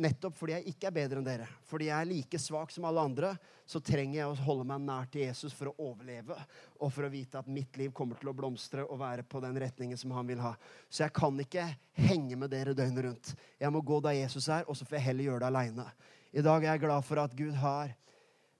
nettopp 0.00 0.38
fordi 0.38 0.54
jeg 0.54 0.72
ikke 0.72 0.88
er 0.88 0.94
bedre 0.96 1.20
enn 1.20 1.26
dere, 1.28 1.50
fordi 1.68 1.90
jeg 1.90 1.96
er 1.98 2.08
like 2.08 2.40
svak 2.40 2.72
som 2.72 2.86
alle 2.88 3.04
andre, 3.04 3.34
så 3.68 3.82
trenger 3.84 4.16
jeg 4.16 4.30
å 4.30 4.38
holde 4.46 4.64
meg 4.70 4.86
nær 4.86 5.10
til 5.12 5.26
Jesus 5.26 5.52
for 5.58 5.74
å 5.74 5.90
overleve 5.90 6.40
og 6.78 6.88
for 6.88 7.04
å 7.04 7.12
vite 7.12 7.44
at 7.44 7.52
mitt 7.52 7.76
liv 7.76 7.92
kommer 8.00 8.16
til 8.16 8.32
å 8.32 8.36
blomstre 8.40 8.86
og 8.86 9.02
være 9.04 9.28
på 9.28 9.44
den 9.44 9.60
retningen 9.60 10.00
som 10.00 10.16
han 10.16 10.32
vil 10.32 10.40
ha. 10.40 10.54
Så 10.88 11.04
jeg 11.04 11.16
kan 11.20 11.36
ikke 11.44 11.68
henge 12.00 12.40
med 12.40 12.54
dere 12.56 12.72
døgnet 12.72 13.10
rundt. 13.10 13.36
Jeg 13.60 13.76
må 13.76 13.84
gå 13.84 14.00
der 14.08 14.16
Jesus 14.22 14.48
er, 14.48 14.64
og 14.64 14.80
så 14.80 14.88
får 14.88 15.02
jeg 15.02 15.08
heller 15.10 15.28
gjøre 15.28 15.44
det 15.44 15.52
aleine. 15.52 15.88
I 16.32 16.48
dag 16.48 16.64
er 16.64 16.78
jeg 16.78 16.86
glad 16.88 17.04
for 17.12 17.26
at 17.26 17.36
Gud 17.36 17.60
har 17.60 17.92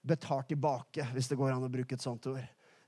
betalt 0.07 0.49
tilbake, 0.53 1.07
hvis 1.15 1.31
det 1.31 1.39
går 1.39 1.55
an 1.55 1.67
å 1.67 1.73
bruke 1.73 1.97
et 1.97 2.05
sånt 2.05 2.29
ord. 2.31 2.45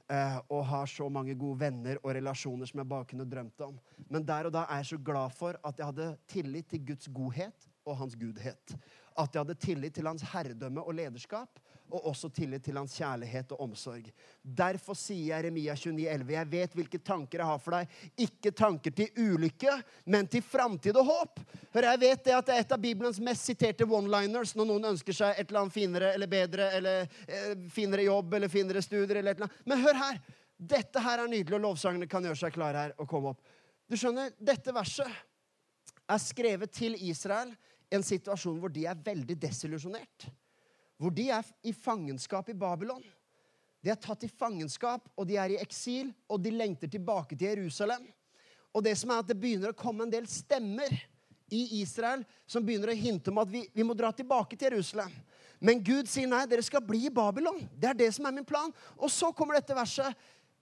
Uh, 0.08 0.38
og 0.56 0.62
har 0.70 0.88
så 0.88 1.04
mange 1.12 1.34
gode 1.36 1.60
venner 1.60 1.98
og 2.00 2.14
relasjoner 2.16 2.68
som 2.70 2.80
jeg 2.80 2.88
bare 2.88 3.04
kunne 3.10 3.26
drømt 3.28 3.60
om. 3.66 3.74
Men 4.08 4.24
der 4.24 4.48
og 4.48 4.54
da 4.54 4.62
er 4.64 4.80
jeg 4.80 4.94
så 4.94 4.98
glad 5.04 5.34
for 5.36 5.58
at 5.60 5.76
jeg 5.76 5.90
hadde 5.90 6.06
tillit 6.32 6.70
til 6.70 6.86
Guds 6.88 7.10
godhet 7.12 7.66
og 7.84 7.98
hans 8.00 8.16
gudhet. 8.16 8.72
At 9.18 9.34
jeg 9.34 9.42
hadde 9.42 9.58
tillit 9.60 9.98
til 9.98 10.08
hans 10.08 10.24
herredømme 10.30 10.80
og 10.80 10.96
lederskap, 10.96 11.60
og 11.90 12.06
også 12.10 12.28
tillit 12.34 12.64
til 12.64 12.76
hans 12.78 12.94
kjærlighet 12.98 13.52
og 13.56 13.62
omsorg. 13.66 14.06
Derfor 14.42 14.96
sier 14.98 15.36
Jeremia 15.36 15.74
29,11.: 15.74 16.32
Jeg 16.34 16.50
vet 16.50 16.76
hvilke 16.78 17.00
tanker 17.04 17.42
jeg 17.42 17.50
har 17.50 17.60
for 17.62 17.76
deg. 17.76 17.94
Ikke 18.28 18.52
tanker 18.52 18.94
til 18.94 19.08
ulykke, 19.16 19.76
men 20.06 20.28
til 20.30 20.42
framtid 20.42 20.96
og 21.00 21.08
håp. 21.08 21.40
Hør, 21.74 21.90
jeg 21.90 22.02
vet 22.04 22.24
det 22.24 22.34
at 22.36 22.48
det 22.48 22.56
er 22.56 22.64
et 22.64 22.74
av 22.76 22.82
Bibelens 22.82 23.20
mest 23.20 23.48
siterte 23.48 23.86
one-liners 23.88 24.54
når 24.58 24.70
noen 24.72 24.90
ønsker 24.94 25.16
seg 25.16 25.36
et 25.36 25.48
eller 25.48 25.64
annet 25.64 25.76
finere 25.76 26.12
eller 26.14 26.30
bedre, 26.30 26.72
eller 26.78 27.06
eh, 27.26 27.54
finere 27.72 28.08
jobb 28.08 28.34
eller 28.34 28.52
finere 28.52 28.82
studier. 28.82 29.16
eller 29.16 29.32
et 29.32 29.40
eller 29.40 29.50
annet. 29.50 29.64
Men 29.66 29.86
hør 29.86 30.02
her! 30.06 30.20
Dette 30.58 30.98
her 30.98 31.20
er 31.22 31.30
nydelig, 31.30 31.54
og 31.54 31.62
lovsangene 31.62 32.08
kan 32.10 32.24
gjøre 32.26 32.40
seg 32.40 32.54
klare 32.56 32.80
her 32.82 32.94
og 32.98 33.06
komme 33.06 33.30
opp. 33.30 33.44
Du 33.86 33.94
skjønner, 33.96 34.32
Dette 34.42 34.74
verset 34.74 35.06
er 36.08 36.20
skrevet 36.20 36.72
til 36.74 36.96
Israel 36.98 37.52
i 37.88 37.96
en 37.96 38.04
situasjon 38.04 38.58
hvor 38.60 38.72
de 38.72 38.84
er 38.88 38.98
veldig 39.04 39.36
desillusjonert. 39.40 40.28
Hvor 40.98 41.14
de 41.14 41.28
er 41.30 41.46
i 41.62 41.72
fangenskap 41.72 42.50
i 42.50 42.56
Babylon. 42.58 43.04
De 43.84 43.92
er 43.92 44.00
tatt 44.02 44.24
i 44.26 44.30
fangenskap, 44.30 45.04
og 45.14 45.28
de 45.28 45.36
er 45.38 45.54
i 45.54 45.60
eksil, 45.62 46.10
og 46.26 46.42
de 46.42 46.50
lengter 46.50 46.90
tilbake 46.90 47.36
til 47.38 47.52
Jerusalem. 47.52 48.08
Og 48.74 48.82
det 48.84 48.96
som 48.98 49.12
er 49.14 49.22
at 49.22 49.30
det 49.30 49.38
begynner 49.38 49.72
å 49.72 49.78
komme 49.78 50.04
en 50.04 50.12
del 50.12 50.26
stemmer 50.30 50.90
i 51.54 51.80
Israel 51.80 52.24
som 52.46 52.64
begynner 52.66 52.92
å 52.92 52.98
hinte 52.98 53.32
om 53.32 53.40
at 53.40 53.50
vi, 53.50 53.62
vi 53.72 53.86
må 53.86 53.96
dra 53.96 54.10
tilbake 54.12 54.58
til 54.58 54.72
Jerusalem. 54.72 55.12
Men 55.58 55.80
Gud 55.82 56.10
sier 56.10 56.28
nei, 56.30 56.44
dere 56.46 56.62
skal 56.62 56.84
bli 56.84 57.06
i 57.08 57.14
Babylon. 57.14 57.62
Det 57.74 57.90
er 57.90 57.98
det 57.98 58.10
som 58.14 58.28
er 58.28 58.34
min 58.36 58.46
plan. 58.46 58.74
Og 58.98 59.10
så 59.10 59.32
kommer 59.34 59.58
dette 59.58 59.74
verset. 59.74 60.14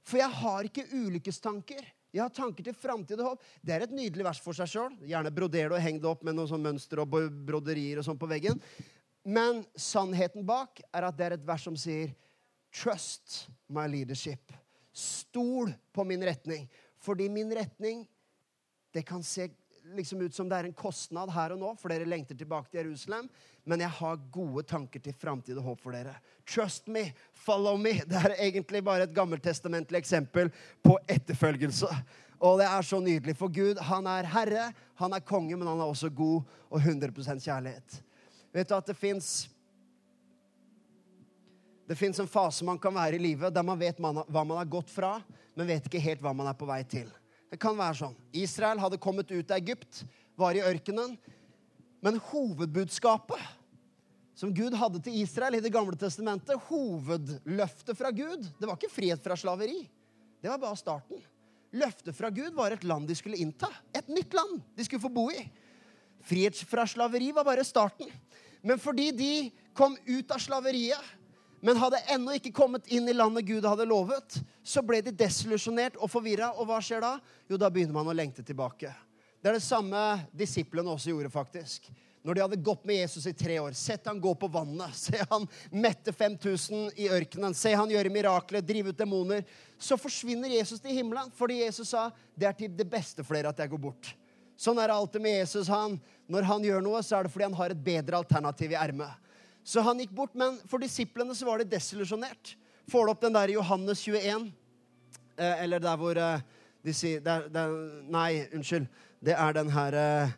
For 0.07 0.21
jeg 0.21 0.33
har 0.39 0.69
ikke 0.69 0.87
ulykkestanker. 0.95 1.83
Jeg 2.15 2.23
har 2.23 2.33
tanker 2.33 2.65
til 2.65 2.77
framtid 2.79 3.21
og 3.21 3.33
håp. 3.33 3.49
Det 3.61 3.75
er 3.75 3.85
et 3.85 3.93
nydelig 3.93 4.25
vers 4.25 4.41
for 4.41 4.57
seg 4.57 4.71
sjøl. 4.71 4.95
Gjerne 5.05 5.33
broder 5.35 5.67
det 5.67 5.77
og 5.77 5.83
heng 5.85 5.99
det 6.01 6.09
opp 6.09 6.23
med 6.25 6.39
noen 6.39 6.49
sånn 6.49 6.65
mønster 6.65 7.03
og 7.03 7.11
broderier 7.49 8.01
og 8.01 8.07
sånn 8.07 8.21
på 8.21 8.31
veggen. 8.31 8.63
Men 9.27 9.65
sannheten 9.75 10.47
bak 10.47 10.79
er 10.95 11.09
at 11.09 11.17
det 11.19 11.25
er 11.27 11.35
et 11.35 11.47
vers 11.47 11.65
som 11.67 11.75
sier 11.79 12.13
Trust 12.77 13.47
my 13.73 13.87
leadership. 13.89 14.53
Stol 14.93 15.73
på 15.93 16.05
min 16.05 16.23
retning. 16.25 16.67
Fordi 17.01 17.29
min 17.33 17.51
retning, 17.55 18.05
det 18.93 19.03
kan 19.07 19.23
se 19.23 19.49
liksom 19.95 20.21
ut 20.21 20.35
som 20.35 20.49
det 20.49 20.59
er 20.59 20.69
en 20.69 20.77
kostnad 20.77 21.31
her 21.31 21.55
og 21.55 21.61
nå, 21.61 21.73
for 21.79 21.93
dere 21.93 22.09
lengter 22.09 22.39
tilbake 22.39 22.71
til 22.71 22.83
Jerusalem. 22.83 23.29
Men 23.65 23.83
jeg 23.83 23.95
har 23.99 24.23
gode 24.35 24.65
tanker 24.69 25.03
til 25.03 25.15
framtid 25.19 25.59
og 25.59 25.73
håp 25.73 25.83
for 25.83 25.97
dere. 25.97 26.17
Trust 26.47 26.91
me, 26.93 27.09
follow 27.35 27.79
me. 27.81 27.97
Det 28.07 28.23
er 28.23 28.37
egentlig 28.49 28.85
bare 28.85 29.07
et 29.07 29.15
gammeltestamentlig 29.17 30.03
eksempel 30.03 30.53
på 30.85 30.99
etterfølgelse. 31.09 31.91
Og 32.47 32.61
det 32.61 32.67
er 32.69 32.83
så 32.85 33.01
nydelig, 33.01 33.37
for 33.39 33.51
Gud 33.51 33.81
han 33.89 34.07
er 34.11 34.29
herre, 34.29 34.71
han 35.01 35.17
er 35.17 35.25
konge, 35.25 35.57
men 35.57 35.69
han 35.69 35.81
er 35.81 35.89
også 35.89 36.11
god 36.13 36.43
og 36.69 36.83
100 36.83 37.41
kjærlighet. 37.41 38.03
Vet 38.57 38.71
du 38.71 38.77
at 38.77 38.89
det 38.89 38.97
fins 38.97 39.51
det 41.87 41.95
fins 41.95 42.19
en 42.19 42.29
fase 42.29 42.65
man 42.67 42.79
kan 42.83 42.95
være 42.97 43.19
i 43.19 43.23
livet 43.23 43.55
der 43.55 43.63
man 43.63 43.79
vet 43.79 44.01
man, 44.03 44.23
hva 44.27 44.43
man 44.43 44.59
har 44.59 44.71
gått 44.71 44.89
fra, 44.91 45.21
men 45.55 45.69
vet 45.69 45.85
ikke 45.87 46.03
helt 46.03 46.25
hva 46.25 46.33
man 46.35 46.49
er 46.51 46.57
på 46.59 46.67
vei 46.67 46.81
til. 46.89 47.07
Det 47.53 47.61
kan 47.63 47.77
være 47.79 48.01
sånn. 48.01 48.17
Israel 48.35 48.81
hadde 48.83 48.99
kommet 48.99 49.31
ut 49.31 49.53
av 49.53 49.61
Egypt, 49.61 50.03
var 50.35 50.57
i 50.57 50.65
ørkenen. 50.67 51.15
Men 52.03 52.19
hovedbudskapet 52.33 53.45
som 54.37 54.51
Gud 54.53 54.75
hadde 54.77 55.01
til 55.05 55.15
Israel 55.23 55.57
i 55.57 55.63
Det 55.65 55.73
gamle 55.73 55.97
testamentet, 55.97 56.59
hovedløftet 56.69 57.97
fra 57.97 58.11
Gud, 58.13 58.51
det 58.59 58.67
var 58.67 58.77
ikke 58.77 58.93
frihet 58.93 59.23
fra 59.23 59.39
slaveri. 59.39 59.85
Det 60.43 60.51
var 60.51 60.61
bare 60.61 60.77
starten. 60.77 61.23
Løftet 61.77 62.17
fra 62.19 62.33
Gud 62.35 62.53
var 62.57 62.75
et 62.75 62.85
land 62.85 63.09
de 63.09 63.15
skulle 63.17 63.39
innta. 63.41 63.71
Et 63.95 64.11
nytt 64.11 64.35
land 64.35 64.59
de 64.77 64.85
skulle 64.85 65.03
få 65.03 65.13
bo 65.13 65.29
i. 65.31 65.47
Frihet 66.27 66.59
fra 66.67 66.85
slaveri 66.91 67.31
var 67.33 67.47
bare 67.47 67.65
starten. 67.65 68.11
Men 68.67 68.83
fordi 68.83 69.13
de 69.15 69.31
kom 69.77 69.95
ut 70.09 70.33
av 70.35 70.43
slaveriet 70.43 71.15
men 71.67 71.79
hadde 71.81 71.99
ennå 72.13 72.37
ikke 72.37 72.53
kommet 72.55 72.87
inn 72.93 73.09
i 73.09 73.15
landet 73.17 73.47
Gud 73.49 73.65
hadde 73.67 73.89
lovet, 73.89 74.37
så 74.63 74.83
ble 74.87 75.01
de 75.03 75.15
desillusjonert 75.17 75.97
og 75.99 76.11
forvirra. 76.13 76.53
Og 76.61 76.69
hva 76.69 76.81
skjer 76.85 77.03
da? 77.03 77.17
Jo, 77.49 77.59
da 77.59 77.71
begynner 77.73 77.97
man 77.97 78.11
å 78.11 78.15
lengte 78.15 78.45
tilbake. 78.47 78.93
Det 79.41 79.51
er 79.51 79.57
det 79.57 79.65
samme 79.65 80.03
disiplene 80.37 80.93
også 80.93 81.11
gjorde, 81.11 81.33
faktisk. 81.33 81.89
Når 82.27 82.35
de 82.35 82.43
hadde 82.43 82.61
gått 82.69 82.85
med 82.89 82.99
Jesus 82.99 83.27
i 83.31 83.35
tre 83.39 83.57
år, 83.63 83.75
sett 83.79 84.07
han 84.11 84.21
gå 84.23 84.33
på 84.39 84.51
vannet, 84.51 84.95
se 85.07 85.23
han 85.31 85.47
mette 85.71 86.13
5000 86.15 86.99
i 86.99 87.09
ørkenen, 87.15 87.55
se 87.55 87.75
han 87.75 87.91
gjøre 87.91 88.13
mirakler, 88.13 88.65
drive 88.67 88.91
ut 88.95 88.99
demoner, 88.99 89.43
så 89.79 89.99
forsvinner 90.01 90.55
Jesus 90.59 90.83
til 90.83 90.97
himmelen 90.97 91.31
fordi 91.39 91.61
Jesus 91.63 91.91
sa 91.95 92.09
det 92.35 92.51
er 92.51 92.57
til 92.59 92.75
det 92.75 92.89
beste 92.91 93.27
for 93.27 93.39
dere 93.39 93.55
at 93.55 93.63
jeg 93.63 93.71
går 93.75 93.83
bort. 93.89 94.11
Sånn 94.57 94.79
er 94.81 94.89
det 94.89 94.97
alltid 94.97 95.23
med 95.23 95.39
Jesus. 95.39 95.69
han. 95.69 95.99
Når 96.27 96.43
han 96.49 96.65
gjør 96.65 96.83
noe, 96.83 97.03
så 97.05 97.19
er 97.19 97.27
det 97.27 97.33
fordi 97.33 97.47
han 97.47 97.59
har 97.59 97.73
et 97.73 97.85
bedre 97.85 98.19
alternativ 98.19 98.73
i 98.73 98.79
ermet. 98.81 99.33
Så 99.67 99.83
han 99.83 99.99
gikk 100.01 100.15
bort, 100.15 100.35
men 100.35 100.59
for 100.71 100.83
disiplene 100.83 101.35
så 101.35 101.47
var 101.47 101.59
det 101.59 101.71
desillusjonert. 101.71 102.55
Får 102.91 103.07
du 103.07 103.13
opp 103.13 103.23
den 103.23 103.35
der 103.35 103.53
Johannes 103.55 104.03
21? 104.07 104.53
Eh, 105.37 105.63
eller 105.65 105.83
der 105.83 105.97
hvor 106.01 106.19
eh, 106.19 106.45
de 106.87 106.95
sier 106.95 107.21
der, 107.21 107.49
der, 107.53 107.75
Nei, 108.11 108.47
unnskyld. 108.55 108.87
Det 109.23 109.35
er 109.35 109.57
den 109.57 109.73
her 109.75 109.97
eh, 109.99 110.37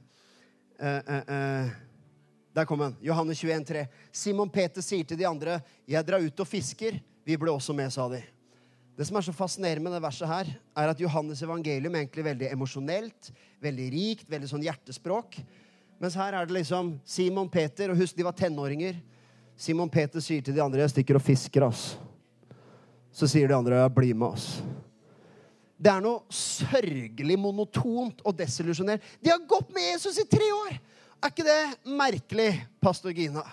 eh, 0.81 1.03
eh, 1.17 1.37
eh 1.37 1.77
Der 2.57 2.65
kom 2.65 2.81
den. 2.81 2.97
Johannes 3.05 3.39
21, 3.45 3.65
3. 3.65 3.87
Simon 4.11 4.51
Peter 4.51 4.83
sier 4.83 5.05
til 5.05 5.19
de 5.19 5.27
andre, 5.29 5.61
'Jeg 5.87 6.07
drar 6.07 6.19
ut 6.19 6.41
og 6.41 6.47
fisker.' 6.47 7.01
Vi 7.25 7.37
ble 7.37 7.53
også 7.53 7.73
med, 7.77 7.93
sa 7.93 8.09
de. 8.09 8.23
Det 8.99 9.07
som 9.07 9.15
er 9.15 9.23
så 9.29 9.33
fascinerende 9.33 9.85
med 9.85 9.93
det 9.95 10.03
verset 10.03 10.27
her, 10.27 10.49
er 10.75 10.91
at 10.91 10.99
Johannes 10.99 11.39
evangelium 11.47 11.95
er 11.95 12.03
egentlig 12.03 12.25
veldig 12.27 12.49
emosjonelt, 12.51 13.29
veldig 13.63 13.85
rikt, 13.95 14.27
veldig 14.27 14.49
sånn 14.51 14.65
hjertespråk. 14.67 15.39
Mens 16.03 16.17
her 16.19 16.35
er 16.35 16.49
det 16.49 16.57
liksom 16.57 16.97
Simon 17.07 17.47
Peter, 17.51 17.93
og 17.93 18.01
husk, 18.01 18.17
de 18.19 18.27
var 18.27 18.35
tenåringer. 18.35 18.99
Simon 19.55 19.91
Peter 19.91 20.23
sier 20.23 20.43
til 20.43 20.57
de 20.57 20.65
andre, 20.65 20.81
'Jeg 20.81 20.91
stikker 20.91 21.15
og 21.15 21.23
fisker', 21.23 21.69
ass. 21.69 21.97
Så 23.13 23.29
sier 23.31 23.47
de 23.47 23.55
andre, 23.55 23.89
'Bli 23.89 24.13
med 24.13 24.35
oss'. 24.35 24.63
Det 25.79 25.93
er 25.93 26.01
noe 26.01 26.27
sørgelig 26.29 27.39
monotont 27.39 28.21
og 28.25 28.37
desillusjonert. 28.37 29.01
De 29.23 29.31
har 29.31 29.39
gått 29.47 29.71
med 29.73 29.93
Jesus 29.93 30.19
i 30.19 30.27
tre 30.27 30.51
år! 30.67 30.79
Er 31.23 31.31
ikke 31.31 31.45
det 31.45 31.79
merkelig, 31.87 32.67
pastor 32.81 33.11
Gina? 33.11 33.45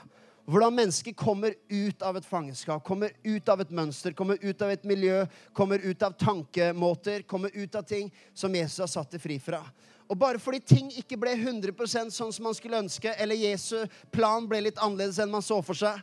Hvordan 0.45 0.75
mennesker 0.77 1.13
kommer 1.17 1.55
ut 1.69 2.01
av 2.05 2.17
et 2.17 2.25
fangenskap, 2.25 2.83
kommer 2.85 3.15
ut 3.23 3.49
av 3.49 3.63
et 3.63 3.71
mønster, 3.73 4.13
kommer 4.13 4.37
ut 4.41 4.61
av 4.61 4.69
et 4.69 4.83
miljø, 4.85 5.23
kommer 5.57 5.81
ut 5.81 6.03
av 6.05 6.13
tankemåter, 6.21 7.23
kommer 7.25 7.49
ut 7.53 7.75
av 7.75 7.81
ting 7.81 8.11
som 8.33 8.53
Jesus 8.53 8.83
har 8.83 8.91
satt 8.91 9.15
det 9.15 9.23
fri 9.23 9.39
fra. 9.41 9.63
Og 10.05 10.17
bare 10.21 10.37
fordi 10.37 10.59
ting 10.61 10.91
ikke 10.93 11.17
ble 11.17 11.33
100% 11.33 12.13
sånn 12.13 12.33
som 12.33 12.45
man 12.45 12.53
skulle 12.53 12.77
ønske, 12.77 13.09
eller 13.17 13.41
Jesu 13.41 13.87
plan 14.13 14.45
ble 14.45 14.61
litt 14.67 14.77
annerledes 14.77 15.17
enn 15.23 15.33
man 15.33 15.45
så 15.45 15.57
for 15.65 15.77
seg, 15.81 15.97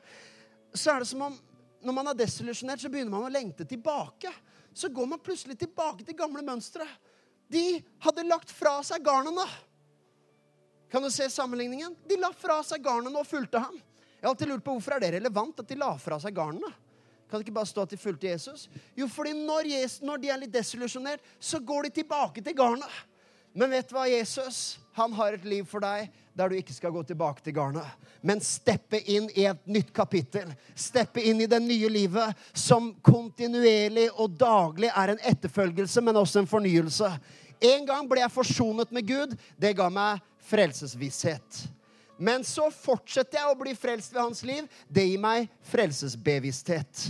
så 0.75 0.97
er 0.97 1.05
det 1.05 1.11
som 1.13 1.23
om 1.29 1.39
når 1.83 1.95
man 1.95 2.11
er 2.11 2.19
desillusjonert, 2.19 2.83
så 2.83 2.91
begynner 2.91 3.15
man 3.15 3.27
å 3.27 3.33
lengte 3.33 3.67
tilbake. 3.67 4.31
Så 4.75 4.91
går 4.91 5.07
man 5.11 5.23
plutselig 5.23 5.57
tilbake 5.59 6.07
til 6.07 6.17
gamle 6.19 6.43
mønstre. 6.47 6.87
De 7.51 7.83
hadde 8.03 8.27
lagt 8.27 8.51
fra 8.55 8.77
seg 8.87 9.03
garnene. 9.05 9.47
Kan 10.93 11.03
du 11.03 11.11
se 11.11 11.27
sammenligningen? 11.31 11.97
De 12.07 12.19
la 12.21 12.31
fra 12.37 12.61
seg 12.67 12.85
garnene 12.85 13.19
og 13.19 13.27
fulgte 13.27 13.63
ham. 13.63 13.81
Jeg 14.23 14.29
har 14.29 14.37
alltid 14.37 14.53
lurt 14.53 14.65
på 14.65 14.77
Hvorfor 14.77 14.95
er 14.95 15.03
det 15.03 15.15
relevant 15.17 15.59
at 15.59 15.67
de 15.67 15.77
la 15.81 15.91
fra 15.99 16.15
seg 16.23 16.37
garnene? 16.37 16.69
Kan 17.27 17.41
det 17.41 17.49
ikke 17.49 17.57
bare 17.57 17.67
stå 17.67 17.83
at 17.83 17.91
de 17.91 17.99
fulgte 17.99 18.29
Jesus? 18.29 18.69
Jo, 18.95 19.09
fordi 19.11 19.33
når, 19.35 19.67
Jesus, 19.67 20.03
når 20.07 20.21
de 20.23 20.29
er 20.31 20.39
litt 20.45 20.53
desillusjonert, 20.55 21.25
så 21.43 21.59
går 21.59 21.89
de 21.89 21.91
tilbake 21.97 22.45
til 22.45 22.55
garnet. 22.55 23.01
Men 23.53 23.73
vet 23.75 23.89
du 23.91 23.97
hva, 23.97 24.05
Jesus? 24.07 24.79
Han 24.95 25.17
har 25.19 25.35
et 25.35 25.49
liv 25.49 25.67
for 25.67 25.83
deg 25.83 26.13
der 26.39 26.53
du 26.53 26.57
ikke 26.57 26.77
skal 26.77 26.95
gå 26.95 27.03
tilbake 27.09 27.43
til 27.45 27.57
garnet, 27.57 27.89
men 28.25 28.41
steppe 28.41 29.03
inn 29.11 29.27
i 29.35 29.49
et 29.51 29.67
nytt 29.69 29.91
kapittel. 29.97 30.55
Steppe 30.79 31.21
inn 31.25 31.43
i 31.43 31.51
det 31.51 31.59
nye 31.65 31.91
livet 31.93 32.47
som 32.55 32.93
kontinuerlig 33.05 34.07
og 34.15 34.39
daglig 34.39 34.93
er 34.95 35.13
en 35.13 35.27
etterfølgelse, 35.33 36.01
men 36.01 36.23
også 36.23 36.41
en 36.41 36.49
fornyelse. 36.49 37.11
En 37.75 37.85
gang 37.91 38.09
ble 38.09 38.23
jeg 38.23 38.37
forsonet 38.39 38.95
med 38.95 39.09
Gud. 39.09 39.37
Det 39.59 39.75
ga 39.77 39.91
meg 39.93 40.23
frelsesvisshet. 40.49 41.65
Men 42.23 42.45
så 42.47 42.69
fortsetter 42.71 43.41
jeg 43.41 43.51
å 43.51 43.59
bli 43.59 43.75
frelst 43.75 44.13
ved 44.15 44.23
hans 44.23 44.45
liv. 44.47 44.67
Det 44.87 45.03
gir 45.09 45.19
meg 45.23 45.49
frelsesbevissthet. 45.73 47.09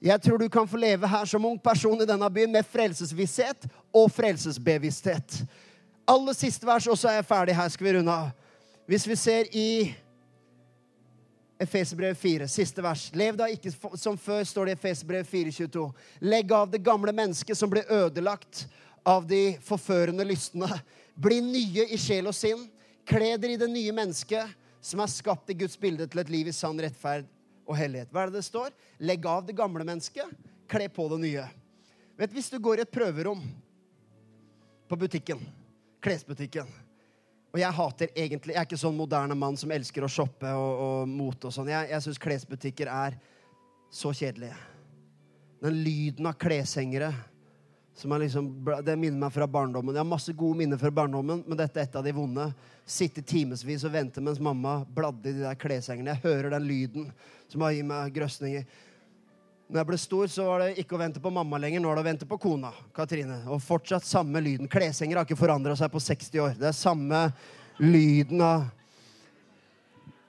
Jeg 0.00 0.22
tror 0.24 0.40
du 0.40 0.48
kan 0.52 0.68
få 0.68 0.80
leve 0.80 1.08
her 1.08 1.28
som 1.28 1.44
ung 1.44 1.58
person 1.60 2.00
i 2.00 2.08
denne 2.08 2.28
byen 2.32 2.52
med 2.52 2.64
frelsesvisshet 2.68 3.66
og 3.92 4.08
frelsesbevissthet. 4.16 5.42
Aller 6.08 6.36
siste 6.36 6.68
vers, 6.68 6.86
og 6.88 6.96
så 6.96 7.10
er 7.10 7.18
jeg 7.18 7.28
ferdig 7.28 7.56
her. 7.58 7.68
skal 7.68 7.86
vi 7.86 7.94
runde 7.98 8.12
av. 8.12 8.32
Hvis 8.86 9.06
vi 9.08 9.16
ser 9.20 9.48
i 9.52 9.68
Efeserbrevet 11.60 12.18
4, 12.20 12.48
siste 12.48 12.82
vers. 12.84 13.10
Lev 13.16 13.36
da 13.36 13.48
ikke 13.48 13.72
som 13.96 14.16
før, 14.20 14.44
står 14.44 14.68
det 14.68 14.74
i 14.74 14.78
Efeserbrevet 14.78 15.28
4,22. 15.28 15.86
Legg 16.20 16.52
av 16.52 16.70
det 16.70 16.82
gamle 16.84 17.12
mennesket 17.16 17.56
som 17.56 17.72
ble 17.72 17.84
ødelagt 17.88 18.66
av 19.04 19.24
de 19.28 19.56
forførende 19.64 20.24
lystne. 20.24 20.68
Bli 21.16 21.40
nye 21.40 21.88
i 21.92 22.00
sjel 22.00 22.28
og 22.28 22.36
sinn. 22.36 22.66
Kle 23.06 23.36
dere 23.38 23.54
i 23.54 23.60
det 23.60 23.68
nye 23.70 23.94
mennesket 23.94 24.54
som 24.82 25.02
er 25.02 25.10
skapt 25.10 25.50
i 25.50 25.58
Guds 25.58 25.78
bilde 25.78 26.08
til 26.10 26.22
et 26.22 26.32
liv 26.32 26.48
i 26.50 26.54
sann 26.54 26.78
rettferd 26.82 27.28
og 27.66 27.78
hellighet. 27.78 28.10
Hva 28.10 28.24
er 28.24 28.32
det 28.32 28.40
det 28.40 28.48
står? 28.48 28.74
Legg 29.02 29.26
av 29.30 29.46
det 29.46 29.56
gamle 29.58 29.86
mennesket, 29.86 30.26
kle 30.70 30.88
på 30.90 31.06
det 31.14 31.20
nye. 31.22 31.46
Vet 32.18 32.34
Hvis 32.34 32.50
du 32.50 32.58
går 32.62 32.80
i 32.80 32.86
et 32.86 32.94
prøverom 32.94 33.42
på 34.86 34.98
butikken, 34.98 35.40
klesbutikken 36.02 36.68
og 37.56 37.60
jeg 37.62 37.72
hater 37.72 38.10
egentlig 38.12 38.52
Jeg 38.52 38.60
er 38.60 38.66
ikke 38.68 38.76
sånn 38.76 38.98
moderne 38.98 39.36
mann 39.38 39.56
som 39.56 39.70
elsker 39.72 40.04
å 40.04 40.10
shoppe 40.12 40.50
og, 40.52 40.80
og 40.86 41.08
mote 41.08 41.48
og 41.48 41.54
sånn. 41.56 41.70
Jeg, 41.72 41.88
jeg 41.88 42.04
syns 42.04 42.20
klesbutikker 42.20 42.90
er 42.92 43.16
så 43.88 44.12
kjedelige. 44.12 44.58
Den 45.64 45.78
lyden 45.80 46.28
av 46.28 46.36
kleshengere 46.36 47.14
som 47.96 48.12
er 48.12 48.26
liksom, 48.26 48.48
Det 48.84 48.96
minner 48.96 49.18
meg 49.18 49.32
fra 49.32 49.46
barndommen. 49.48 49.94
Jeg 49.94 50.02
har 50.02 50.08
masse 50.08 50.32
gode 50.36 50.58
minner 50.58 50.78
fra 50.80 50.90
barndommen, 50.92 51.42
men 51.46 51.58
dette 51.58 51.80
er 51.80 51.88
et 51.88 51.96
av 51.96 52.04
de 52.04 52.12
vonde. 52.12 52.50
Sitte 52.84 53.22
timevis 53.24 53.84
og 53.88 53.94
vente 53.94 54.20
mens 54.20 54.40
mamma 54.42 54.82
bladde 54.84 55.30
i 55.30 55.38
de 55.38 55.46
der 55.46 55.56
kleshengerne. 55.58 56.12
Jeg 56.12 56.24
hører 56.26 56.52
den 56.52 56.68
lyden 56.68 57.08
som 57.48 57.64
har 57.64 57.72
gitt 57.72 57.88
meg 57.88 58.12
grøsninger. 58.14 58.66
Når 59.66 59.80
jeg 59.80 59.88
ble 59.88 59.98
stor, 59.98 60.26
så 60.30 60.44
var 60.46 60.62
det 60.62 60.78
ikke 60.78 60.94
å 60.94 61.00
vente 61.00 61.22
på 61.22 61.32
mamma 61.34 61.58
lenger. 61.58 61.80
Nå 61.82 61.90
er 61.90 61.98
det 61.98 62.04
å 62.04 62.06
vente 62.06 62.28
på 62.28 62.38
kona. 62.38 62.70
Katrine. 62.94 63.40
Og 63.50 63.64
fortsatt 63.64 64.06
samme 64.06 64.42
lyden. 64.44 64.68
Kleshenger 64.70 65.18
har 65.18 65.26
ikke 65.26 65.40
forandra 65.40 65.74
seg 65.78 65.90
på 65.90 66.02
60 66.04 66.42
år. 66.44 66.54
Det 66.60 66.68
er 66.68 66.76
samme 66.76 67.22
lyden 67.82 68.44
av 68.44 68.68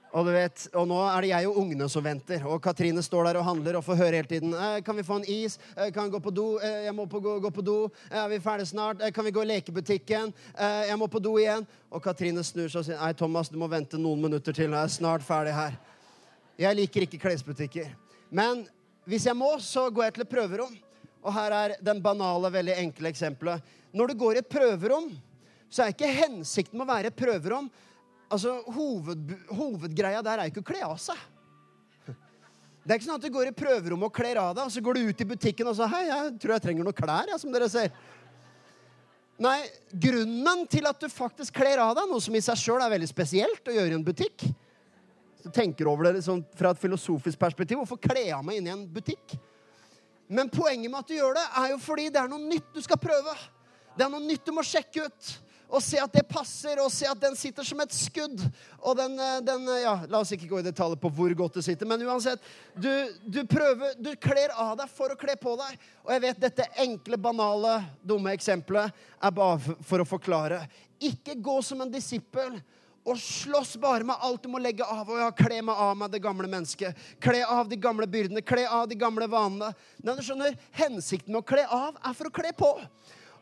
og, 0.08 0.24
du 0.24 0.30
vet, 0.32 0.62
og 0.72 0.86
nå 0.88 0.98
er 1.04 1.24
det 1.24 1.30
jeg 1.34 1.48
og 1.50 1.58
ungene 1.60 1.86
som 1.92 2.04
venter. 2.04 2.44
Og 2.48 2.62
Katrine 2.64 3.02
står 3.04 3.28
der 3.28 3.38
og 3.40 3.44
handler 3.44 3.76
og 3.76 3.84
får 3.84 3.98
høre 4.00 4.16
hele 4.16 4.30
tiden. 4.30 4.54
Eh, 4.54 4.80
'Kan 4.80 4.96
vi 4.96 5.02
få 5.02 5.16
en 5.16 5.28
is? 5.28 5.58
Eh, 5.76 5.90
kan 5.92 6.04
vi 6.04 6.10
gå 6.10 6.20
på 6.20 6.34
do? 6.34 6.58
Eh, 6.58 6.84
jeg 6.84 6.94
må 6.94 7.06
på, 7.06 7.20
gå, 7.20 7.38
gå, 7.40 7.50
på 7.50 7.64
do. 7.64 7.90
Er 8.10 8.28
vi 8.28 8.38
ferdig 8.40 8.66
snart? 8.66 9.14
Kan 9.14 9.24
vi 9.24 9.30
gå 9.30 9.42
i 9.42 9.46
lekebutikken? 9.60 10.32
Jeg 10.58 10.98
må 10.98 11.06
på 11.06 11.20
do 11.20 11.36
igjen.' 11.36 11.66
Og 11.90 12.02
Katrine 12.02 12.42
snur 12.44 12.68
seg 12.68 12.78
og 12.78 12.84
sier, 12.84 12.98
'Nei, 12.98 13.12
Thomas, 13.12 13.48
du 13.48 13.58
må 13.58 13.68
vente 13.68 13.98
noen 13.98 14.20
minutter 14.20 14.52
til. 14.52 14.70
Jeg 14.70 14.84
er 14.84 14.88
snart 14.88 15.22
ferdig 15.22 15.52
her.' 15.52 15.76
Jeg 16.58 16.74
liker 16.74 17.02
ikke 17.02 17.18
klesbutikker. 17.18 17.94
Men 18.30 18.66
hvis 19.06 19.26
jeg 19.26 19.36
må, 19.36 19.58
så 19.60 19.90
går 19.90 20.04
jeg 20.04 20.14
til 20.14 20.22
et 20.22 20.28
prøverom. 20.28 20.78
Og 21.22 21.32
her 21.32 21.52
er 21.52 21.76
den 21.82 22.02
banale, 22.02 22.50
veldig 22.50 22.78
enkle 22.78 23.08
eksempelet. 23.08 23.62
Når 23.92 24.06
du 24.06 24.14
går 24.14 24.34
i 24.34 24.38
et 24.38 24.48
prøverom, 24.48 25.12
så 25.70 25.82
er 25.82 25.92
ikke 25.92 26.08
hensikten 26.08 26.78
med 26.78 26.88
å 26.88 26.94
være 26.94 27.06
et 27.12 27.16
prøverom 27.16 27.70
altså 28.28 28.58
hoved, 28.74 29.34
Hovedgreia 29.50 30.22
der 30.24 30.42
er 30.42 30.52
ikke 30.52 30.62
å 30.62 30.68
kle 30.70 30.84
av 30.86 30.96
seg. 31.02 31.18
Det 32.08 32.94
er 32.94 33.00
ikke 33.00 33.08
sånn 33.10 33.18
at 33.18 33.24
du 33.26 33.34
går 33.34 33.50
i 33.50 33.56
prøverommet 33.56 34.08
og 34.08 34.14
kler 34.16 34.38
av 34.40 34.54
deg, 34.56 34.68
og 34.68 34.72
så 34.72 34.80
går 34.84 34.96
du 34.96 35.10
ut 35.10 35.20
i 35.20 35.26
butikken 35.28 35.68
og 35.68 35.74
så, 35.76 35.88
hei, 35.92 36.06
jeg 36.08 36.30
tror 36.40 36.54
jeg 36.54 36.64
trenger 36.64 36.86
noen 36.86 36.96
klær, 36.96 37.28
ja, 37.28 37.36
som 37.40 37.52
dere 37.52 37.68
ser. 37.68 37.90
Nei, 39.44 39.58
grunnen 39.92 40.64
til 40.72 40.88
at 40.88 40.96
du 40.98 41.06
faktisk 41.12 41.60
kler 41.60 41.82
av 41.84 41.92
deg, 41.98 42.08
noe 42.08 42.22
som 42.24 42.34
i 42.34 42.40
seg 42.42 42.56
sjøl 42.58 42.80
er 42.80 42.94
veldig 42.94 43.10
spesielt 43.10 43.68
å 43.68 43.74
gjøre 43.76 43.92
i 43.92 43.98
en 43.98 44.06
butikk, 44.06 44.46
så 45.44 45.52
tenker 45.54 45.90
over 45.90 46.08
det 46.08 46.16
liksom 46.16 46.40
fra 46.58 46.72
et 46.72 46.80
filosofisk 46.80 47.38
perspektiv. 47.38 47.78
Hvorfor 47.82 48.00
kle 48.02 48.24
av 48.34 48.40
meg 48.46 48.58
inn 48.58 48.70
i 48.70 48.72
en 48.72 48.86
butikk? 48.90 49.36
Men 50.28 50.50
poenget 50.52 50.90
med 50.90 50.98
at 50.98 51.12
du 51.12 51.14
gjør 51.14 51.36
det, 51.38 51.44
er 51.60 51.70
jo 51.74 51.78
fordi 51.80 52.08
det 52.12 52.20
er 52.20 52.32
noe 52.32 52.42
nytt 52.42 52.72
du 52.74 52.80
skal 52.84 52.98
prøve. 53.00 53.36
Det 53.94 54.04
er 54.04 54.10
noe 54.12 54.24
nytt 54.24 54.48
du 54.48 54.52
må 54.56 54.64
sjekke 54.66 55.06
ut. 55.06 55.30
Og 55.68 55.82
se 55.84 55.98
at 56.00 56.14
det 56.14 56.24
passer, 56.28 56.80
og 56.80 56.88
se 56.92 57.04
at 57.08 57.20
den 57.20 57.34
sitter 57.36 57.66
som 57.66 57.80
et 57.84 57.92
skudd. 57.92 58.40
Og 58.78 58.96
den, 58.96 59.18
eh, 59.20 59.40
den 59.44 59.66
eh, 59.68 59.82
ja, 59.84 59.94
La 60.08 60.22
oss 60.22 60.32
ikke 60.32 60.48
gå 60.48 60.62
i 60.62 60.66
detaljer 60.66 61.00
på 61.00 61.10
hvor 61.12 61.34
godt 61.36 61.58
det 61.60 61.66
sitter, 61.66 61.88
men 61.88 62.04
uansett. 62.08 62.40
Du, 62.72 62.90
du 63.24 63.42
prøver, 63.48 63.98
du 64.00 64.14
kler 64.16 64.54
av 64.56 64.78
deg 64.80 64.88
for 64.92 65.12
å 65.12 65.18
kle 65.20 65.36
på 65.40 65.58
deg. 65.60 65.84
Og 66.06 66.14
jeg 66.14 66.24
vet 66.24 66.42
dette 66.46 66.70
enkle, 66.80 67.20
banale, 67.20 67.76
dumme 68.00 68.32
eksempelet 68.38 68.96
er 69.20 69.36
bare 69.36 69.76
for 69.84 70.00
å 70.00 70.08
forklare. 70.08 70.64
Ikke 71.04 71.36
gå 71.36 71.60
som 71.62 71.84
en 71.84 71.92
disippel 71.92 72.56
og 73.08 73.20
slåss 73.20 73.76
bare 73.80 74.04
med 74.04 74.20
alt 74.20 74.42
du 74.44 74.50
må 74.52 74.60
legge 74.60 74.84
av. 74.84 75.08
Og 75.08 75.20
ja, 75.20 75.28
kle 75.36 75.60
meg 75.64 75.84
av 75.84 75.94
meg 76.00 76.12
det 76.12 76.22
gamle 76.24 76.48
mennesket. 76.50 76.96
Kle 77.24 77.44
av 77.44 77.68
de 77.68 77.76
gamle 77.80 78.08
byrdene. 78.08 78.44
Kle 78.44 78.66
av 78.68 78.88
de 78.88 78.98
gamle 79.00 79.28
vanene. 79.30 79.70
Men 80.00 80.16
du 80.18 80.24
skjønner, 80.24 80.56
Hensikten 80.76 81.32
med 81.32 81.42
å 81.42 81.48
kle 81.48 81.64
av 81.64 81.96
er 82.00 82.16
for 82.16 82.28
å 82.28 82.34
kle 82.40 82.52
på. 82.56 82.72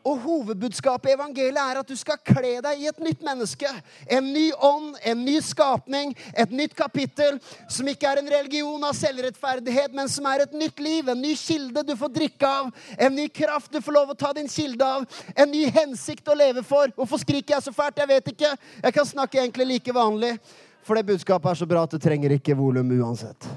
Og 0.07 0.21
hovedbudskapet 0.23 1.11
i 1.11 1.15
evangeliet 1.17 1.59
er 1.59 1.79
at 1.81 1.89
du 1.89 1.95
skal 1.99 2.19
kle 2.23 2.53
deg 2.63 2.79
i 2.79 2.87
et 2.87 2.99
nytt 3.03 3.23
menneske. 3.25 3.69
En 4.13 4.29
ny 4.31 4.45
ånd, 4.63 4.93
en 5.03 5.23
ny 5.25 5.35
skapning, 5.43 6.13
et 6.31 6.53
nytt 6.55 6.75
kapittel 6.77 7.41
som 7.71 7.89
ikke 7.91 8.07
er 8.07 8.21
en 8.21 8.31
religion 8.31 8.87
av 8.87 8.95
selvrettferdighet, 8.95 9.91
men 9.97 10.07
som 10.11 10.29
er 10.31 10.45
et 10.45 10.55
nytt 10.55 10.79
liv, 10.83 11.11
en 11.11 11.19
ny 11.19 11.33
kilde 11.39 11.83
du 11.87 11.93
får 11.99 12.13
drikke 12.15 12.53
av, 12.61 12.71
en 12.95 13.17
ny 13.17 13.27
kraft 13.41 13.73
du 13.73 13.81
får 13.83 13.97
lov 13.97 14.15
å 14.15 14.17
ta 14.19 14.31
din 14.37 14.47
kilde 14.51 14.87
av, 14.87 15.03
en 15.35 15.51
ny 15.51 15.65
hensikt 15.75 16.31
å 16.31 16.37
leve 16.37 16.63
for. 16.63 16.93
Hvorfor 16.95 17.23
skriker 17.25 17.57
jeg 17.57 17.67
så 17.67 17.75
fælt? 17.75 17.99
Jeg 17.99 18.13
vet 18.13 18.31
ikke. 18.31 18.55
Jeg 18.87 18.95
kan 18.95 19.11
snakke 19.11 19.41
egentlig 19.43 19.67
like 19.73 19.99
vanlig, 19.99 20.37
for 20.87 20.95
det 20.95 21.07
budskapet 21.11 21.51
er 21.51 21.63
så 21.65 21.67
bra 21.67 21.83
at 21.83 21.97
det 21.97 22.03
trenger 22.05 22.39
ikke 22.39 22.55
volum 22.55 22.95
uansett. 23.01 23.51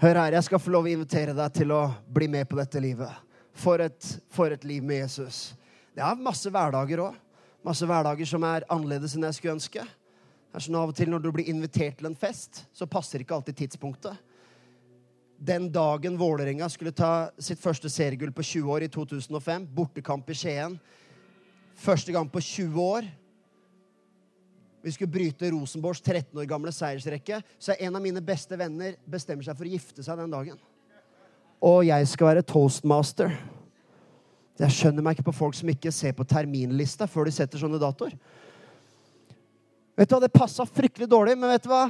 Hør 0.00 0.24
her, 0.24 0.34
jeg 0.40 0.48
skal 0.48 0.62
få 0.64 0.72
lov 0.72 0.86
å 0.88 0.94
invitere 0.96 1.36
deg 1.36 1.58
til 1.60 1.76
å 1.76 1.84
bli 2.10 2.26
med 2.32 2.48
på 2.48 2.58
dette 2.58 2.80
livet 2.82 3.29
for 3.60 3.82
et, 3.84 4.06
for 4.32 4.52
et 4.52 4.64
liv 4.64 4.84
med 4.84 5.02
Jesus. 5.04 5.50
Det 5.94 6.02
er 6.04 6.22
masse 6.22 6.50
hverdager 6.50 7.04
òg. 7.04 7.18
Masse 7.66 7.84
hverdager 7.84 8.28
som 8.28 8.44
er 8.48 8.64
annerledes 8.72 9.14
enn 9.16 9.26
jeg 9.28 9.36
skulle 9.36 9.58
ønske. 9.58 9.84
Det 9.84 10.58
er 10.58 10.64
sånn 10.64 10.78
Av 10.80 10.90
og 10.90 10.96
til 10.96 11.10
når 11.12 11.22
du 11.22 11.30
blir 11.34 11.50
invitert 11.52 11.98
til 12.00 12.08
en 12.08 12.18
fest, 12.18 12.64
så 12.72 12.88
passer 12.90 13.22
ikke 13.22 13.36
alltid 13.36 13.58
tidspunktet. 13.60 14.16
Den 15.40 15.68
dagen 15.72 16.18
Vålerenga 16.20 16.68
skulle 16.72 16.92
ta 16.96 17.30
sitt 17.40 17.60
første 17.60 17.88
seriegull 17.92 18.32
på 18.32 18.44
20 18.44 18.72
år, 18.74 18.84
i 18.84 18.92
2005, 18.92 19.68
bortekamp 19.76 20.28
i 20.28 20.36
Skien 20.36 20.80
Første 21.80 22.12
gang 22.12 22.28
på 22.28 22.42
20 22.44 22.82
år 22.82 23.06
vi 24.82 24.92
skulle 24.92 25.12
bryte 25.12 25.48
Rosenborgs 25.52 26.00
13 26.00 26.38
år 26.40 26.46
gamle 26.48 26.72
seiersrekke, 26.72 27.42
så 27.60 27.74
er 27.74 27.82
en 27.84 27.96
av 27.98 28.04
mine 28.04 28.22
beste 28.24 28.56
venner 28.56 28.94
bestemmer 29.04 29.44
seg 29.44 29.56
for 29.58 29.68
å 29.68 29.72
gifte 29.74 30.04
seg 30.04 30.20
den 30.20 30.32
dagen 30.32 30.60
og 31.60 31.84
jeg 31.84 32.08
skal 32.08 32.30
være 32.30 32.44
toastmaster. 32.48 33.32
Jeg 34.60 34.76
skjønner 34.76 35.04
meg 35.04 35.16
ikke 35.16 35.30
på 35.30 35.36
folk 35.36 35.56
som 35.56 35.68
ikke 35.72 35.92
ser 35.92 36.12
på 36.16 36.26
terminlista 36.28 37.08
før 37.08 37.28
de 37.28 37.34
setter 37.36 37.60
sånne 37.60 37.80
datoer. 37.80 38.16
Vet 39.96 40.08
du 40.08 40.16
hva, 40.16 40.20
Det 40.20 40.32
passa 40.32 40.64
fryktelig 40.64 41.08
dårlig, 41.08 41.36
men 41.38 41.52
vet 41.52 41.64
du 41.64 41.70
hva? 41.72 41.86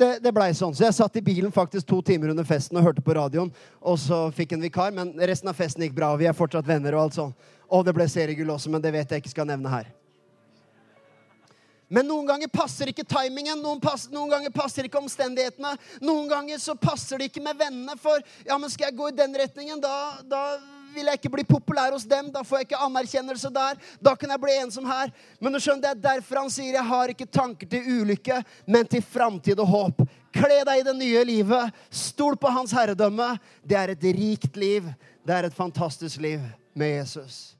Det, 0.00 0.10
det 0.22 0.32
blei 0.32 0.52
sånn. 0.54 0.74
Så 0.74 0.86
jeg 0.86 0.96
satt 0.96 1.16
i 1.18 1.24
bilen 1.24 1.52
faktisk 1.52 1.88
to 1.90 1.98
timer 2.06 2.30
under 2.32 2.46
festen 2.46 2.78
og 2.78 2.86
hørte 2.86 3.02
på 3.04 3.14
radioen. 3.18 3.50
Og 3.82 3.98
så 3.98 4.28
fikk 4.34 4.54
en 4.54 4.62
vikar, 4.62 4.94
men 4.94 5.12
resten 5.18 5.50
av 5.50 5.58
festen 5.58 5.84
gikk 5.84 5.96
bra. 5.98 6.12
og 6.14 6.22
Vi 6.22 6.28
er 6.30 6.36
fortsatt 6.36 6.68
venner 6.68 6.94
og 6.94 7.08
alt 7.08 7.18
sånn. 7.18 7.34
Og 7.70 7.82
det 7.86 7.94
ble 7.94 8.06
seriegull 8.10 8.54
også, 8.54 8.70
men 8.70 8.82
det 8.82 8.94
vet 8.94 9.10
jeg 9.10 9.22
ikke 9.22 9.34
skal 9.34 9.50
nevne 9.50 9.72
her. 9.72 9.90
Men 11.90 12.06
noen 12.06 12.28
ganger 12.28 12.50
passer 12.54 12.92
ikke 12.92 13.02
timingen, 13.02 13.58
noen, 13.58 13.80
pass, 13.82 14.06
noen, 14.12 14.30
ganger 14.30 14.52
passer 14.54 14.86
ikke 14.86 15.00
omstendighetene. 15.00 15.72
Noen 16.04 16.28
ganger 16.30 16.60
så 16.62 16.76
passer 16.78 17.18
det 17.18 17.32
ikke 17.32 17.42
med 17.42 17.58
vennene, 17.58 17.96
for 17.98 18.22
ja, 18.46 18.54
men 18.54 18.70
skal 18.70 18.88
jeg 18.88 18.98
gå 19.00 19.08
i 19.10 19.16
den 19.18 19.34
retningen, 19.40 19.82
da, 19.82 19.96
da 20.22 20.44
vil 20.94 21.10
jeg 21.10 21.20
ikke 21.20 21.32
bli 21.34 21.44
populær 21.48 21.90
hos 21.94 22.06
dem. 22.06 22.30
Da 22.30 22.44
får 22.46 22.60
jeg 22.60 22.68
ikke 22.68 22.82
anerkjennelse 22.86 23.50
der. 23.54 23.78
Da 24.02 24.14
kan 24.18 24.30
jeg 24.30 24.42
bli 24.42 24.56
ensom 24.62 24.86
her. 24.90 25.12
Men 25.42 25.54
du 25.54 25.60
skjønner, 25.62 25.82
det 25.82 25.92
er 25.92 26.02
derfor 26.08 26.42
han 26.44 26.50
sier 26.52 26.78
jeg 26.78 26.88
har 26.90 27.12
ikke 27.12 27.28
tanker 27.30 27.70
til 27.70 28.00
ulykke, 28.00 28.40
men 28.70 28.90
til 28.90 29.04
framtid 29.04 29.62
og 29.62 29.70
håp. 29.74 30.02
Kle 30.34 30.62
deg 30.66 30.82
i 30.82 30.86
det 30.86 30.96
nye 30.98 31.24
livet. 31.26 31.78
Stol 31.90 32.38
på 32.38 32.50
hans 32.54 32.74
herredømme. 32.74 33.32
Det 33.62 33.78
er 33.78 33.94
et 33.94 34.10
rikt 34.18 34.58
liv. 34.58 34.90
Det 35.26 35.36
er 35.36 35.50
et 35.50 35.56
fantastisk 35.56 36.22
liv 36.22 36.42
med 36.74 37.00
Jesus. 37.00 37.59